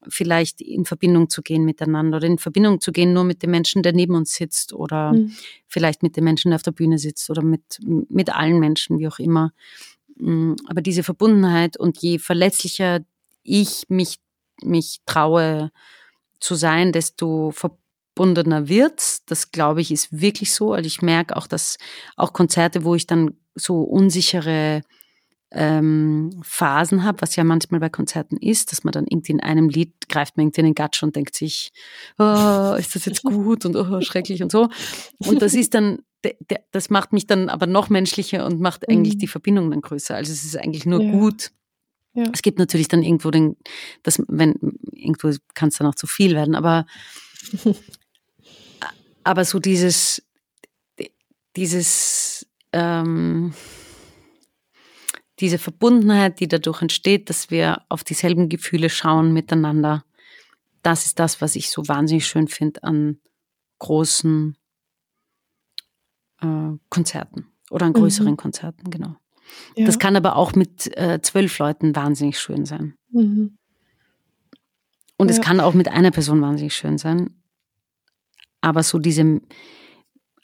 vielleicht 0.08 0.62
in 0.62 0.86
Verbindung 0.86 1.30
zu 1.30 1.42
gehen 1.42 1.66
miteinander 1.66 2.18
oder 2.18 2.28
in 2.28 2.38
Verbindung 2.38 2.80
zu 2.80 2.92
gehen 2.92 3.14
nur 3.14 3.24
mit 3.24 3.44
dem 3.44 3.52
Menschen, 3.52 3.84
der 3.84 3.94
neben 3.94 4.16
uns 4.16 4.34
sitzt 4.36 4.74
oder 4.74 5.14
mhm. 5.14 5.32
vielleicht 5.68 6.04
mit 6.04 6.16
dem 6.16 6.24
Menschen, 6.24 6.52
der 6.52 6.58
auf 6.58 6.64
der 6.64 6.72
Bühne 6.72 6.98
sitzt 6.98 7.30
oder 7.30 7.42
mit, 7.42 7.80
mit 7.82 8.36
allen 8.36 8.60
Menschen, 8.60 9.00
wie 9.00 9.08
auch 9.08 9.20
immer. 9.20 9.52
Mm, 10.18 10.54
aber 10.68 10.82
diese 10.82 11.04
Verbundenheit 11.04 11.78
und 11.78 11.98
je 11.98 12.20
verletzlicher 12.20 13.00
ich 13.44 13.86
mich, 13.90 14.18
mich 14.62 15.00
traue 15.06 15.72
zu 16.40 16.56
sein, 16.56 16.92
desto 16.92 17.52
verbundener 17.52 18.68
wird's. 18.68 19.24
Das 19.26 19.52
glaube 19.52 19.82
ich 19.82 19.92
ist 19.92 20.20
wirklich 20.20 20.54
so. 20.54 20.74
Also 20.74 20.88
ich 20.88 21.02
merke 21.02 21.36
auch, 21.36 21.48
dass 21.48 21.78
auch 22.16 22.34
Konzerte, 22.34 22.84
wo 22.84 22.96
ich 22.96 23.08
dann 23.08 23.38
so 23.56 23.82
unsichere 23.82 24.82
ähm, 25.52 26.32
Phasen 26.44 27.04
habe, 27.04 27.22
was 27.22 27.36
ja 27.36 27.44
manchmal 27.44 27.80
bei 27.80 27.90
Konzerten 27.90 28.38
ist, 28.38 28.72
dass 28.72 28.84
man 28.84 28.92
dann 28.92 29.06
irgendwie 29.08 29.32
in 29.32 29.40
einem 29.40 29.70
Lied 29.70 30.10
greift 30.10 30.36
man 30.36 30.48
irgendwie 30.48 30.62
in 30.62 30.66
den 30.68 30.76
Gatsch 30.76 31.02
und 31.02 31.16
denkt 31.16 31.36
sich, 31.36 31.72
oh, 32.18 32.76
ist 32.78 32.96
das 32.96 33.06
jetzt 33.06 33.24
gut 33.24 33.66
und 33.66 33.76
oh, 33.76 34.02
schrecklich 34.02 34.44
und 34.44 34.52
so. 34.52 34.70
Und 35.20 35.42
das 35.42 35.54
ist 35.54 35.74
dann, 35.74 36.00
das 36.72 36.90
macht 36.90 37.14
mich 37.14 37.28
dann 37.28 37.50
aber 37.50 37.68
noch 37.68 37.90
menschlicher 37.90 38.46
und 38.46 38.60
macht 38.60 38.90
eigentlich 38.90 39.16
mhm. 39.16 39.20
die 39.20 39.28
Verbindung 39.28 39.72
dann 39.72 39.82
größer. 39.82 40.16
Also 40.16 40.34
es 40.34 40.44
ist 40.44 40.58
eigentlich 40.58 40.86
nur 40.86 41.02
ja. 41.02 41.12
gut. 41.12 41.52
Ja. 42.16 42.24
Es 42.34 42.42
gibt 42.42 42.60
natürlich 42.60 42.88
dann 42.88 43.04
irgendwo 43.04 43.30
den, 43.30 43.58
das, 44.02 44.22
wenn, 44.28 44.56
irgendwo 44.92 45.32
kann 45.54 45.70
es 45.70 45.78
dann 45.78 45.88
auch 45.88 45.96
zu 45.96 46.08
viel 46.08 46.34
werden, 46.34 46.56
aber, 46.56 46.86
aber 49.24 49.44
so 49.44 49.60
dieses, 49.60 50.24
dieses, 51.58 52.48
ähm, 52.72 53.54
diese 55.40 55.58
Verbundenheit, 55.58 56.40
die 56.40 56.48
dadurch 56.48 56.82
entsteht, 56.82 57.30
dass 57.30 57.52
wir 57.52 57.82
auf 57.90 58.06
dieselben 58.06 58.48
Gefühle 58.48 58.90
schauen 58.90 59.34
miteinander, 59.34 60.06
das 60.84 61.06
ist 61.06 61.20
das, 61.20 61.42
was 61.42 61.58
ich 61.58 61.70
so 61.70 61.86
wahnsinnig 61.88 62.26
schön 62.28 62.48
finde 62.48 62.84
an 62.84 63.20
großen 63.80 64.56
äh, 66.42 66.78
Konzerten 66.90 67.48
oder 67.70 67.88
an 67.88 67.92
mhm. 67.92 67.98
größeren 67.98 68.32
mhm. 68.32 68.38
Konzerten, 68.38 68.90
genau. 68.90 69.18
Ja. 69.76 69.86
Das 69.86 70.00
kann 70.00 70.16
aber 70.16 70.36
auch 70.36 70.54
mit 70.54 70.96
äh, 70.98 71.20
zwölf 71.22 71.58
Leuten 71.60 71.96
wahnsinnig 71.96 72.40
schön 72.40 72.66
sein. 72.66 72.96
Mhm. 73.12 73.58
Und 75.18 75.30
ja. 75.30 75.36
es 75.36 75.42
kann 75.42 75.60
auch 75.60 75.74
mit 75.74 75.88
einer 75.88 76.12
Person 76.12 76.42
wahnsinnig 76.42 76.76
schön 76.76 76.98
sein. 76.98 77.36
Aber 78.62 78.84
so 78.84 79.00
diese, 79.00 79.42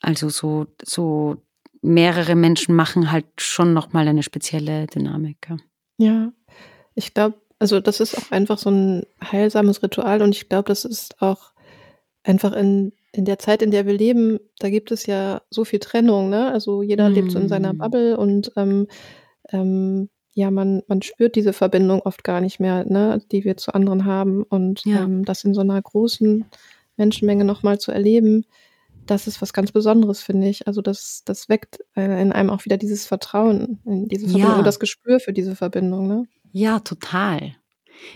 also 0.02 0.30
so, 0.30 0.68
so 0.84 1.42
mehrere 1.82 2.36
Menschen 2.36 2.76
machen 2.76 3.12
halt 3.12 3.26
schon 3.38 3.74
nochmal 3.74 4.08
eine 4.08 4.24
spezielle 4.24 4.88
Dynamik. 4.88 5.50
Ja, 5.50 5.58
ja. 6.08 6.34
ich 6.96 7.14
glaube, 7.14 7.42
also 7.60 7.80
das 7.80 8.00
ist 8.00 8.18
auch 8.18 8.32
einfach 8.32 8.58
so 8.58 8.70
ein 8.70 9.04
heilsames 9.24 9.84
Ritual 9.84 10.22
und 10.22 10.36
ich 10.36 10.50
glaube, 10.50 10.68
das 10.68 10.86
ist 10.86 11.22
auch 11.22 11.52
einfach 12.24 12.54
in, 12.54 12.94
in 13.14 13.26
der 13.26 13.40
Zeit, 13.40 13.62
in 13.62 13.72
der 13.72 13.86
wir 13.86 13.94
leben, 13.94 14.40
da 14.60 14.70
gibt 14.70 14.92
es 14.92 15.06
ja 15.06 15.42
so 15.50 15.66
viel 15.66 15.80
Trennung, 15.80 16.30
ne? 16.30 16.52
Also 16.52 16.82
jeder 16.82 17.10
mm. 17.10 17.14
lebt 17.14 17.32
so 17.32 17.40
in 17.40 17.50
seiner 17.50 17.74
mm. 17.74 17.78
Bubble 17.78 18.18
und 18.18 18.52
ähm, 18.56 18.88
ähm, 19.52 20.10
ja, 20.34 20.50
man, 20.50 20.82
man 20.88 21.02
spürt 21.02 21.36
diese 21.36 21.54
Verbindung 21.54 22.02
oft 22.02 22.24
gar 22.24 22.40
nicht 22.40 22.60
mehr, 22.60 22.86
ne, 22.86 23.22
die 23.32 23.44
wir 23.44 23.58
zu 23.58 23.74
anderen 23.74 24.06
haben. 24.06 24.44
Und 24.44 24.86
ja. 24.86 25.04
ähm, 25.04 25.26
das 25.26 25.44
in 25.44 25.54
so 25.54 25.62
einer 25.62 25.82
großen 25.82 26.46
Menschenmenge 26.96 27.44
nochmal 27.44 27.80
zu 27.80 27.92
erleben, 27.92 28.46
das 29.06 29.28
ist 29.28 29.42
was 29.42 29.52
ganz 29.52 29.72
Besonderes, 29.72 30.22
finde 30.22 30.48
ich. 30.48 30.68
Also 30.68 30.82
das, 30.82 31.24
das 31.26 31.50
weckt 31.50 31.80
in 31.96 32.32
einem 32.32 32.50
auch 32.50 32.64
wieder 32.66 32.78
dieses 32.78 33.06
Vertrauen 33.06 33.80
in 33.86 34.08
diese 34.08 34.28
Verbindung 34.28 34.52
ja. 34.52 34.58
und 34.60 34.66
das 34.66 34.80
Gespür 34.80 35.20
für 35.20 35.34
diese 35.34 35.56
Verbindung. 35.56 36.08
Ne? 36.08 36.28
Ja, 36.54 36.80
total. 36.80 37.56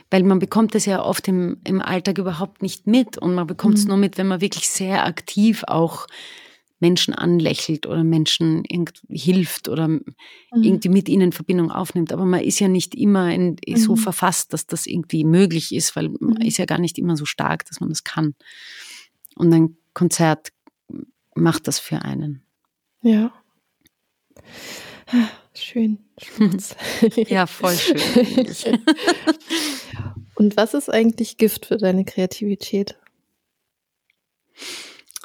Weil 0.10 0.24
man 0.24 0.40
bekommt 0.40 0.76
es 0.76 0.86
ja 0.86 1.04
oft 1.04 1.28
im, 1.28 1.58
im 1.64 1.82
Alltag 1.82 2.18
überhaupt 2.18 2.62
nicht 2.62 2.88
mit 2.88 3.18
und 3.18 3.34
man 3.34 3.48
bekommt 3.48 3.78
es 3.78 3.84
mhm. 3.84 3.90
nur 3.90 3.98
mit, 3.98 4.18
wenn 4.18 4.28
man 4.28 4.42
wirklich 4.42 4.70
sehr 4.70 5.06
aktiv 5.06 5.64
auch 5.68 6.08
Menschen 6.80 7.14
anlächelt 7.14 7.88
oder 7.88 8.04
Menschen 8.04 8.64
irgendwie 8.68 9.18
hilft 9.18 9.70
oder 9.70 9.88
mhm. 9.88 10.04
irgendwie 10.54 10.90
mit 10.90 11.10
ihnen 11.10 11.32
Verbindung 11.32 11.72
aufnimmt. 11.72 12.12
Aber 12.12 12.26
man 12.26 12.42
ist 12.42 12.60
ja 12.60 12.68
nicht 12.68 12.96
immer 12.96 13.34
in, 13.34 13.58
so 13.76 13.94
mhm. 13.94 14.00
verfasst, 14.00 14.54
dass 14.54 14.68
das 14.68 14.86
irgendwie 14.86 15.24
möglich 15.24 15.74
ist, 15.74 15.96
weil 15.96 16.10
man 16.10 16.36
mhm. 16.36 16.42
ist 16.42 16.58
ja 16.58 16.66
gar 16.66 16.80
nicht 16.80 16.98
immer 16.98 17.16
so 17.16 17.26
stark, 17.26 17.66
dass 17.66 17.80
man 17.80 17.90
das 17.90 18.04
kann. 18.04 18.36
Und 19.36 19.54
ein 19.54 19.78
Konzert 19.94 20.50
macht 21.34 21.68
das 21.68 21.80
für 21.80 22.02
einen. 22.02 22.44
Ja. 23.02 23.34
Schön. 25.54 26.05
ja, 27.28 27.46
voll 27.46 27.76
schön. 27.76 28.00
Und 30.36 30.58
was 30.58 30.74
ist 30.74 30.90
eigentlich 30.90 31.38
Gift 31.38 31.66
für 31.66 31.78
deine 31.78 32.04
Kreativität? 32.06 32.98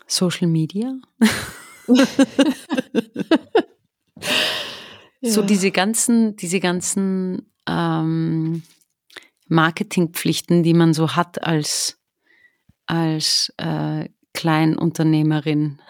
Social 0.07 0.49
Media. 0.49 0.95
ja. 5.21 5.31
So 5.31 5.43
diese 5.43 5.71
ganzen, 5.71 6.37
diese 6.37 6.61
ganzen 6.61 7.51
ähm, 7.69 8.63
Marketingpflichten, 9.47 10.63
die 10.63 10.75
man 10.75 10.95
so 10.95 11.17
hat 11.17 11.43
als, 11.43 11.99
als 12.87 13.53
äh, 13.57 14.09
Kleinunternehmerin. 14.33 15.81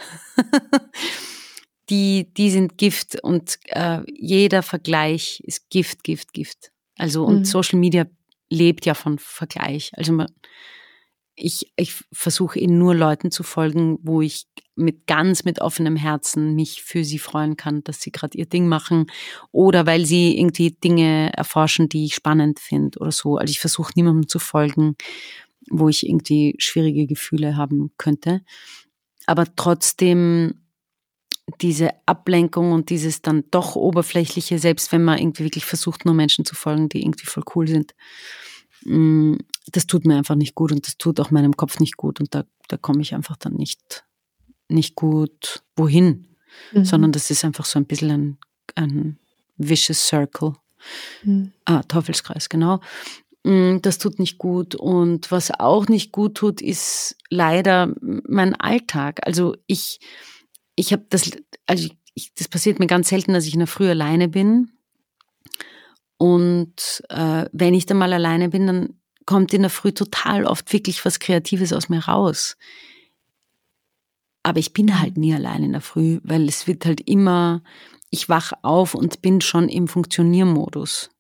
Die, 1.90 2.32
die 2.34 2.50
sind 2.50 2.78
Gift 2.78 3.22
und 3.22 3.58
äh, 3.66 4.00
jeder 4.06 4.62
Vergleich 4.62 5.40
ist 5.44 5.68
Gift, 5.70 6.04
Gift, 6.04 6.32
Gift. 6.32 6.70
Also 6.96 7.24
und 7.24 7.40
mhm. 7.40 7.44
Social 7.44 7.78
Media 7.78 8.06
lebt 8.48 8.86
ja 8.86 8.94
von 8.94 9.18
Vergleich. 9.18 9.90
Also 9.96 10.12
man, 10.12 10.28
ich, 11.34 11.72
ich 11.76 11.94
versuche 12.12 12.58
ihnen 12.58 12.78
nur 12.78 12.94
Leuten 12.94 13.30
zu 13.30 13.42
folgen, 13.42 13.98
wo 14.02 14.20
ich 14.20 14.46
mit 14.76 15.06
ganz 15.06 15.44
mit 15.44 15.60
offenem 15.60 15.96
Herzen 15.96 16.54
mich 16.54 16.82
für 16.82 17.04
sie 17.04 17.18
freuen 17.18 17.56
kann, 17.56 17.82
dass 17.84 18.00
sie 18.00 18.12
gerade 18.12 18.36
ihr 18.38 18.46
Ding 18.46 18.66
machen 18.68 19.06
oder 19.52 19.86
weil 19.86 20.06
sie 20.06 20.38
irgendwie 20.38 20.70
Dinge 20.70 21.32
erforschen, 21.34 21.88
die 21.88 22.06
ich 22.06 22.14
spannend 22.14 22.60
finde 22.60 22.98
oder 22.98 23.12
so. 23.12 23.36
Also 23.36 23.50
ich 23.50 23.60
versuche 23.60 23.92
niemandem 23.96 24.28
zu 24.28 24.38
folgen, 24.38 24.96
wo 25.70 25.88
ich 25.88 26.06
irgendwie 26.08 26.54
schwierige 26.58 27.06
Gefühle 27.06 27.56
haben 27.56 27.90
könnte. 27.96 28.42
Aber 29.26 29.44
trotzdem 29.54 30.60
diese 31.60 31.90
Ablenkung 32.06 32.72
und 32.72 32.90
dieses 32.90 33.22
dann 33.22 33.44
doch 33.50 33.76
oberflächliche, 33.76 34.58
selbst 34.58 34.92
wenn 34.92 35.04
man 35.04 35.18
irgendwie 35.18 35.44
wirklich 35.44 35.64
versucht, 35.64 36.04
nur 36.04 36.14
Menschen 36.14 36.44
zu 36.44 36.54
folgen, 36.54 36.88
die 36.88 37.02
irgendwie 37.02 37.26
voll 37.26 37.44
cool 37.54 37.68
sind, 37.68 37.94
mm, 38.84 39.36
das 39.72 39.86
tut 39.86 40.04
mir 40.06 40.16
einfach 40.16 40.34
nicht 40.34 40.54
gut 40.54 40.72
und 40.72 40.86
das 40.86 40.98
tut 40.98 41.20
auch 41.20 41.30
meinem 41.30 41.56
Kopf 41.56 41.80
nicht 41.80 41.96
gut 41.96 42.20
und 42.20 42.34
da, 42.34 42.44
da 42.68 42.76
komme 42.76 43.02
ich 43.02 43.14
einfach 43.14 43.36
dann 43.36 43.54
nicht, 43.54 44.04
nicht 44.68 44.94
gut 44.94 45.62
wohin, 45.76 46.26
mhm. 46.72 46.84
sondern 46.84 47.12
das 47.12 47.30
ist 47.30 47.44
einfach 47.44 47.64
so 47.64 47.78
ein 47.78 47.86
bisschen 47.86 48.10
ein, 48.10 48.38
ein 48.74 49.18
vicious 49.56 50.06
circle. 50.06 50.54
Mhm. 51.22 51.52
Ah, 51.64 51.82
Teufelskreis, 51.82 52.48
genau. 52.48 52.80
Mm, 53.44 53.78
das 53.80 53.98
tut 53.98 54.18
nicht 54.18 54.38
gut. 54.38 54.74
Und 54.74 55.30
was 55.30 55.50
auch 55.50 55.88
nicht 55.88 56.12
gut 56.12 56.36
tut, 56.36 56.60
ist 56.60 57.16
leider 57.28 57.94
mein 58.00 58.54
Alltag. 58.54 59.20
Also 59.26 59.56
ich, 59.66 60.00
ich 60.80 60.92
habe 60.92 61.04
das, 61.10 61.30
also 61.66 61.88
ich, 62.14 62.34
das 62.34 62.48
passiert 62.48 62.78
mir 62.78 62.86
ganz 62.86 63.10
selten, 63.10 63.34
dass 63.34 63.46
ich 63.46 63.52
in 63.52 63.60
der 63.60 63.66
Früh 63.68 63.90
alleine 63.90 64.28
bin. 64.28 64.70
Und 66.16 67.04
äh, 67.10 67.46
wenn 67.52 67.74
ich 67.74 67.86
dann 67.86 67.98
mal 67.98 68.12
alleine 68.12 68.48
bin, 68.48 68.66
dann 68.66 69.00
kommt 69.26 69.52
in 69.52 69.62
der 69.62 69.70
Früh 69.70 69.92
total 69.92 70.46
oft 70.46 70.72
wirklich 70.72 71.04
was 71.04 71.20
Kreatives 71.20 71.72
aus 71.72 71.88
mir 71.88 72.00
raus. 72.00 72.56
Aber 74.42 74.58
ich 74.58 74.72
bin 74.72 74.98
halt 74.98 75.18
nie 75.18 75.34
allein 75.34 75.62
in 75.62 75.72
der 75.72 75.82
Früh, 75.82 76.18
weil 76.22 76.48
es 76.48 76.66
wird 76.66 76.86
halt 76.86 77.02
immer, 77.02 77.62
ich 78.08 78.28
wach 78.30 78.52
auf 78.62 78.94
und 78.94 79.20
bin 79.20 79.42
schon 79.42 79.68
im 79.68 79.86
Funktioniermodus. 79.86 81.10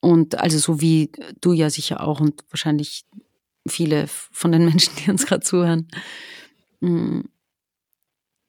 Und 0.00 0.38
also 0.38 0.58
so 0.58 0.80
wie 0.80 1.10
du 1.40 1.52
ja 1.52 1.68
sicher 1.68 2.00
auch 2.00 2.20
und 2.20 2.44
wahrscheinlich 2.50 3.04
viele 3.66 4.06
von 4.06 4.52
den 4.52 4.64
Menschen, 4.64 4.94
die 4.96 5.10
uns 5.10 5.26
gerade 5.26 5.42
zuhören. 5.42 5.88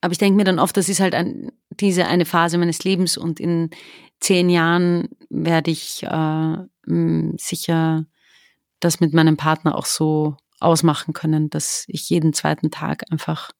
Aber 0.01 0.11
ich 0.11 0.17
denke 0.17 0.37
mir 0.37 0.43
dann 0.43 0.59
oft, 0.59 0.77
das 0.77 0.89
ist 0.89 0.99
halt 0.99 1.15
ein, 1.15 1.51
diese 1.69 2.05
eine 2.05 2.25
Phase 2.25 2.57
meines 2.57 2.83
Lebens 2.83 3.17
und 3.17 3.39
in 3.39 3.71
zehn 4.19 4.49
Jahren 4.49 5.09
werde 5.29 5.71
ich 5.71 6.03
äh, 6.03 6.57
sicher 7.37 8.05
das 8.79 8.99
mit 8.99 9.13
meinem 9.13 9.37
Partner 9.37 9.75
auch 9.75 9.85
so 9.85 10.37
ausmachen 10.59 11.13
können, 11.13 11.49
dass 11.49 11.85
ich 11.87 12.09
jeden 12.09 12.33
zweiten 12.33 12.71
Tag 12.71 13.11
einfach 13.11 13.51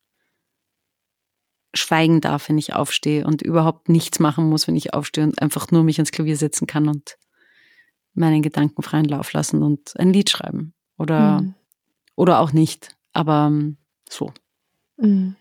schweigen 1.73 2.21
darf, 2.21 2.49
wenn 2.49 2.57
ich 2.57 2.73
aufstehe 2.73 3.25
und 3.25 3.41
überhaupt 3.41 3.89
nichts 3.89 4.19
machen 4.19 4.49
muss, 4.49 4.67
wenn 4.67 4.75
ich 4.75 4.93
aufstehe 4.93 5.23
und 5.23 5.41
einfach 5.41 5.71
nur 5.71 5.83
mich 5.83 5.97
ans 5.99 6.11
Klavier 6.11 6.38
setzen 6.38 6.65
kann 6.65 6.88
und 6.88 7.17
meinen 8.13 8.41
Gedanken 8.41 8.81
freien 8.81 9.05
Lauf 9.05 9.33
lassen 9.33 9.61
und 9.61 9.97
ein 9.99 10.11
Lied 10.11 10.29
schreiben. 10.29 10.73
Oder, 10.97 11.41
mhm. 11.41 11.53
oder 12.15 12.39
auch 12.39 12.51
nicht. 12.51 12.95
Aber 13.13 13.47
ähm, 13.51 13.77
so. 14.09 14.33
Mhm. 14.97 15.35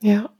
Ja. 0.00 0.30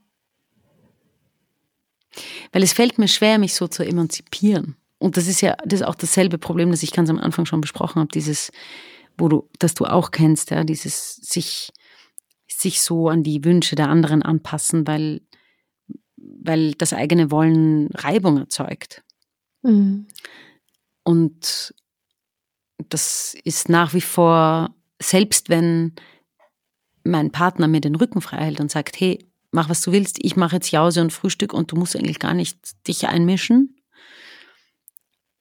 Weil 2.51 2.63
es 2.63 2.73
fällt 2.73 2.97
mir 2.97 3.07
schwer, 3.07 3.37
mich 3.39 3.53
so 3.53 3.67
zu 3.67 3.83
emanzipieren. 3.83 4.75
und 4.99 5.17
das 5.17 5.27
ist 5.27 5.41
ja 5.41 5.55
das 5.65 5.81
ist 5.81 5.85
auch 5.85 5.95
dasselbe 5.95 6.37
Problem, 6.37 6.71
das 6.71 6.83
ich 6.83 6.91
ganz 6.91 7.09
am 7.09 7.19
Anfang 7.19 7.45
schon 7.45 7.61
besprochen 7.61 7.99
habe, 7.99 8.11
dieses, 8.11 8.51
wo 9.17 9.29
du, 9.29 9.49
das 9.59 9.73
du 9.73 9.85
auch 9.85 10.11
kennst, 10.11 10.51
ja, 10.51 10.63
dieses 10.63 11.15
sich, 11.15 11.71
sich 12.47 12.81
so 12.81 13.09
an 13.09 13.23
die 13.23 13.43
Wünsche 13.43 13.75
der 13.75 13.89
anderen 13.89 14.21
anpassen, 14.21 14.85
weil, 14.87 15.21
weil 16.17 16.73
das 16.73 16.93
eigene 16.93 17.31
Wollen 17.31 17.87
Reibung 17.93 18.37
erzeugt. 18.37 19.03
Mhm. 19.63 20.07
Und 21.03 21.73
das 22.89 23.35
ist 23.43 23.69
nach 23.69 23.93
wie 23.93 24.01
vor, 24.01 24.75
selbst 25.01 25.49
wenn 25.49 25.93
mein 27.03 27.31
Partner 27.31 27.67
mir 27.67 27.81
den 27.81 27.95
Rücken 27.95 28.21
frei 28.21 28.37
hält 28.37 28.59
und 28.59 28.69
sagt, 28.69 28.99
hey, 28.99 29.30
mach 29.51 29.69
was 29.69 29.81
du 29.81 29.91
willst, 29.91 30.17
ich 30.21 30.35
mache 30.35 30.55
jetzt 30.55 30.71
Jause 30.71 31.01
und 31.01 31.13
Frühstück 31.13 31.53
und 31.53 31.71
du 31.71 31.75
musst 31.75 31.95
eigentlich 31.95 32.19
gar 32.19 32.33
nicht 32.33 32.57
dich 32.87 33.07
einmischen, 33.07 33.77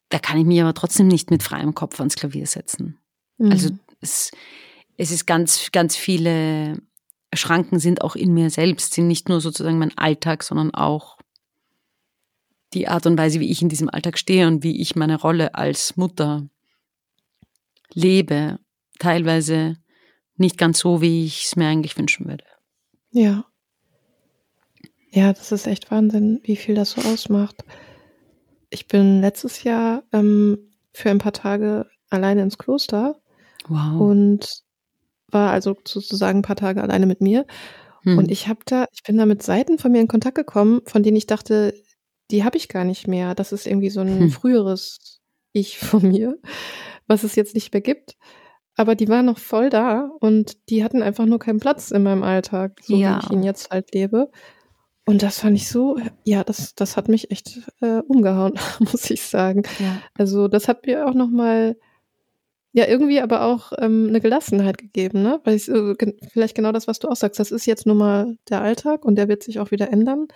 da 0.08 0.18
kann 0.18 0.38
ich 0.38 0.44
mich 0.44 0.60
aber 0.60 0.74
trotzdem 0.74 1.08
nicht 1.08 1.30
mit 1.30 1.42
freiem 1.42 1.74
Kopf 1.74 1.98
ans 2.00 2.16
Klavier 2.16 2.46
setzen. 2.46 2.98
Mhm. 3.38 3.52
Also 3.52 3.70
es, 4.00 4.32
es 4.96 5.10
ist 5.10 5.26
ganz, 5.26 5.70
ganz 5.72 5.96
viele 5.96 6.82
Schranken 7.32 7.78
sind 7.78 8.02
auch 8.02 8.16
in 8.16 8.34
mir 8.34 8.50
selbst, 8.50 8.94
sind 8.94 9.06
nicht 9.06 9.28
nur 9.28 9.40
sozusagen 9.40 9.78
mein 9.78 9.96
Alltag, 9.96 10.42
sondern 10.42 10.74
auch 10.74 11.16
die 12.74 12.88
Art 12.88 13.06
und 13.06 13.18
Weise, 13.18 13.40
wie 13.40 13.50
ich 13.50 13.62
in 13.62 13.68
diesem 13.68 13.88
Alltag 13.88 14.18
stehe 14.18 14.46
und 14.46 14.62
wie 14.62 14.80
ich 14.80 14.96
meine 14.96 15.20
Rolle 15.20 15.54
als 15.54 15.96
Mutter 15.96 16.48
lebe. 17.92 18.58
Teilweise 18.98 19.76
nicht 20.36 20.58
ganz 20.58 20.80
so, 20.80 21.00
wie 21.00 21.24
ich 21.24 21.44
es 21.44 21.56
mir 21.56 21.68
eigentlich 21.68 21.96
wünschen 21.96 22.26
würde. 22.26 22.44
Ja. 23.10 23.44
Ja, 25.10 25.32
das 25.32 25.52
ist 25.52 25.66
echt 25.66 25.90
Wahnsinn, 25.90 26.40
wie 26.44 26.56
viel 26.56 26.74
das 26.74 26.92
so 26.92 27.02
ausmacht. 27.02 27.56
Ich 28.70 28.86
bin 28.86 29.20
letztes 29.20 29.64
Jahr 29.64 30.04
ähm, 30.12 30.70
für 30.92 31.10
ein 31.10 31.18
paar 31.18 31.32
Tage 31.32 31.86
alleine 32.10 32.42
ins 32.42 32.58
Kloster. 32.58 33.20
Wow. 33.68 34.00
Und 34.00 34.62
war 35.28 35.50
also 35.50 35.76
sozusagen 35.86 36.40
ein 36.40 36.42
paar 36.42 36.56
Tage 36.56 36.82
alleine 36.82 37.06
mit 37.06 37.20
mir. 37.20 37.46
Hm. 38.02 38.18
Und 38.18 38.30
ich 38.30 38.48
habe 38.48 38.60
da, 38.64 38.86
ich 38.92 39.02
bin 39.02 39.16
da 39.16 39.26
mit 39.26 39.42
Seiten 39.42 39.78
von 39.78 39.92
mir 39.92 40.00
in 40.00 40.08
Kontakt 40.08 40.36
gekommen, 40.36 40.80
von 40.86 41.02
denen 41.02 41.16
ich 41.16 41.26
dachte, 41.26 41.74
die 42.30 42.44
habe 42.44 42.56
ich 42.56 42.68
gar 42.68 42.84
nicht 42.84 43.08
mehr. 43.08 43.34
Das 43.34 43.52
ist 43.52 43.66
irgendwie 43.66 43.90
so 43.90 44.00
ein 44.00 44.20
hm. 44.20 44.30
früheres 44.30 45.20
Ich 45.52 45.78
von 45.78 46.02
mir, 46.02 46.38
was 47.06 47.24
es 47.24 47.34
jetzt 47.34 47.54
nicht 47.54 47.72
mehr 47.72 47.82
gibt. 47.82 48.16
Aber 48.76 48.94
die 48.94 49.08
waren 49.08 49.26
noch 49.26 49.38
voll 49.38 49.68
da 49.68 50.10
und 50.20 50.56
die 50.70 50.84
hatten 50.84 51.02
einfach 51.02 51.26
nur 51.26 51.38
keinen 51.38 51.60
Platz 51.60 51.90
in 51.90 52.02
meinem 52.02 52.22
Alltag, 52.22 52.80
so 52.82 52.96
ja. 52.96 53.16
wie 53.16 53.26
ich 53.26 53.30
ihn 53.32 53.42
jetzt 53.42 53.70
halt 53.70 53.92
lebe. 53.92 54.30
Und 55.10 55.24
das 55.24 55.40
fand 55.40 55.56
ich 55.56 55.68
so, 55.68 55.98
ja, 56.22 56.44
das, 56.44 56.76
das 56.76 56.96
hat 56.96 57.08
mich 57.08 57.32
echt 57.32 57.58
äh, 57.80 58.00
umgehauen, 58.06 58.52
muss 58.78 59.10
ich 59.10 59.22
sagen. 59.22 59.64
Ja. 59.80 60.00
Also 60.14 60.46
das 60.46 60.68
hat 60.68 60.86
mir 60.86 61.04
auch 61.08 61.14
nochmal, 61.14 61.76
ja, 62.72 62.86
irgendwie 62.86 63.20
aber 63.20 63.42
auch 63.42 63.72
ähm, 63.78 64.06
eine 64.08 64.20
Gelassenheit 64.20 64.78
gegeben, 64.78 65.24
ne? 65.24 65.40
Weil 65.42 65.56
ich, 65.56 65.68
äh, 65.68 65.94
gen 65.94 66.14
vielleicht 66.32 66.54
genau 66.54 66.70
das, 66.70 66.86
was 66.86 67.00
du 67.00 67.08
auch 67.08 67.16
sagst, 67.16 67.40
das 67.40 67.50
ist 67.50 67.66
jetzt 67.66 67.86
nun 67.86 67.96
mal 67.96 68.38
der 68.48 68.60
Alltag 68.62 69.04
und 69.04 69.16
der 69.16 69.26
wird 69.26 69.42
sich 69.42 69.58
auch 69.58 69.72
wieder 69.72 69.90
ändern. 69.90 70.28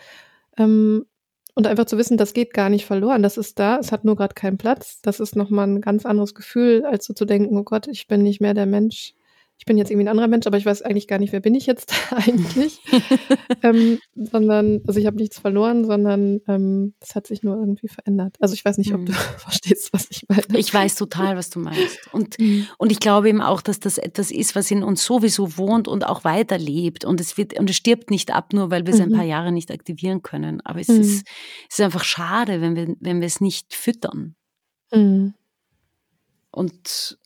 Ähm, 0.58 1.06
und 1.54 1.68
einfach 1.68 1.84
zu 1.84 1.96
wissen, 1.96 2.16
das 2.16 2.34
geht 2.34 2.52
gar 2.52 2.68
nicht 2.68 2.84
verloren, 2.84 3.22
das 3.22 3.36
ist 3.38 3.60
da, 3.60 3.78
es 3.78 3.92
hat 3.92 4.04
nur 4.04 4.16
gerade 4.16 4.34
keinen 4.34 4.58
Platz. 4.58 5.00
Das 5.02 5.20
ist 5.20 5.36
nochmal 5.36 5.68
ein 5.68 5.82
ganz 5.82 6.04
anderes 6.04 6.34
Gefühl, 6.34 6.84
als 6.84 7.04
so 7.04 7.14
zu 7.14 7.26
denken, 7.26 7.56
oh 7.56 7.62
Gott, 7.62 7.86
ich 7.86 8.08
bin 8.08 8.24
nicht 8.24 8.40
mehr 8.40 8.54
der 8.54 8.66
Mensch, 8.66 9.14
ich 9.64 9.66
bin 9.66 9.78
jetzt 9.78 9.90
irgendwie 9.90 10.04
ein 10.04 10.08
anderer 10.08 10.28
Mensch, 10.28 10.46
aber 10.46 10.58
ich 10.58 10.66
weiß 10.66 10.82
eigentlich 10.82 11.08
gar 11.08 11.18
nicht, 11.18 11.32
wer 11.32 11.40
bin 11.40 11.54
ich 11.54 11.64
jetzt 11.64 11.94
eigentlich. 12.10 12.82
ähm, 13.62 13.98
sondern, 14.14 14.82
also 14.86 15.00
ich 15.00 15.06
habe 15.06 15.16
nichts 15.16 15.38
verloren, 15.38 15.86
sondern 15.86 16.42
ähm, 16.48 16.92
es 17.00 17.14
hat 17.14 17.26
sich 17.26 17.42
nur 17.42 17.56
irgendwie 17.56 17.88
verändert. 17.88 18.36
Also 18.40 18.52
ich 18.52 18.62
weiß 18.62 18.76
nicht, 18.76 18.92
ob 18.92 19.00
mhm. 19.00 19.06
du 19.06 19.12
verstehst, 19.38 19.90
was 19.94 20.08
ich 20.10 20.26
meine. 20.28 20.58
Ich 20.58 20.74
weiß 20.74 20.96
total, 20.96 21.38
was 21.38 21.48
du 21.48 21.60
meinst. 21.60 21.98
Und, 22.12 22.38
mhm. 22.38 22.66
und 22.76 22.92
ich 22.92 23.00
glaube 23.00 23.30
eben 23.30 23.40
auch, 23.40 23.62
dass 23.62 23.80
das 23.80 23.96
etwas 23.96 24.30
ist, 24.30 24.54
was 24.54 24.70
in 24.70 24.82
uns 24.82 25.02
sowieso 25.02 25.56
wohnt 25.56 25.88
und 25.88 26.04
auch 26.04 26.24
weiterlebt. 26.24 27.06
Und 27.06 27.18
es 27.18 27.38
wird, 27.38 27.58
und 27.58 27.70
es 27.70 27.76
stirbt 27.76 28.10
nicht 28.10 28.34
ab, 28.34 28.52
nur 28.52 28.70
weil 28.70 28.84
wir 28.84 28.92
es 28.92 29.00
mhm. 29.00 29.06
ein 29.06 29.12
paar 29.12 29.24
Jahre 29.24 29.50
nicht 29.50 29.70
aktivieren 29.70 30.20
können. 30.20 30.60
Aber 30.60 30.80
es, 30.80 30.88
mhm. 30.88 31.00
ist, 31.00 31.26
es 31.70 31.78
ist 31.78 31.80
einfach 31.80 32.04
schade, 32.04 32.60
wenn 32.60 32.76
wir, 32.76 32.94
wenn 33.00 33.20
wir 33.20 33.26
es 33.26 33.40
nicht 33.40 33.72
füttern. 33.72 34.34
Mhm. 34.92 35.32
Und 36.50 37.16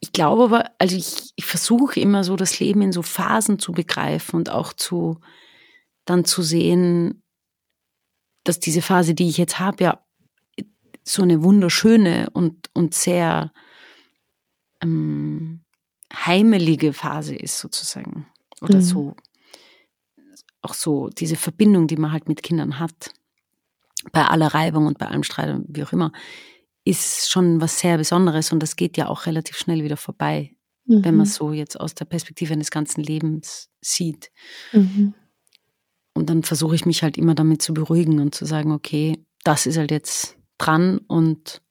ich 0.00 0.07
glaube 0.18 0.42
aber, 0.42 0.72
also 0.78 0.96
ich, 0.96 1.32
ich 1.36 1.44
versuche 1.44 2.00
immer 2.00 2.24
so 2.24 2.34
das 2.34 2.58
Leben 2.58 2.82
in 2.82 2.90
so 2.90 3.02
Phasen 3.02 3.60
zu 3.60 3.70
begreifen 3.70 4.34
und 4.34 4.50
auch 4.50 4.72
zu 4.72 5.20
dann 6.06 6.24
zu 6.24 6.42
sehen, 6.42 7.22
dass 8.42 8.58
diese 8.58 8.82
Phase, 8.82 9.14
die 9.14 9.28
ich 9.28 9.38
jetzt 9.38 9.60
habe, 9.60 9.84
ja 9.84 10.04
so 11.04 11.22
eine 11.22 11.44
wunderschöne 11.44 12.30
und, 12.32 12.68
und 12.74 12.94
sehr 12.94 13.52
ähm, 14.82 15.60
heimelige 16.12 16.92
Phase 16.92 17.36
ist 17.36 17.58
sozusagen. 17.58 18.26
Oder 18.60 18.78
mhm. 18.78 18.82
so, 18.82 19.16
auch 20.62 20.74
so 20.74 21.10
diese 21.10 21.36
Verbindung, 21.36 21.86
die 21.86 21.96
man 21.96 22.10
halt 22.10 22.28
mit 22.28 22.42
Kindern 22.42 22.80
hat. 22.80 23.12
Bei 24.10 24.26
aller 24.26 24.48
Reibung 24.48 24.86
und 24.86 24.98
bei 24.98 25.06
allem 25.06 25.22
Streit, 25.22 25.60
wie 25.68 25.84
auch 25.84 25.92
immer, 25.92 26.12
ist 26.88 27.30
schon 27.30 27.60
was 27.60 27.80
sehr 27.80 27.98
Besonderes 27.98 28.52
und 28.52 28.62
das 28.62 28.76
geht 28.76 28.96
ja 28.96 29.08
auch 29.08 29.26
relativ 29.26 29.56
schnell 29.56 29.84
wieder 29.84 29.96
vorbei, 29.96 30.56
mhm. 30.86 31.04
wenn 31.04 31.16
man 31.16 31.26
mhm. 31.26 31.30
so 31.30 31.52
jetzt 31.52 31.78
aus 31.78 31.94
der 31.94 32.04
Perspektive 32.04 32.52
eines 32.52 32.70
ganzen 32.70 33.02
Lebens 33.02 33.70
sieht. 33.80 34.30
Mhm. 34.72 35.14
Und 36.14 36.30
dann 36.30 36.42
versuche 36.42 36.74
ich 36.74 36.86
mich 36.86 37.02
halt 37.02 37.16
immer 37.16 37.34
damit 37.34 37.62
zu 37.62 37.74
beruhigen 37.74 38.20
und 38.20 38.34
zu 38.34 38.44
sagen, 38.44 38.72
okay, 38.72 39.24
das 39.44 39.66
ist 39.66 39.76
halt 39.76 39.90
jetzt 39.90 40.36
dran 40.56 40.98
und 41.06 41.62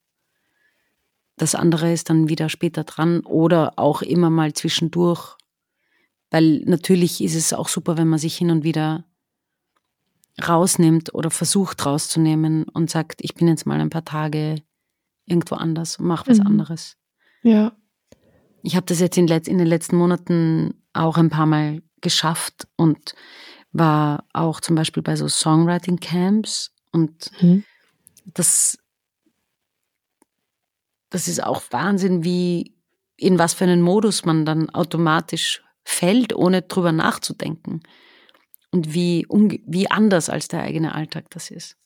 das 1.36 1.54
andere 1.54 1.92
ist 1.92 2.10
dann 2.10 2.30
wieder 2.30 2.50
später 2.50 2.84
dran 2.84 3.22
oder 3.22 3.78
auch 3.78 4.02
immer 4.02 4.30
mal 4.30 4.54
zwischendurch, 4.54 5.36
weil 6.32 6.64
natürlich 6.66 7.22
ist 7.22 7.36
es 7.36 7.54
auch 7.54 7.68
super, 7.68 7.98
wenn 7.98 8.08
man 8.08 8.20
sich 8.20 8.38
hin 8.38 8.50
und 8.50 8.64
wieder 8.64 9.06
rausnimmt 10.48 11.14
oder 11.14 11.30
versucht 11.30 11.86
rauszunehmen 11.86 12.64
und 12.64 12.90
sagt, 12.90 13.20
ich 13.24 13.36
bin 13.36 13.48
jetzt 13.48 13.66
mal 13.66 13.80
ein 13.80 13.90
paar 13.90 14.06
Tage 14.06 14.62
irgendwo 15.28 15.56
anders 15.56 15.98
und 15.98 16.08
mach 16.08 16.28
was 16.28 16.40
mhm. 16.40 16.48
anderes. 16.48 16.98
Ja. 17.44 17.74
Ich 18.64 18.76
habe 18.76 18.86
das 18.86 19.00
jetzt 19.00 19.18
in, 19.18 19.28
in, 19.28 19.58
den 19.58 19.68
letzten 19.68 19.98
Monaten 19.98 20.74
auch 20.94 21.18
ein 21.18 21.30
paar 21.30 21.46
Mal 21.46 21.84
geschafft 22.02 22.68
und 22.76 23.14
war 23.72 24.26
auch 24.34 24.60
zum 24.62 24.76
Beispiel 24.76 25.04
bei 25.04 25.16
so 25.16 25.28
Songwriting 25.28 26.00
Camps 26.00 26.74
und 26.92 27.32
mhm. 27.42 27.64
das, 28.26 28.80
das 31.10 31.28
ist 31.28 31.44
auch 31.44 31.62
Wahnsinn, 31.72 32.24
wie 32.24 32.76
in 33.18 33.38
was 33.38 33.54
für 33.54 33.66
einen 33.66 33.82
Modus 33.82 34.26
man 34.26 34.46
dann 34.46 34.70
automatisch 34.70 35.64
fällt, 35.84 36.36
ohne 36.36 36.64
drüber 36.64 36.92
nachzudenken. 36.92 37.82
Und 38.72 38.94
wie, 38.94 39.26
wie 39.66 39.90
anders 39.90 40.30
als 40.30 40.48
der 40.48 40.62
eigene 40.62 40.94
Alltag 40.94 41.30
das 41.30 41.52
ist 41.52 41.78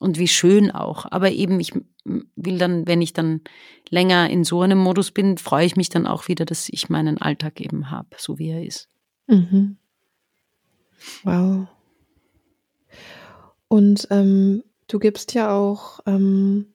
und 0.00 0.18
wie 0.18 0.28
schön 0.28 0.70
auch. 0.70 1.06
Aber 1.10 1.30
eben, 1.30 1.60
ich 1.60 1.72
will 2.04 2.58
dann, 2.58 2.86
wenn 2.86 3.02
ich 3.02 3.12
dann 3.12 3.42
länger 3.90 4.30
in 4.30 4.44
so 4.44 4.62
einem 4.62 4.78
Modus 4.78 5.10
bin, 5.10 5.38
freue 5.38 5.66
ich 5.66 5.76
mich 5.76 5.88
dann 5.88 6.06
auch 6.06 6.28
wieder, 6.28 6.44
dass 6.44 6.68
ich 6.68 6.88
meinen 6.88 7.18
Alltag 7.18 7.60
eben 7.60 7.90
habe, 7.90 8.08
so 8.16 8.38
wie 8.38 8.50
er 8.50 8.64
ist. 8.64 8.88
Mhm. 9.26 9.76
Wow. 11.24 11.68
Und 13.68 14.08
ähm, 14.10 14.64
du 14.88 14.98
gibst 14.98 15.34
ja 15.34 15.54
auch 15.54 16.00
ähm, 16.06 16.66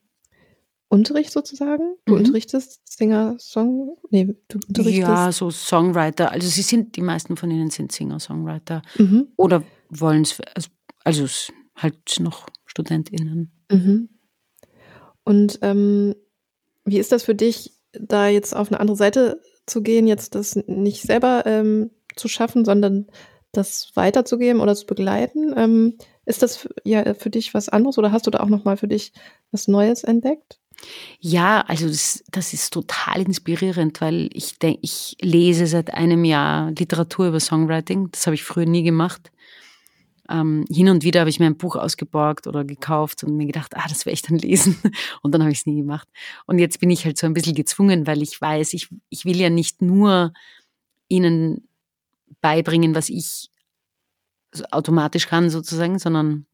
Unterricht 0.94 1.32
sozusagen? 1.32 1.96
Du 2.06 2.14
mhm. 2.14 2.20
unterrichtest 2.20 2.82
Singer, 2.86 3.36
Song? 3.40 3.98
Nee, 4.12 4.36
du 4.48 4.60
unterrichtest. 4.68 5.08
Ja, 5.08 5.32
so 5.32 5.50
Songwriter. 5.50 6.32
Also 6.32 6.48
sie 6.48 6.62
sind, 6.62 6.96
die 6.96 7.02
meisten 7.02 7.36
von 7.36 7.50
ihnen 7.50 7.72
sind 7.72 7.92
Singer, 7.92 8.20
Songwriter. 8.20 8.84
Mhm. 9.00 9.30
Oder 9.36 9.64
wollen 9.90 10.22
es, 10.22 10.40
also, 10.54 10.70
also 11.04 11.52
halt 11.76 12.20
noch 12.20 12.46
StudentInnen. 12.74 13.52
Mhm. 13.72 14.10
Und 15.24 15.60
ähm, 15.62 16.16
wie 16.86 16.98
ist 16.98 17.12
das 17.12 17.24
für 17.24 17.36
dich, 17.36 17.72
da 17.94 18.28
jetzt 18.28 18.56
auf 18.56 18.70
eine 18.70 18.80
andere 18.80 18.98
Seite 18.98 19.40
zu 19.66 19.84
gehen, 19.84 20.08
jetzt 20.08 20.36
das 20.36 20.56
nicht 20.68 21.04
selber 21.04 21.44
ähm, 21.46 21.92
zu 22.16 22.28
schaffen, 22.28 22.66
sondern 22.66 23.08
das 23.52 23.92
weiterzugeben 23.94 24.60
oder 24.60 24.76
zu 24.76 24.86
begleiten? 24.86 25.54
Ähm, 25.56 25.98
ist 26.26 26.42
das 26.42 26.68
ja 26.84 27.14
für 27.14 27.30
dich 27.30 27.54
was 27.54 27.70
anderes 27.70 27.98
oder 27.98 28.12
hast 28.12 28.26
du 28.28 28.32
da 28.32 28.40
auch 28.40 28.50
nochmal 28.50 28.78
für 28.78 28.88
dich 28.88 29.14
was 29.52 29.68
Neues 29.68 30.04
entdeckt? 30.04 30.60
Ja, 31.20 31.62
also 31.68 31.88
das, 31.88 32.24
das 32.32 32.54
ist 32.54 32.74
total 32.74 33.22
inspirierend, 33.22 34.02
weil 34.02 34.30
ich 34.34 34.58
denke, 34.60 34.80
ich 34.82 35.16
lese 35.22 35.68
seit 35.68 35.94
einem 35.94 36.26
Jahr 36.26 36.72
Literatur 36.72 37.28
über 37.28 37.40
Songwriting. 37.40 38.10
Das 38.12 38.26
habe 38.26 38.36
ich 38.36 38.44
früher 38.44 38.66
nie 38.66 38.84
gemacht. 38.84 39.32
Ähm, 40.30 40.66
hin 40.70 40.90
und 40.90 41.04
wieder 41.04 41.22
habe 41.22 41.30
ich 41.30 41.40
mir 41.40 41.48
ein 41.48 41.58
Buch 41.58 41.76
ausgeborgt 41.76 42.48
oder 42.48 42.64
gekauft 42.64 43.24
und 43.24 43.36
mir 43.36 43.46
gedacht, 43.46 43.76
ah, 43.76 43.86
das 43.90 44.06
werde 44.06 44.14
ich 44.14 44.22
dann 44.22 44.38
lesen. 44.38 44.78
Und 45.22 45.34
dann 45.34 45.42
habe 45.42 45.52
ich 45.52 45.60
es 45.60 45.66
nie 45.66 45.76
gemacht. 45.76 46.08
Und 46.46 46.60
jetzt 46.60 46.80
bin 46.80 46.90
ich 46.90 47.04
halt 47.06 47.18
so 47.18 47.26
ein 47.26 47.34
bisschen 47.34 47.56
gezwungen, 47.56 48.08
weil 48.08 48.22
ich 48.22 48.40
weiß, 48.40 48.74
ich, 48.74 48.90
ich 49.10 49.26
will 49.26 49.38
ja 49.38 49.50
nicht 49.50 49.82
nur 49.82 50.32
ihnen 51.10 51.68
beibringen, 52.40 52.96
was 52.96 53.10
ich 53.10 53.50
automatisch 54.72 55.28
kann 55.28 55.50
sozusagen, 55.50 56.00
sondern 56.00 56.46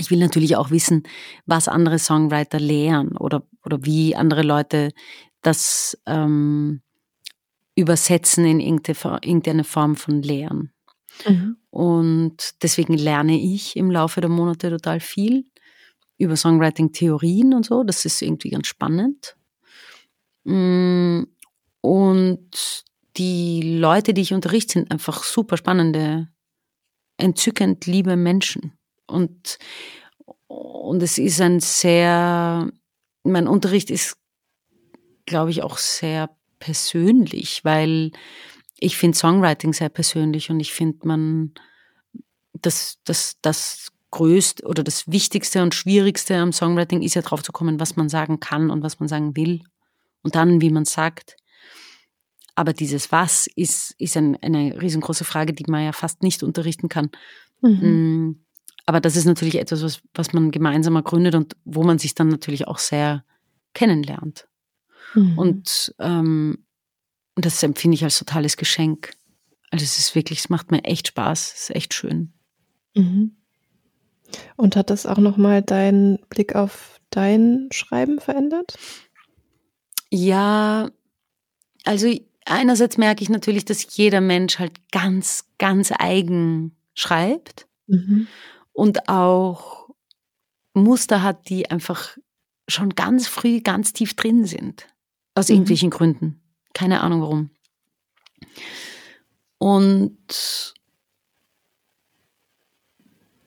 ich 0.00 0.10
will 0.10 0.18
natürlich 0.18 0.56
auch 0.56 0.70
wissen, 0.70 1.04
was 1.46 1.68
andere 1.68 1.98
Songwriter 1.98 2.58
lehren 2.58 3.16
oder, 3.16 3.46
oder 3.64 3.84
wie 3.84 4.16
andere 4.16 4.42
Leute 4.42 4.90
das 5.42 5.98
ähm, 6.06 6.82
übersetzen 7.76 8.44
in 8.44 8.60
irgendeine 8.60 9.64
Form 9.64 9.96
von 9.96 10.22
Lehren. 10.22 10.73
Mhm. 11.26 11.56
Und 11.70 12.62
deswegen 12.62 12.94
lerne 12.94 13.38
ich 13.38 13.76
im 13.76 13.90
Laufe 13.90 14.20
der 14.20 14.30
Monate 14.30 14.70
total 14.70 15.00
viel 15.00 15.44
über 16.18 16.36
Songwriting-Theorien 16.36 17.54
und 17.54 17.66
so. 17.66 17.82
Das 17.82 18.04
ist 18.04 18.22
irgendwie 18.22 18.50
ganz 18.50 18.66
spannend. 18.66 19.36
Mm, 20.44 21.22
und 21.80 22.84
die 23.16 23.78
Leute, 23.78 24.14
die 24.14 24.22
ich 24.22 24.32
unterrichte, 24.32 24.74
sind 24.74 24.90
einfach 24.90 25.22
super 25.22 25.56
spannende, 25.56 26.28
entzückend 27.16 27.86
liebe 27.86 28.16
Menschen. 28.16 28.72
Und, 29.06 29.58
und 30.46 31.02
es 31.02 31.18
ist 31.18 31.40
ein 31.40 31.60
sehr, 31.60 32.70
mein 33.22 33.48
Unterricht 33.48 33.90
ist, 33.90 34.16
glaube 35.26 35.50
ich, 35.50 35.62
auch 35.62 35.78
sehr 35.78 36.30
persönlich, 36.58 37.64
weil 37.64 38.12
ich 38.84 38.96
finde 38.96 39.16
Songwriting 39.16 39.72
sehr 39.72 39.88
persönlich 39.88 40.50
und 40.50 40.60
ich 40.60 40.72
finde, 40.72 41.06
man, 41.06 41.54
das, 42.52 42.98
das, 43.04 43.36
das 43.40 43.92
größte 44.10 44.64
oder 44.66 44.84
das 44.84 45.08
Wichtigste 45.08 45.62
und 45.62 45.74
Schwierigste 45.74 46.36
am 46.36 46.52
Songwriting 46.52 47.02
ist 47.02 47.14
ja 47.14 47.22
drauf 47.22 47.42
zu 47.42 47.50
kommen, 47.50 47.80
was 47.80 47.96
man 47.96 48.08
sagen 48.08 48.38
kann 48.38 48.70
und 48.70 48.82
was 48.82 49.00
man 49.00 49.08
sagen 49.08 49.36
will 49.36 49.62
und 50.22 50.34
dann, 50.34 50.60
wie 50.60 50.70
man 50.70 50.84
sagt. 50.84 51.36
Aber 52.54 52.72
dieses 52.72 53.10
Was 53.10 53.48
ist, 53.56 53.96
ist 53.98 54.16
ein, 54.16 54.36
eine 54.40 54.80
riesengroße 54.80 55.24
Frage, 55.24 55.52
die 55.52 55.64
man 55.68 55.84
ja 55.84 55.92
fast 55.92 56.22
nicht 56.22 56.44
unterrichten 56.44 56.88
kann. 56.88 57.10
Mhm. 57.62 58.28
Mm, 58.28 58.44
aber 58.86 59.00
das 59.00 59.16
ist 59.16 59.24
natürlich 59.24 59.56
etwas, 59.56 59.82
was, 59.82 60.00
was 60.14 60.32
man 60.32 60.52
gemeinsam 60.52 60.94
ergründet 60.94 61.34
und 61.34 61.56
wo 61.64 61.82
man 61.82 61.98
sich 61.98 62.14
dann 62.14 62.28
natürlich 62.28 62.68
auch 62.68 62.78
sehr 62.78 63.24
kennenlernt. 63.72 64.46
Mhm. 65.14 65.38
Und, 65.38 65.94
ähm, 65.98 66.64
und 67.34 67.44
das 67.44 67.62
empfinde 67.62 67.96
ich 67.96 68.04
als 68.04 68.18
totales 68.18 68.56
Geschenk. 68.56 69.12
Also 69.70 69.84
es 69.84 69.98
ist 69.98 70.14
wirklich, 70.14 70.40
es 70.40 70.48
macht 70.48 70.70
mir 70.70 70.84
echt 70.84 71.08
Spaß, 71.08 71.52
es 71.54 71.62
ist 71.62 71.76
echt 71.76 71.94
schön. 71.94 72.32
Mhm. 72.94 73.36
Und 74.56 74.76
hat 74.76 74.90
das 74.90 75.06
auch 75.06 75.18
nochmal 75.18 75.62
deinen 75.62 76.18
Blick 76.28 76.54
auf 76.54 77.00
dein 77.10 77.68
Schreiben 77.72 78.20
verändert? 78.20 78.76
Ja, 80.10 80.90
also 81.84 82.12
einerseits 82.44 82.98
merke 82.98 83.22
ich 83.22 83.30
natürlich, 83.30 83.64
dass 83.64 83.96
jeder 83.96 84.20
Mensch 84.20 84.58
halt 84.58 84.90
ganz, 84.90 85.46
ganz 85.58 85.92
eigen 85.96 86.76
schreibt 86.94 87.66
mhm. 87.86 88.28
und 88.72 89.08
auch 89.08 89.88
Muster 90.72 91.22
hat, 91.22 91.48
die 91.48 91.70
einfach 91.70 92.16
schon 92.68 92.90
ganz 92.90 93.28
früh 93.28 93.60
ganz 93.60 93.92
tief 93.92 94.14
drin 94.14 94.44
sind. 94.44 94.86
Aus 95.34 95.48
mhm. 95.48 95.56
irgendwelchen 95.56 95.90
Gründen. 95.90 96.40
Keine 96.74 97.00
Ahnung 97.00 97.22
warum. 97.22 97.50
Und 99.58 100.74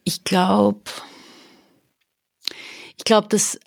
ich 0.03 0.23
glaube, 0.23 0.89
ich 2.97 3.03
glaube, 3.03 3.27
dass 3.27 3.59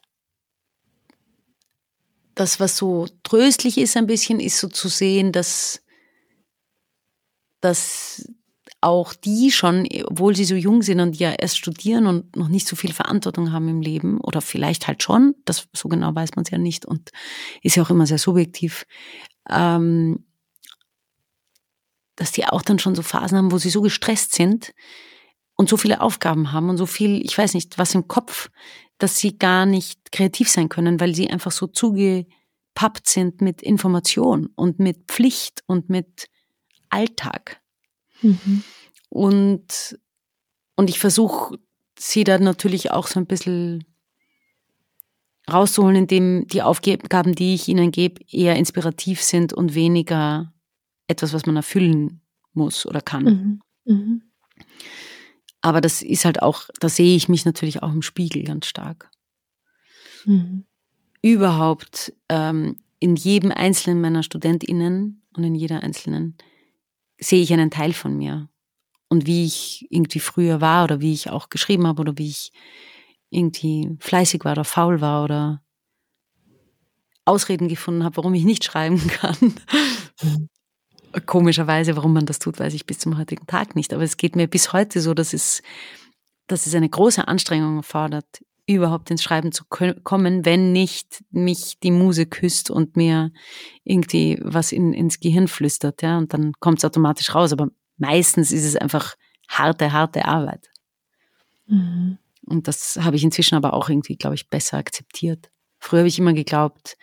das, 2.34 2.58
was 2.58 2.76
so 2.76 3.06
tröstlich 3.22 3.76
ist 3.76 3.96
ein 3.96 4.06
bisschen, 4.06 4.40
ist 4.40 4.58
so 4.58 4.68
zu 4.68 4.88
sehen, 4.88 5.30
dass, 5.30 5.82
dass 7.60 8.26
auch 8.80 9.12
die 9.12 9.50
schon, 9.50 9.86
obwohl 10.04 10.34
sie 10.34 10.46
so 10.46 10.54
jung 10.54 10.82
sind 10.82 11.00
und 11.00 11.18
ja 11.18 11.32
erst 11.32 11.58
studieren 11.58 12.06
und 12.06 12.34
noch 12.36 12.48
nicht 12.48 12.66
so 12.66 12.76
viel 12.76 12.94
Verantwortung 12.94 13.52
haben 13.52 13.68
im 13.68 13.82
Leben, 13.82 14.18
oder 14.22 14.40
vielleicht 14.40 14.86
halt 14.86 15.02
schon, 15.02 15.34
das 15.44 15.68
so 15.76 15.90
genau 15.90 16.14
weiß 16.14 16.30
man 16.36 16.44
es 16.44 16.50
ja 16.50 16.56
nicht 16.56 16.86
und 16.86 17.10
ist 17.62 17.76
ja 17.76 17.82
auch 17.82 17.90
immer 17.90 18.06
sehr 18.06 18.16
subjektiv, 18.16 18.86
ähm, 19.50 20.24
dass 22.16 22.32
die 22.32 22.44
auch 22.44 22.62
dann 22.62 22.78
schon 22.78 22.94
so 22.94 23.02
Phasen 23.02 23.38
haben, 23.38 23.52
wo 23.52 23.58
sie 23.58 23.70
so 23.70 23.80
gestresst 23.80 24.34
sind 24.34 24.74
und 25.56 25.68
so 25.68 25.76
viele 25.76 26.00
Aufgaben 26.00 26.52
haben 26.52 26.68
und 26.68 26.76
so 26.76 26.86
viel, 26.86 27.24
ich 27.24 27.36
weiß 27.36 27.54
nicht, 27.54 27.78
was 27.78 27.94
im 27.94 28.08
Kopf, 28.08 28.50
dass 28.98 29.18
sie 29.18 29.38
gar 29.38 29.66
nicht 29.66 30.12
kreativ 30.12 30.50
sein 30.50 30.68
können, 30.68 31.00
weil 31.00 31.14
sie 31.14 31.30
einfach 31.30 31.52
so 31.52 31.66
zugepappt 31.66 33.08
sind 33.08 33.40
mit 33.40 33.62
Information 33.62 34.50
und 34.54 34.78
mit 34.78 35.06
Pflicht 35.08 35.62
und 35.66 35.88
mit 35.88 36.28
Alltag. 36.90 37.60
Mhm. 38.20 38.64
Und, 39.08 39.98
und 40.76 40.90
ich 40.90 40.98
versuche 40.98 41.58
sie 41.98 42.24
da 42.24 42.38
natürlich 42.38 42.90
auch 42.90 43.06
so 43.06 43.18
ein 43.18 43.26
bisschen 43.26 43.84
rauszuholen, 45.50 45.96
indem 45.96 46.46
die 46.46 46.62
Aufgaben, 46.62 47.34
die 47.34 47.54
ich 47.54 47.68
ihnen 47.68 47.90
gebe, 47.90 48.22
eher 48.30 48.56
inspirativ 48.56 49.22
sind 49.22 49.52
und 49.52 49.74
weniger 49.74 50.52
etwas, 51.08 51.32
was 51.32 51.46
man 51.46 51.56
erfüllen 51.56 52.20
muss 52.52 52.86
oder 52.86 53.00
kann. 53.00 53.24
Mhm. 53.24 53.60
Mhm. 53.84 54.22
Aber 55.60 55.80
das 55.80 56.02
ist 56.02 56.24
halt 56.24 56.42
auch, 56.42 56.68
da 56.80 56.88
sehe 56.88 57.16
ich 57.16 57.28
mich 57.28 57.44
natürlich 57.44 57.82
auch 57.82 57.92
im 57.92 58.02
Spiegel 58.02 58.44
ganz 58.44 58.66
stark. 58.66 59.10
Mhm. 60.24 60.64
Überhaupt 61.22 62.12
ähm, 62.28 62.76
in 62.98 63.16
jedem 63.16 63.52
einzelnen 63.52 64.00
meiner 64.00 64.22
StudentInnen 64.22 65.22
und 65.34 65.44
in 65.44 65.54
jeder 65.54 65.82
einzelnen 65.82 66.36
sehe 67.18 67.42
ich 67.42 67.52
einen 67.52 67.70
Teil 67.70 67.92
von 67.92 68.16
mir. 68.16 68.48
Und 69.08 69.26
wie 69.26 69.44
ich 69.44 69.86
irgendwie 69.90 70.20
früher 70.20 70.60
war 70.60 70.84
oder 70.84 71.00
wie 71.00 71.12
ich 71.12 71.30
auch 71.30 71.48
geschrieben 71.48 71.86
habe 71.86 72.00
oder 72.00 72.16
wie 72.16 72.28
ich 72.28 72.52
irgendwie 73.30 73.96
fleißig 74.00 74.44
war 74.44 74.52
oder 74.52 74.64
faul 74.64 75.00
war 75.00 75.24
oder 75.24 75.62
Ausreden 77.24 77.68
gefunden 77.68 78.04
habe, 78.04 78.16
warum 78.16 78.34
ich 78.34 78.44
nicht 78.44 78.64
schreiben 78.64 78.98
kann. 79.06 79.54
Komischerweise, 81.26 81.96
warum 81.96 82.12
man 82.12 82.26
das 82.26 82.38
tut, 82.38 82.58
weiß 82.58 82.74
ich 82.74 82.86
bis 82.86 82.98
zum 82.98 83.18
heutigen 83.18 83.46
Tag 83.46 83.76
nicht. 83.76 83.92
Aber 83.92 84.02
es 84.02 84.16
geht 84.16 84.36
mir 84.36 84.46
bis 84.46 84.72
heute 84.72 85.00
so, 85.00 85.14
dass 85.14 85.32
es, 85.32 85.62
dass 86.46 86.66
es 86.66 86.74
eine 86.74 86.88
große 86.88 87.26
Anstrengung 87.26 87.78
erfordert, 87.78 88.26
überhaupt 88.66 89.10
ins 89.10 89.22
Schreiben 89.22 89.50
zu 89.52 89.64
kommen, 89.64 90.44
wenn 90.44 90.72
nicht 90.72 91.24
mich 91.30 91.78
die 91.80 91.90
Muse 91.90 92.26
küsst 92.26 92.70
und 92.70 92.96
mir 92.96 93.32
irgendwie 93.82 94.38
was 94.42 94.70
in, 94.70 94.92
ins 94.92 95.18
Gehirn 95.18 95.48
flüstert, 95.48 96.02
ja, 96.02 96.18
und 96.18 96.32
dann 96.32 96.52
kommt 96.60 96.78
es 96.78 96.84
automatisch 96.84 97.34
raus. 97.34 97.52
Aber 97.52 97.68
meistens 97.96 98.52
ist 98.52 98.64
es 98.64 98.76
einfach 98.76 99.14
harte, 99.48 99.92
harte 99.92 100.24
Arbeit. 100.24 100.70
Mhm. 101.66 102.18
Und 102.50 102.66
das 102.66 102.98
habe 103.00 103.14
ich 103.14 103.22
inzwischen 103.22 103.54
aber 103.54 103.72
auch 103.74 103.88
irgendwie, 103.88 104.16
glaube 104.16 104.34
ich, 104.34 104.48
besser 104.48 104.76
akzeptiert. 104.76 105.50
Früher 105.78 106.00
habe 106.00 106.08
ich 106.08 106.18
immer 106.18 106.32
geglaubt, 106.32 106.96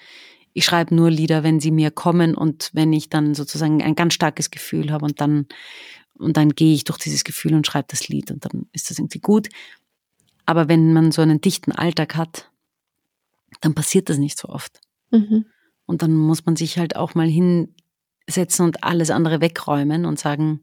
ich 0.53 0.65
schreibe 0.65 0.93
nur 0.93 1.09
Lieder, 1.09 1.43
wenn 1.43 1.59
sie 1.59 1.71
mir 1.71 1.89
kommen 1.89 2.35
und 2.35 2.69
wenn 2.73 2.91
ich 2.91 3.09
dann 3.09 3.33
sozusagen 3.33 3.81
ein 3.81 3.95
ganz 3.95 4.13
starkes 4.13 4.51
Gefühl 4.51 4.91
habe 4.91 5.05
und 5.05 5.21
dann, 5.21 5.45
und 6.15 6.35
dann 6.35 6.49
gehe 6.49 6.73
ich 6.73 6.83
durch 6.83 6.97
dieses 6.97 7.23
Gefühl 7.23 7.53
und 7.53 7.65
schreibe 7.65 7.87
das 7.89 8.09
Lied 8.09 8.29
und 8.31 8.43
dann 8.43 8.65
ist 8.73 8.89
das 8.89 8.99
irgendwie 8.99 9.19
gut. 9.19 9.49
Aber 10.45 10.67
wenn 10.67 10.93
man 10.93 11.11
so 11.11 11.21
einen 11.21 11.41
dichten 11.41 11.71
Alltag 11.71 12.15
hat, 12.15 12.51
dann 13.61 13.73
passiert 13.73 14.09
das 14.09 14.17
nicht 14.17 14.37
so 14.37 14.49
oft. 14.49 14.81
Mhm. 15.11 15.45
Und 15.85 16.01
dann 16.01 16.13
muss 16.13 16.45
man 16.45 16.55
sich 16.55 16.77
halt 16.77 16.95
auch 16.95 17.15
mal 17.15 17.27
hinsetzen 17.29 18.65
und 18.65 18.83
alles 18.83 19.11
andere 19.11 19.39
wegräumen 19.41 20.05
und 20.05 20.19
sagen, 20.19 20.61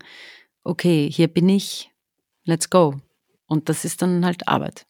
okay, 0.65 1.09
hier 1.11 1.29
bin 1.29 1.49
ich, 1.49 1.91
let's 2.45 2.69
go. 2.69 3.01
Und 3.47 3.69
das 3.69 3.85
ist 3.85 4.03
dann 4.03 4.25
halt 4.25 4.49
Arbeit. 4.49 4.87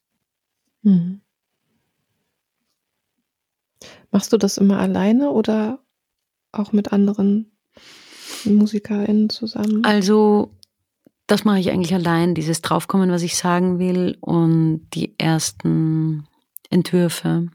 Mhm. 0.82 1.20
Machst 4.10 4.32
du 4.32 4.36
das 4.36 4.58
immer 4.58 4.78
alleine 4.78 5.30
oder 5.30 5.80
auch 6.52 6.72
mit 6.72 6.92
anderen 6.92 7.52
MusikerInnen 8.44 9.28
zusammen? 9.28 9.84
Also, 9.84 10.52
das 11.26 11.44
mache 11.44 11.58
ich 11.58 11.70
eigentlich 11.70 11.94
allein, 11.94 12.34
dieses 12.34 12.62
Draufkommen, 12.62 13.10
was 13.10 13.22
ich 13.22 13.36
sagen 13.36 13.78
will 13.78 14.16
und 14.20 14.86
die 14.94 15.18
ersten 15.18 16.26
Entwürfe. 16.70 17.48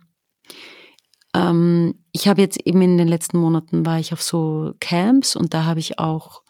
Ähm, 1.34 1.96
ich 2.12 2.28
habe 2.28 2.42
jetzt 2.42 2.60
eben 2.66 2.82
in 2.82 2.98
den 2.98 3.08
letzten 3.08 3.38
Monaten 3.38 3.86
war 3.86 4.00
ich 4.00 4.14
auf 4.14 4.22
so 4.22 4.74
Camps 4.80 5.36
und 5.36 5.54
da 5.54 5.66
habe 5.66 5.80
ich 5.80 6.00
auch 6.00 6.44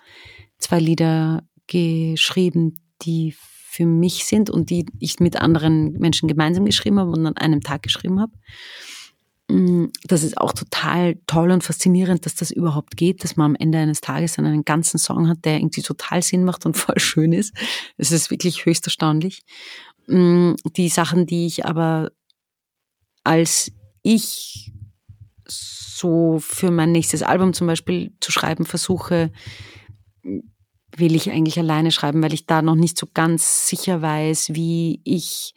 zwei 0.58 0.80
Lieder 0.80 1.44
geschrieben, 1.68 2.78
die 3.02 3.36
für 3.80 3.86
mich 3.86 4.26
sind 4.26 4.50
und 4.50 4.70
die 4.70 4.86
ich 5.00 5.22
mit 5.22 5.40
anderen 5.40 5.94
Menschen 5.94 6.28
gemeinsam 6.28 6.66
geschrieben 6.66 7.00
habe 7.00 7.12
und 7.12 7.26
an 7.26 7.38
einem 7.38 7.62
Tag 7.62 7.82
geschrieben 7.82 8.20
habe. 8.20 8.34
Mm, 9.50 9.86
das 10.04 10.24
ist 10.24 10.38
auch 10.38 10.52
total 10.52 11.16
toll 11.28 11.52
und 11.52 11.64
faszinierend, 11.64 12.26
dass 12.26 12.36
das 12.36 12.52
überhaupt 12.52 12.98
geht, 12.98 13.24
dass 13.24 13.38
man 13.38 13.52
am 13.52 13.56
Ende 13.56 13.78
eines 13.78 14.02
Tages 14.02 14.38
einen 14.38 14.66
ganzen 14.66 14.98
Song 14.98 15.30
hat, 15.30 15.46
der 15.46 15.60
irgendwie 15.60 15.82
total 15.82 16.22
Sinn 16.22 16.44
macht 16.44 16.66
und 16.66 16.76
voll 16.78 17.00
schön 17.00 17.32
ist. 17.32 17.56
Es 17.96 18.12
ist 18.12 18.30
wirklich 18.32 18.66
höchst 18.66 18.86
erstaunlich. 18.86 19.44
Mm, 20.08 20.56
die 20.76 20.90
Sachen, 20.90 21.26
die 21.26 21.46
ich 21.46 21.66
aber 21.66 22.12
als 23.24 23.72
ich 24.04 24.74
so 25.48 26.38
für 26.40 26.70
mein 26.70 26.92
nächstes 26.92 27.24
Album 27.24 27.54
zum 27.54 27.66
Beispiel 27.68 28.12
zu 28.20 28.34
schreiben 28.34 28.66
versuche, 28.66 29.32
will 31.00 31.16
ich 31.16 31.32
eigentlich 31.32 31.60
alleine 31.60 31.92
schreiben, 31.92 32.22
weil 32.22 32.34
ich 32.34 32.46
da 32.46 32.62
noch 32.62 32.76
nicht 32.76 32.98
so 32.98 33.08
ganz 33.14 33.68
sicher 33.68 34.02
weiß, 34.02 34.54
wie 34.54 35.02
ich 35.04 35.54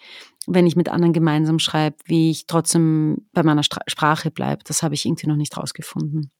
wenn 0.46 0.66
ich 0.66 0.76
mit 0.76 0.88
anderen 0.88 1.12
gemeinsam 1.12 1.58
schreibe, 1.58 1.96
wie 2.04 2.30
ich 2.30 2.46
trotzdem 2.46 3.28
bei 3.32 3.42
meiner 3.42 3.62
Stra 3.62 3.80
Sprache 3.86 4.30
bleibe. 4.30 4.64
Das 4.64 4.82
habe 4.82 4.94
ich 4.94 5.06
irgendwie 5.06 5.28
noch 5.28 5.36
nicht 5.36 5.56
rausgefunden. 5.56 6.30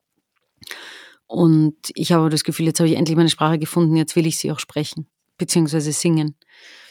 Und 1.26 1.76
ich 1.94 2.12
habe 2.12 2.28
das 2.28 2.44
Gefühl, 2.44 2.66
jetzt 2.66 2.80
habe 2.80 2.88
ich 2.88 2.96
endlich 2.96 3.16
meine 3.16 3.28
Sprache 3.28 3.59
gefunden, 3.59 3.96
jetzt 3.96 4.16
will 4.16 4.26
ich 4.26 4.38
sie 4.38 4.53
auch 4.53 4.59
sprechen, 4.59 5.07
beziehungsweise 5.38 5.92
singen. 5.92 6.36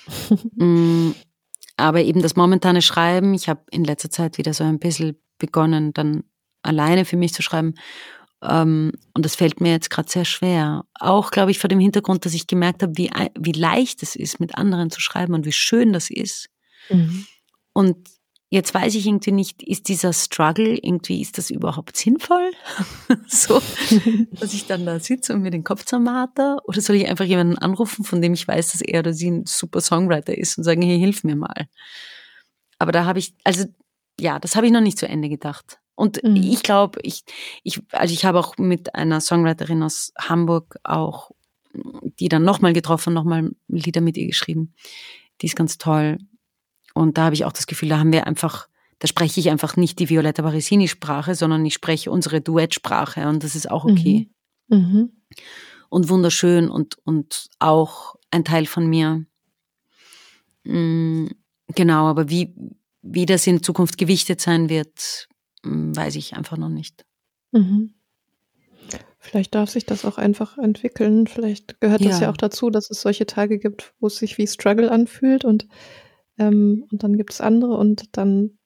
mm, 0.56 1.12
aber 1.78 2.02
eben 2.02 2.22
das 2.22 2.36
momentane 2.36 2.82
Schreiben, 2.82 3.34
ich 3.34 3.50
habe 3.50 3.62
in 3.72 3.84
letzter 3.84 4.10
Zeit 4.10 4.38
wieder 4.38 4.54
so 4.54 4.64
ein 4.64 4.80
bisschen 4.80 5.18
begonnen, 5.38 5.94
dann 5.94 6.24
alleine 6.64 7.06
für 7.06 7.18
mich 7.18 7.34
zu 7.34 7.42
schreiben. 7.42 7.76
Ähm, 8.44 8.92
und 9.14 9.26
das 9.26 9.36
fällt 9.36 9.62
mir 9.62 9.72
jetzt 9.72 9.90
gerade 9.90 10.10
sehr 10.10 10.26
schwer. 10.26 10.86
Auch, 11.00 11.32
glaube 11.32 11.52
ich, 11.52 11.60
vor 11.60 11.68
dem 11.68 11.80
Hintergrund, 11.80 12.26
dass 12.26 12.34
ich 12.34 12.48
gemerkt 12.48 12.82
habe, 12.82 12.98
wie, 12.98 13.12
wie 13.40 13.52
leicht 13.52 14.02
es 14.04 14.16
ist, 14.16 14.40
mit 14.40 14.58
anderen 14.58 14.90
zu 14.90 15.00
schreiben 15.00 15.34
und 15.34 15.46
wie 15.46 15.52
schön 15.52 15.94
das 15.94 16.10
ist. 16.10 16.50
Mhm. 16.90 17.26
Und 17.74 17.98
jetzt 18.50 18.74
weiß 18.74 18.96
ich 18.96 19.08
irgendwie 19.08 19.32
nicht, 19.32 19.64
ist 19.64 19.88
dieser 19.88 20.12
Struggle 20.12 20.78
irgendwie, 20.82 21.22
ist 21.22 21.38
das 21.38 21.50
überhaupt 21.52 21.96
sinnvoll? 21.96 22.52
so, 23.28 23.62
dass 24.32 24.54
ich 24.54 24.66
dann 24.66 24.86
da 24.86 25.00
sitze 25.00 25.34
und 25.34 25.42
mir 25.42 25.52
den 25.52 25.64
Kopf 25.64 25.86
zermarter? 25.86 26.58
Oder 26.66 26.82
soll 26.82 26.98
ich 26.98 27.08
einfach 27.08 27.26
jemanden 27.26 27.58
anrufen, 27.58 28.04
von 28.04 28.22
dem 28.22 28.34
ich 28.34 28.48
weiß, 28.48 28.74
dass 28.74 28.82
er 28.82 29.00
oder 29.00 29.14
sie 29.14 29.30
ein 29.32 29.46
super 29.46 29.82
Songwriter 29.82 30.38
ist 30.38 30.58
und 30.58 30.64
sagen, 30.64 30.82
hey, 30.82 31.00
hilf 31.00 31.24
mir 31.24 31.36
mal. 31.36 31.68
Aber 32.80 32.92
da 32.92 33.06
habe 33.06 33.20
ich, 33.20 33.36
also 33.44 33.66
ja, 34.20 34.40
das 34.40 34.56
habe 34.56 34.66
ich 34.66 34.72
noch 34.72 34.82
nicht 34.82 34.98
zu 34.98 35.08
Ende 35.08 35.30
gedacht. 35.30 35.81
Und 35.96 36.24
mhm. 36.24 36.36
ich 36.36 36.64
glaube, 36.64 37.00
ich, 37.04 37.24
ich, 37.64 37.82
also 37.92 38.14
ich 38.14 38.26
habe 38.26 38.40
auch 38.40 38.58
mit 38.58 38.96
einer 38.96 39.22
Songwriterin 39.22 39.84
aus 39.84 40.14
Hamburg 40.18 40.78
auch, 40.84 41.32
die 42.20 42.30
dann 42.30 42.44
nochmal 42.44 42.74
getroffen, 42.74 43.14
nochmal 43.14 43.52
Lieder 43.68 44.02
mit 44.02 44.18
ihr 44.18 44.28
geschrieben. 44.28 44.74
Die 45.42 45.46
ist 45.46 45.56
ganz 45.56 45.78
toll. 45.78 46.18
Und 46.94 47.18
da 47.18 47.26
habe 47.26 47.36
ich 47.36 47.46
auch 47.46 47.54
das 47.54 47.68
Gefühl, 47.68 47.90
da 47.90 48.00
haben 48.00 48.12
wir 48.12 48.28
einfach, 48.28 48.68
da 49.00 49.08
spreche 49.08 49.40
ich 49.40 49.50
einfach 49.50 49.78
nicht 49.78 50.00
die 50.00 50.10
Violetta 50.10 50.44
Parisini-Sprache, 50.44 51.36
sondern 51.36 51.66
ich 51.66 51.74
spreche 51.74 52.12
unsere 52.12 52.42
Duettsprache 52.42 53.28
und 53.28 53.44
das 53.44 53.56
ist 53.56 53.70
auch 53.70 53.86
okay. 53.86 54.30
Mhm. 54.68 54.78
Mhm. 54.78 55.12
Und 55.90 56.10
wunderschön 56.10 56.70
und, 56.70 56.98
und 57.06 57.48
auch 57.60 58.16
ein 58.32 58.46
Teil 58.46 58.66
von 58.66 58.88
mir. 58.88 59.26
Mhm, 60.64 61.32
genau, 61.68 62.08
aber 62.08 62.30
wie, 62.30 62.54
wie 63.02 63.26
das 63.26 63.48
in 63.48 63.64
Zukunft 63.64 63.98
gewichtet 63.98 64.42
sein 64.42 64.70
wird, 64.70 65.28
weiß 65.64 66.16
ich 66.16 66.36
einfach 66.36 66.58
noch 66.58 66.70
nicht. 66.70 67.06
Mhm. 67.52 67.94
Vielleicht 69.20 69.54
darf 69.54 69.70
sich 69.70 69.86
das 69.86 70.04
auch 70.04 70.18
einfach 70.18 70.58
entwickeln. 70.58 71.28
Vielleicht 71.28 71.80
gehört 71.80 72.02
ja. 72.02 72.10
das 72.10 72.20
ja 72.20 72.32
auch 72.32 72.38
dazu, 72.38 72.70
dass 72.70 72.90
es 72.90 73.02
solche 73.02 73.26
Tage 73.26 73.60
gibt, 73.60 73.94
wo 74.00 74.08
es 74.08 74.18
sich 74.18 74.38
wie 74.38 74.48
Struggle 74.48 74.92
anfühlt 74.92 75.46
und 75.46 75.68
ähm, 76.38 76.86
und 76.92 77.04
dann 77.04 77.18
gibt 77.18 77.34
es 77.34 77.42
andere 77.42 77.78
und 77.78 78.18
dann 78.18 78.58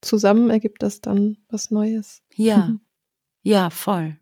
zusammen 0.00 0.50
ergibt 0.50 0.82
das 0.82 1.00
dann 1.00 1.36
was 1.48 1.70
Neues. 1.70 2.22
Ja, 2.34 2.76
ja, 3.42 3.70
voll. 3.70 4.18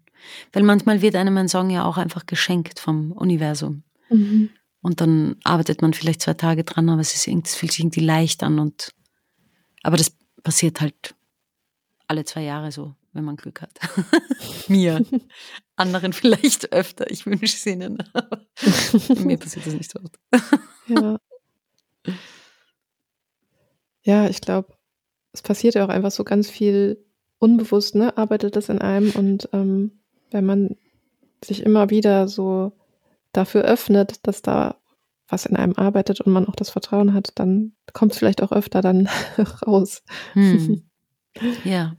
Weil 0.53 0.63
manchmal 0.63 1.01
wird 1.01 1.15
einem 1.15 1.37
ein 1.39 1.49
Song 1.49 1.71
ja 1.71 1.85
auch 1.85 1.97
einfach 1.97 2.27
geschenkt 2.27 2.81
vom 2.81 3.13
Universum. 3.13 3.85
Mhm. 4.11 4.51
Und 4.81 5.01
dann 5.01 5.37
arbeitet 5.45 5.81
man 5.81 5.95
vielleicht 5.95 6.23
zwei 6.23 6.35
Tage 6.35 6.65
dran, 6.65 6.89
aber 6.89 7.01
es, 7.01 7.15
ist 7.15 7.29
es 7.29 7.55
fühlt 7.55 7.73
sich 7.73 7.81
irgendwie 7.81 8.01
leicht 8.01 8.43
an. 8.43 8.59
Und, 8.59 8.95
aber 9.83 9.97
das 9.97 10.17
passiert 10.43 10.81
halt 10.81 11.15
alle 12.09 12.25
zwei 12.25 12.43
Jahre 12.43 12.73
so, 12.73 12.95
wenn 13.13 13.25
man 13.25 13.37
Glück 13.37 13.63
hat. 13.63 13.79
Mir. 14.69 15.05
Anderen 15.77 16.13
vielleicht 16.13 16.73
öfter. 16.73 17.11
Ich 17.11 17.27
wünsche 17.27 17.45
es 17.45 17.67
ihnen. 17.67 17.99
mir 19.25 19.39
passiert 19.39 19.67
das 19.67 19.75
nicht 19.75 19.91
so 19.91 20.01
oft. 20.01 20.19
ja. 20.89 21.19
Ja, 24.03 24.29
ich 24.29 24.41
glaube, 24.41 24.75
es 25.33 25.43
passiert 25.43 25.75
ja 25.75 25.85
auch 25.85 25.91
einfach 25.91 26.11
so 26.11 26.25
ganz 26.25 26.51
viel 26.51 27.05
unbewusst, 27.39 27.95
ne? 27.95 28.17
Arbeitet 28.17 28.57
das 28.57 28.71
in 28.71 28.79
einem 28.79 29.11
und 29.11 29.49
ähm, 29.53 30.01
wenn 30.31 30.47
man 30.47 30.77
sich 31.45 31.63
immer 31.63 31.91
wieder 31.91 32.27
so 32.27 32.73
dafür 33.33 33.63
öffnet, 33.63 34.27
dass 34.27 34.43
da 34.43 34.77
was 35.29 35.45
in 35.45 35.57
einem 35.57 35.75
arbeitet 35.75 36.23
und 36.23 36.33
man 36.33 36.47
auch 36.47 36.57
das 36.57 36.71
Vertrauen 36.71 37.13
hat, 37.13 37.33
dann 37.35 37.75
kommt 37.93 38.13
es 38.13 38.19
vielleicht 38.19 38.43
auch 38.43 38.51
öfter 38.51 38.81
dann 38.81 39.09
raus. 39.67 40.03
Hm. 40.33 40.88
Ja. 41.65 41.97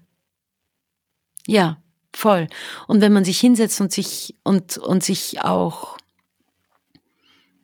Ja, 1.48 1.82
voll. 2.14 2.48
Und 2.88 3.02
wenn 3.02 3.14
man 3.14 3.26
sich 3.26 3.40
hinsetzt 3.40 3.82
und 3.82 3.92
sich 3.92 4.36
und, 4.44 4.78
und 4.78 5.04
sich 5.04 5.42
auch 5.42 5.98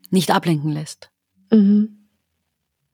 nicht 0.10 0.32
ablenken 0.32 0.72
lässt. 0.72 1.12
Mhm. 1.52 2.08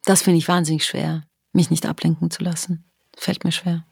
Das 0.06 0.24
finde 0.24 0.40
ich 0.40 0.48
wahnsinnig 0.48 0.86
schwer 0.86 1.24
mich 1.54 1.70
nicht 1.70 1.86
ablenken 1.86 2.32
zu 2.32 2.44
lassen. 2.44 2.86
Fällt 3.16 3.44
mir 3.44 3.52
schwer. 3.52 3.86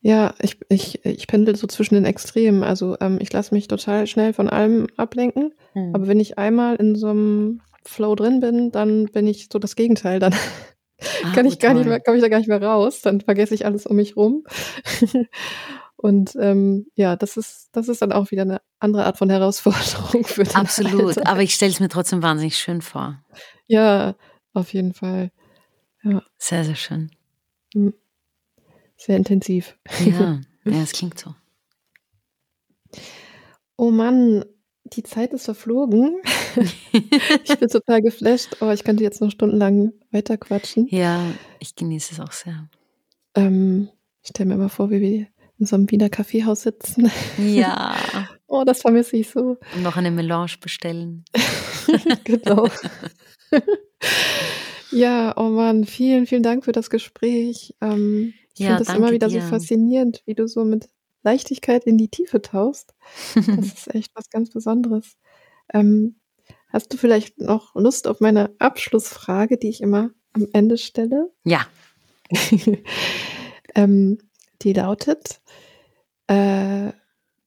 Ja, 0.00 0.34
ich, 0.40 0.58
ich, 0.68 1.04
ich 1.04 1.26
pendel 1.26 1.54
so 1.56 1.66
zwischen 1.66 1.94
den 1.94 2.04
Extremen. 2.04 2.62
Also 2.62 2.96
ähm, 3.00 3.18
ich 3.20 3.32
lasse 3.32 3.54
mich 3.54 3.68
total 3.68 4.06
schnell 4.06 4.32
von 4.32 4.48
allem 4.48 4.88
ablenken. 4.96 5.54
Hm. 5.74 5.94
Aber 5.94 6.08
wenn 6.08 6.20
ich 6.20 6.38
einmal 6.38 6.76
in 6.76 6.96
so 6.96 7.08
einem 7.08 7.60
Flow 7.84 8.14
drin 8.14 8.40
bin, 8.40 8.72
dann 8.72 9.06
bin 9.06 9.26
ich 9.26 9.48
so 9.52 9.58
das 9.58 9.76
Gegenteil. 9.76 10.18
Dann 10.18 10.34
ah, 11.24 11.32
kann 11.34 11.46
ich 11.46 11.58
gar 11.58 11.74
nicht 11.74 11.86
mehr, 11.86 12.00
komme 12.00 12.16
ich 12.16 12.22
da 12.22 12.28
gar 12.28 12.38
nicht 12.38 12.48
mehr 12.48 12.62
raus. 12.62 13.00
Dann 13.02 13.20
vergesse 13.20 13.54
ich 13.54 13.66
alles 13.66 13.86
um 13.86 13.96
mich 13.96 14.16
rum. 14.16 14.44
Und 15.96 16.34
ähm, 16.40 16.86
ja, 16.96 17.14
das 17.14 17.36
ist, 17.36 17.68
das 17.72 17.88
ist 17.88 18.02
dann 18.02 18.10
auch 18.10 18.32
wieder 18.32 18.42
eine 18.42 18.60
andere 18.80 19.04
Art 19.04 19.18
von 19.18 19.30
Herausforderung 19.30 20.24
für 20.24 20.42
den 20.42 20.56
Absolut, 20.56 21.16
Alltag. 21.16 21.28
aber 21.28 21.42
ich 21.42 21.54
stelle 21.54 21.70
es 21.70 21.78
mir 21.78 21.88
trotzdem 21.88 22.22
wahnsinnig 22.24 22.56
schön 22.56 22.82
vor. 22.82 23.22
Ja, 23.66 24.16
auf 24.52 24.72
jeden 24.72 24.94
Fall. 24.94 25.30
Ja. 26.02 26.22
Sehr, 26.38 26.64
sehr 26.64 26.74
schön. 26.74 27.12
Hm. 27.74 27.94
Sehr 28.96 29.16
intensiv. 29.16 29.78
Ja, 30.04 30.40
ja, 30.64 30.82
es 30.82 30.92
klingt 30.92 31.18
so. 31.18 31.34
Oh 33.76 33.90
Mann, 33.90 34.44
die 34.84 35.02
Zeit 35.02 35.32
ist 35.32 35.44
verflogen. 35.44 36.20
ich 36.92 37.58
bin 37.58 37.68
total 37.68 38.02
geflasht, 38.02 38.56
aber 38.60 38.74
ich 38.74 38.84
könnte 38.84 39.02
jetzt 39.02 39.20
noch 39.20 39.30
stundenlang 39.30 39.92
weiterquatschen. 40.10 40.86
Ja, 40.88 41.22
ich 41.58 41.74
genieße 41.74 42.14
es 42.14 42.20
auch 42.20 42.32
sehr. 42.32 42.68
Ähm, 43.34 43.88
ich 44.22 44.30
stelle 44.30 44.48
mir 44.48 44.56
mal 44.56 44.68
vor, 44.68 44.90
wie 44.90 45.00
wir 45.00 45.26
in 45.58 45.66
so 45.66 45.76
einem 45.76 45.90
Wiener 45.90 46.08
Kaffeehaus 46.08 46.62
sitzen. 46.62 47.10
Ja. 47.38 47.96
oh, 48.46 48.64
das 48.64 48.80
vermisse 48.82 49.16
ich 49.16 49.30
so. 49.30 49.58
Und 49.74 49.82
noch 49.82 49.96
eine 49.96 50.10
Melange 50.10 50.56
bestellen. 50.60 51.24
genau. 52.24 52.68
Ja, 54.92 55.34
oh 55.36 55.48
Mann, 55.48 55.84
vielen, 55.84 56.26
vielen 56.26 56.42
Dank 56.42 56.64
für 56.64 56.72
das 56.72 56.90
Gespräch. 56.90 57.74
Ähm, 57.80 58.34
ich 58.54 58.60
ja, 58.60 58.68
finde 58.68 58.84
das 58.84 58.94
immer 58.94 59.10
wieder 59.10 59.28
dir. 59.28 59.40
so 59.40 59.48
faszinierend, 59.48 60.22
wie 60.26 60.34
du 60.34 60.46
so 60.46 60.64
mit 60.64 60.88
Leichtigkeit 61.22 61.84
in 61.84 61.96
die 61.96 62.08
Tiefe 62.08 62.42
tauchst. 62.42 62.94
Das 63.34 63.46
ist 63.46 63.94
echt 63.94 64.10
was 64.14 64.28
ganz 64.28 64.50
Besonderes. 64.50 65.16
Ähm, 65.72 66.16
hast 66.72 66.92
du 66.92 66.96
vielleicht 66.96 67.38
noch 67.38 67.74
Lust 67.74 68.06
auf 68.06 68.20
meine 68.20 68.54
Abschlussfrage, 68.58 69.58
die 69.58 69.68
ich 69.68 69.80
immer 69.80 70.10
am 70.32 70.48
Ende 70.52 70.78
stelle? 70.78 71.30
Ja. 71.44 71.66
ähm, 73.74 74.18
die 74.62 74.72
lautet, 74.72 75.40
äh, 76.28 76.92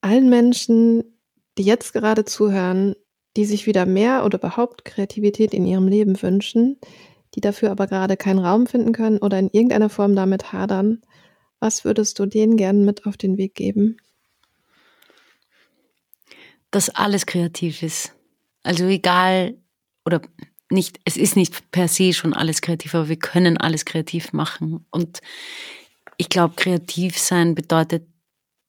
allen 0.02 0.30
Menschen, 0.30 1.18
die 1.58 1.64
jetzt 1.64 1.94
gerade 1.94 2.26
zuhören, 2.26 2.96
die 3.36 3.46
sich 3.46 3.66
wieder 3.66 3.86
mehr 3.86 4.24
oder 4.26 4.38
überhaupt 4.38 4.86
Kreativität 4.86 5.54
in 5.54 5.66
ihrem 5.66 5.88
Leben 5.88 6.22
wünschen, 6.22 6.80
die 7.34 7.42
dafür 7.42 7.72
aber 7.72 7.88
gerade 7.88 8.16
keinen 8.18 8.40
Raum 8.40 8.68
finden 8.68 8.94
können 8.94 9.18
oder 9.18 9.40
in 9.40 9.50
irgendeiner 9.52 9.90
Form 9.90 10.16
damit 10.16 10.54
hadern. 10.54 11.02
Was 11.60 11.84
würdest 11.84 12.20
du 12.20 12.26
denen 12.26 12.58
gerne 12.58 12.80
mit 12.80 13.06
auf 13.06 13.18
den 13.18 13.38
Weg 13.38 13.56
geben? 13.56 13.98
Dass 16.72 16.90
alles 16.90 17.26
kreativ 17.26 17.84
ist. 17.84 18.14
Also 18.66 18.86
egal, 18.86 19.56
oder 20.06 20.22
nicht, 20.72 21.00
es 21.06 21.18
ist 21.18 21.36
nicht 21.36 21.72
per 21.72 21.88
se 21.88 22.14
schon 22.14 22.34
alles 22.34 22.62
kreativ, 22.62 22.96
aber 22.96 23.10
wir 23.10 23.20
können 23.20 23.58
alles 23.58 23.86
kreativ 23.86 24.34
machen. 24.34 24.86
Und 24.90 25.22
ich 26.18 26.30
glaube, 26.30 26.56
kreativ 26.56 27.18
sein 27.18 27.54
bedeutet 27.54 28.08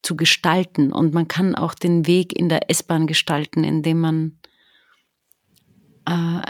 zu 0.02 0.14
gestalten. 0.14 0.92
Und 0.92 1.14
man 1.14 1.28
kann 1.28 1.54
auch 1.54 1.74
den 1.74 2.06
Weg 2.06 2.38
in 2.38 2.50
der 2.50 2.70
S-Bahn 2.70 3.06
gestalten, 3.06 3.64
indem 3.64 4.00
man 4.00 4.38
äh, 6.04 6.42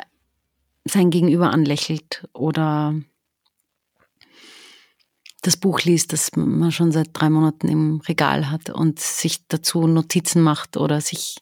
sein 0.84 1.11
Gegenüber 1.11 1.51
anlächelt 1.53 2.28
oder 2.32 2.94
das 5.42 5.57
Buch 5.57 5.82
liest, 5.82 6.12
das 6.12 6.34
man 6.34 6.72
schon 6.72 6.90
seit 6.90 7.11
drei 7.12 7.30
Monaten 7.30 7.68
im 7.68 8.01
Regal 8.01 8.51
hat 8.51 8.70
und 8.70 8.99
sich 8.99 9.47
dazu 9.47 9.86
Notizen 9.86 10.42
macht 10.42 10.76
oder 10.76 11.01
sich 11.01 11.36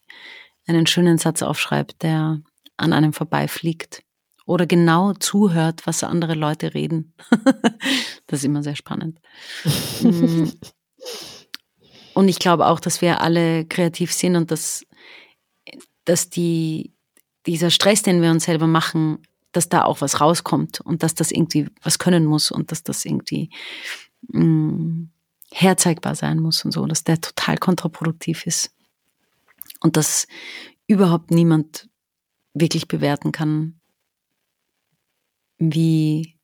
einen 0.67 0.87
schönen 0.87 1.19
Satz 1.19 1.43
aufschreibt, 1.43 2.03
der 2.03 2.41
an 2.77 2.93
einem 2.93 3.13
vorbeifliegt 3.13 4.03
oder 4.47 4.67
genau 4.67 5.13
zuhört, 5.15 5.87
was 5.87 6.05
andere 6.05 6.35
Leute 6.35 6.75
reden. 6.75 7.15
das 8.27 8.41
ist 8.41 8.45
immer 8.45 8.63
sehr 8.63 8.77
spannend. 8.77 9.19
Mm. 10.03 10.49
und 12.15 12.29
ich 12.29 12.39
glaube 12.39 12.67
auch, 12.67 12.81
dass 12.81 13.01
wir 13.01 13.21
alle 13.21 13.65
kreativ 13.65 14.13
sind 14.13 14.37
und 14.37 14.51
dass, 14.51 14.85
dass 16.05 16.29
die, 16.29 16.93
dieser 17.47 17.71
Stress, 17.71 18.03
den 18.03 18.23
wir 18.23 18.31
uns 18.31 18.45
selber 18.45 18.67
machen, 18.67 19.23
dass 19.53 19.69
da 19.69 19.85
auch 19.85 20.01
was 20.01 20.21
rauskommt 20.21 20.81
und 20.81 21.03
dass 21.03 21.15
das 21.15 21.31
irgendwie 21.31 21.69
was 21.83 21.99
können 21.99 22.27
muss 22.27 22.51
und 22.51 22.73
dass 22.73 22.83
das 22.83 23.05
irgendwie 23.05 23.51
mh, 24.29 24.45
mm, 24.45 25.11
herzeigbar 25.53 26.17
sein 26.17 26.41
muss 26.41 26.65
und 26.65 26.73
so, 26.73 26.85
dass 26.87 27.05
der 27.05 27.21
total 27.21 27.57
kontraproduktiv 27.59 28.47
ist 28.47 28.74
und 29.85 29.99
dass 29.99 30.27
überhaupt 30.87 31.31
niemand 31.31 31.89
wirklich 32.55 32.89
bewerten 32.89 33.33
kann, 33.33 33.81
wie 35.59 36.37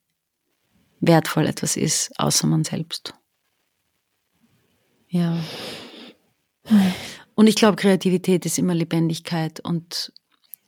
wertvoll 1.00 1.46
etwas 1.46 1.78
ist, 1.78 2.12
außer 2.18 2.46
man 2.46 2.64
selbst. 2.64 3.14
Ja. 5.08 5.42
Und 7.34 7.46
ich 7.46 7.54
glaube, 7.54 7.76
Kreativität 7.76 8.44
ist 8.44 8.58
immer 8.58 8.74
Lebendigkeit. 8.74 9.58
Und 9.60 10.12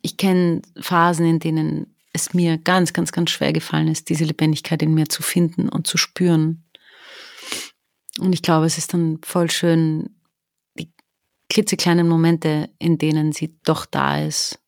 ich 0.01 0.17
kenne 0.17 0.63
Phasen, 0.79 1.27
in 1.27 1.39
denen 1.39 1.95
es 2.11 2.33
mir 2.33 2.57
ganz, 2.57 2.91
ganz, 2.93 3.11
ganz 3.11 3.29
schwer 3.29 3.53
gefallen 3.53 3.87
ist, 3.87 4.09
diese 4.09 4.25
Lebendigkeit 4.25 4.81
in 4.81 4.95
mir 4.95 5.07
zu 5.09 5.21
finden 5.21 5.69
und 5.69 5.85
zu 5.85 5.97
spüren. 5.97 6.63
Und 8.17 8.33
ich 8.33 8.41
glaube, 8.41 8.65
es 8.65 8.79
ist 8.79 8.95
dann 8.95 9.19
voll 9.23 9.51
schön, 9.51 10.09
klitzekleinen 11.53 12.07
Momente, 12.07 12.71
in 12.79 12.97
denen 12.97 13.31
sie 13.31 13.55
doch 13.63 13.85
da 13.85 14.19
ist, 14.19 14.59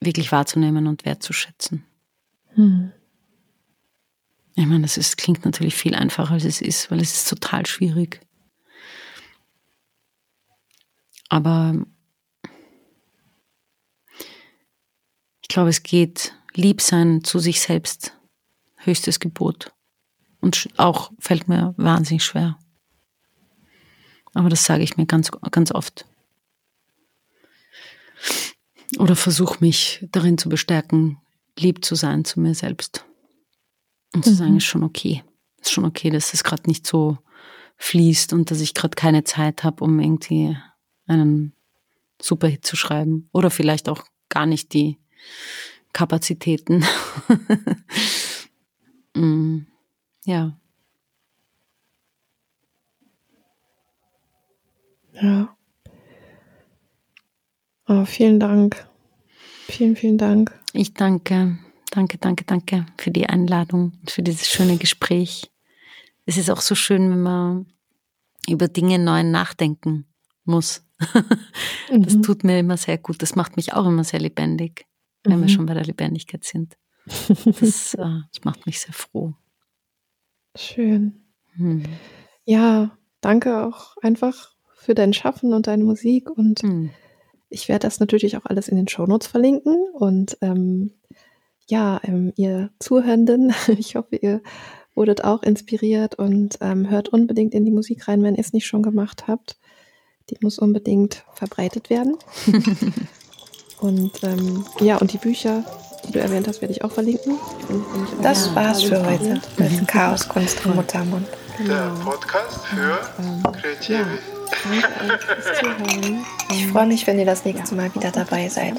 wirklich 0.00 0.32
wahrzunehmen 0.32 0.86
und 0.86 1.04
wertzuschätzen. 1.04 1.84
Hm. 2.54 2.90
Ich 4.54 4.66
meine, 4.66 4.80
das 4.80 4.96
ist, 4.96 5.18
klingt 5.18 5.44
natürlich 5.44 5.74
viel 5.74 5.94
einfacher, 5.94 6.32
als 6.32 6.44
es 6.44 6.62
ist, 6.62 6.90
weil 6.90 7.00
es 7.00 7.12
ist 7.12 7.28
total 7.28 7.66
schwierig. 7.66 8.20
Aber 11.28 11.74
ich 15.42 15.48
glaube, 15.48 15.68
es 15.68 15.82
geht 15.82 16.34
lieb 16.54 16.80
sein 16.80 17.24
zu 17.24 17.38
sich 17.38 17.60
selbst, 17.60 18.18
höchstes 18.76 19.20
Gebot. 19.20 19.74
Und 20.40 20.70
auch 20.78 21.12
fällt 21.18 21.46
mir 21.46 21.74
wahnsinnig 21.76 22.24
schwer. 22.24 22.58
Aber 24.34 24.48
das 24.48 24.64
sage 24.64 24.82
ich 24.82 24.96
mir 24.96 25.06
ganz, 25.06 25.30
ganz 25.50 25.72
oft. 25.72 26.06
Oder 28.98 29.16
versuche 29.16 29.58
mich 29.60 30.06
darin 30.12 30.38
zu 30.38 30.48
bestärken, 30.48 31.18
lieb 31.58 31.84
zu 31.84 31.94
sein 31.94 32.24
zu 32.24 32.40
mir 32.40 32.54
selbst. 32.54 33.04
Und 34.14 34.24
zu 34.24 34.34
sagen, 34.34 34.52
mhm. 34.52 34.56
ist 34.58 34.64
schon 34.64 34.82
okay. 34.82 35.22
Ist 35.60 35.72
schon 35.72 35.84
okay, 35.84 36.10
dass 36.10 36.34
es 36.34 36.44
gerade 36.44 36.68
nicht 36.68 36.86
so 36.86 37.18
fließt 37.76 38.32
und 38.32 38.50
dass 38.50 38.60
ich 38.60 38.74
gerade 38.74 38.94
keine 38.94 39.24
Zeit 39.24 39.64
habe, 39.64 39.82
um 39.84 39.98
irgendwie 39.98 40.56
einen 41.06 41.54
Superhit 42.20 42.64
zu 42.64 42.76
schreiben. 42.76 43.28
Oder 43.32 43.50
vielleicht 43.50 43.88
auch 43.88 44.04
gar 44.28 44.46
nicht 44.46 44.72
die 44.72 44.98
Kapazitäten. 45.92 46.84
mm, 49.14 49.60
ja. 50.24 50.58
Ja. 55.20 55.56
Oh, 57.88 58.04
vielen 58.04 58.40
Dank. 58.40 58.86
Vielen, 59.66 59.96
vielen 59.96 60.18
Dank. 60.18 60.58
Ich 60.72 60.94
danke. 60.94 61.58
Danke, 61.90 62.16
danke, 62.18 62.44
danke 62.44 62.86
für 62.96 63.10
die 63.10 63.28
Einladung 63.28 63.92
und 64.00 64.10
für 64.10 64.22
dieses 64.22 64.48
schöne 64.48 64.78
Gespräch. 64.78 65.50
Es 66.24 66.38
ist 66.38 66.50
auch 66.50 66.60
so 66.60 66.74
schön, 66.74 67.10
wenn 67.10 67.22
man 67.22 67.66
über 68.48 68.68
Dinge 68.68 68.98
neu 68.98 69.22
nachdenken 69.22 70.06
muss. 70.44 70.84
Das 71.90 72.14
mhm. 72.14 72.22
tut 72.22 72.42
mir 72.44 72.58
immer 72.58 72.78
sehr 72.78 72.96
gut. 72.96 73.20
Das 73.20 73.34
macht 73.34 73.56
mich 73.56 73.74
auch 73.74 73.84
immer 73.84 74.04
sehr 74.04 74.20
lebendig, 74.20 74.86
wenn 75.24 75.38
mhm. 75.38 75.42
wir 75.42 75.48
schon 75.50 75.66
bei 75.66 75.74
der 75.74 75.84
Lebendigkeit 75.84 76.42
sind. 76.42 76.78
Das, 77.04 77.94
äh, 77.98 78.20
das 78.32 78.44
macht 78.44 78.64
mich 78.64 78.80
sehr 78.80 78.94
froh. 78.94 79.34
Schön. 80.56 81.22
Mhm. 81.54 81.84
Ja, 82.46 82.96
danke 83.20 83.66
auch 83.66 83.96
einfach 83.98 84.51
für 84.82 84.94
dein 84.94 85.12
Schaffen 85.12 85.54
und 85.54 85.66
deine 85.66 85.84
Musik. 85.84 86.28
Und 86.30 86.62
mhm. 86.62 86.90
ich 87.48 87.68
werde 87.68 87.86
das 87.86 88.00
natürlich 88.00 88.36
auch 88.36 88.44
alles 88.44 88.68
in 88.68 88.76
den 88.76 88.88
Shownotes 88.88 89.28
verlinken. 89.28 89.76
Und 89.94 90.36
ähm, 90.40 90.92
ja, 91.68 92.00
ähm, 92.04 92.32
ihr 92.36 92.70
Zuhörenden, 92.78 93.54
ich 93.78 93.96
hoffe, 93.96 94.16
ihr 94.16 94.42
wurdet 94.94 95.24
auch 95.24 95.42
inspiriert 95.42 96.16
und 96.16 96.58
ähm, 96.60 96.90
hört 96.90 97.08
unbedingt 97.08 97.54
in 97.54 97.64
die 97.64 97.70
Musik 97.70 98.08
rein, 98.08 98.22
wenn 98.22 98.34
ihr 98.34 98.40
es 98.40 98.52
nicht 98.52 98.66
schon 98.66 98.82
gemacht 98.82 99.26
habt. 99.26 99.56
Die 100.30 100.36
muss 100.40 100.58
unbedingt 100.58 101.24
verbreitet 101.34 101.88
werden. 101.88 102.16
und 103.80 104.22
ähm, 104.22 104.64
ja, 104.80 104.98
und 104.98 105.12
die 105.12 105.18
Bücher, 105.18 105.64
die 106.06 106.12
du 106.12 106.20
erwähnt 106.20 106.46
hast, 106.46 106.60
werde 106.60 106.72
ich 106.72 106.84
auch 106.84 106.92
verlinken. 106.92 107.36
Auch 107.36 108.22
das 108.22 108.54
war's 108.54 108.82
für 108.82 109.04
heute 109.04 109.40
mit 109.56 109.88
Chaos, 109.88 110.28
Kunst 110.28 110.64
und 110.66 110.76
Muttermund. 110.76 111.26
Genau. 111.58 111.74
Der 111.74 112.04
Podcast 112.04 112.66
für 112.66 112.98
und, 113.18 113.44
ähm, 113.46 113.52
Kreative. 113.52 113.98
Ja, 113.98 114.06
Ich 116.50 116.66
freue 116.68 116.86
mich, 116.86 117.06
wenn 117.06 117.18
ihr 117.18 117.26
das 117.26 117.44
nächste 117.44 117.74
Mal 117.74 117.94
wieder 117.94 118.10
dabei 118.10 118.48
seid. 118.48 118.74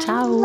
Ciao. 0.00 0.44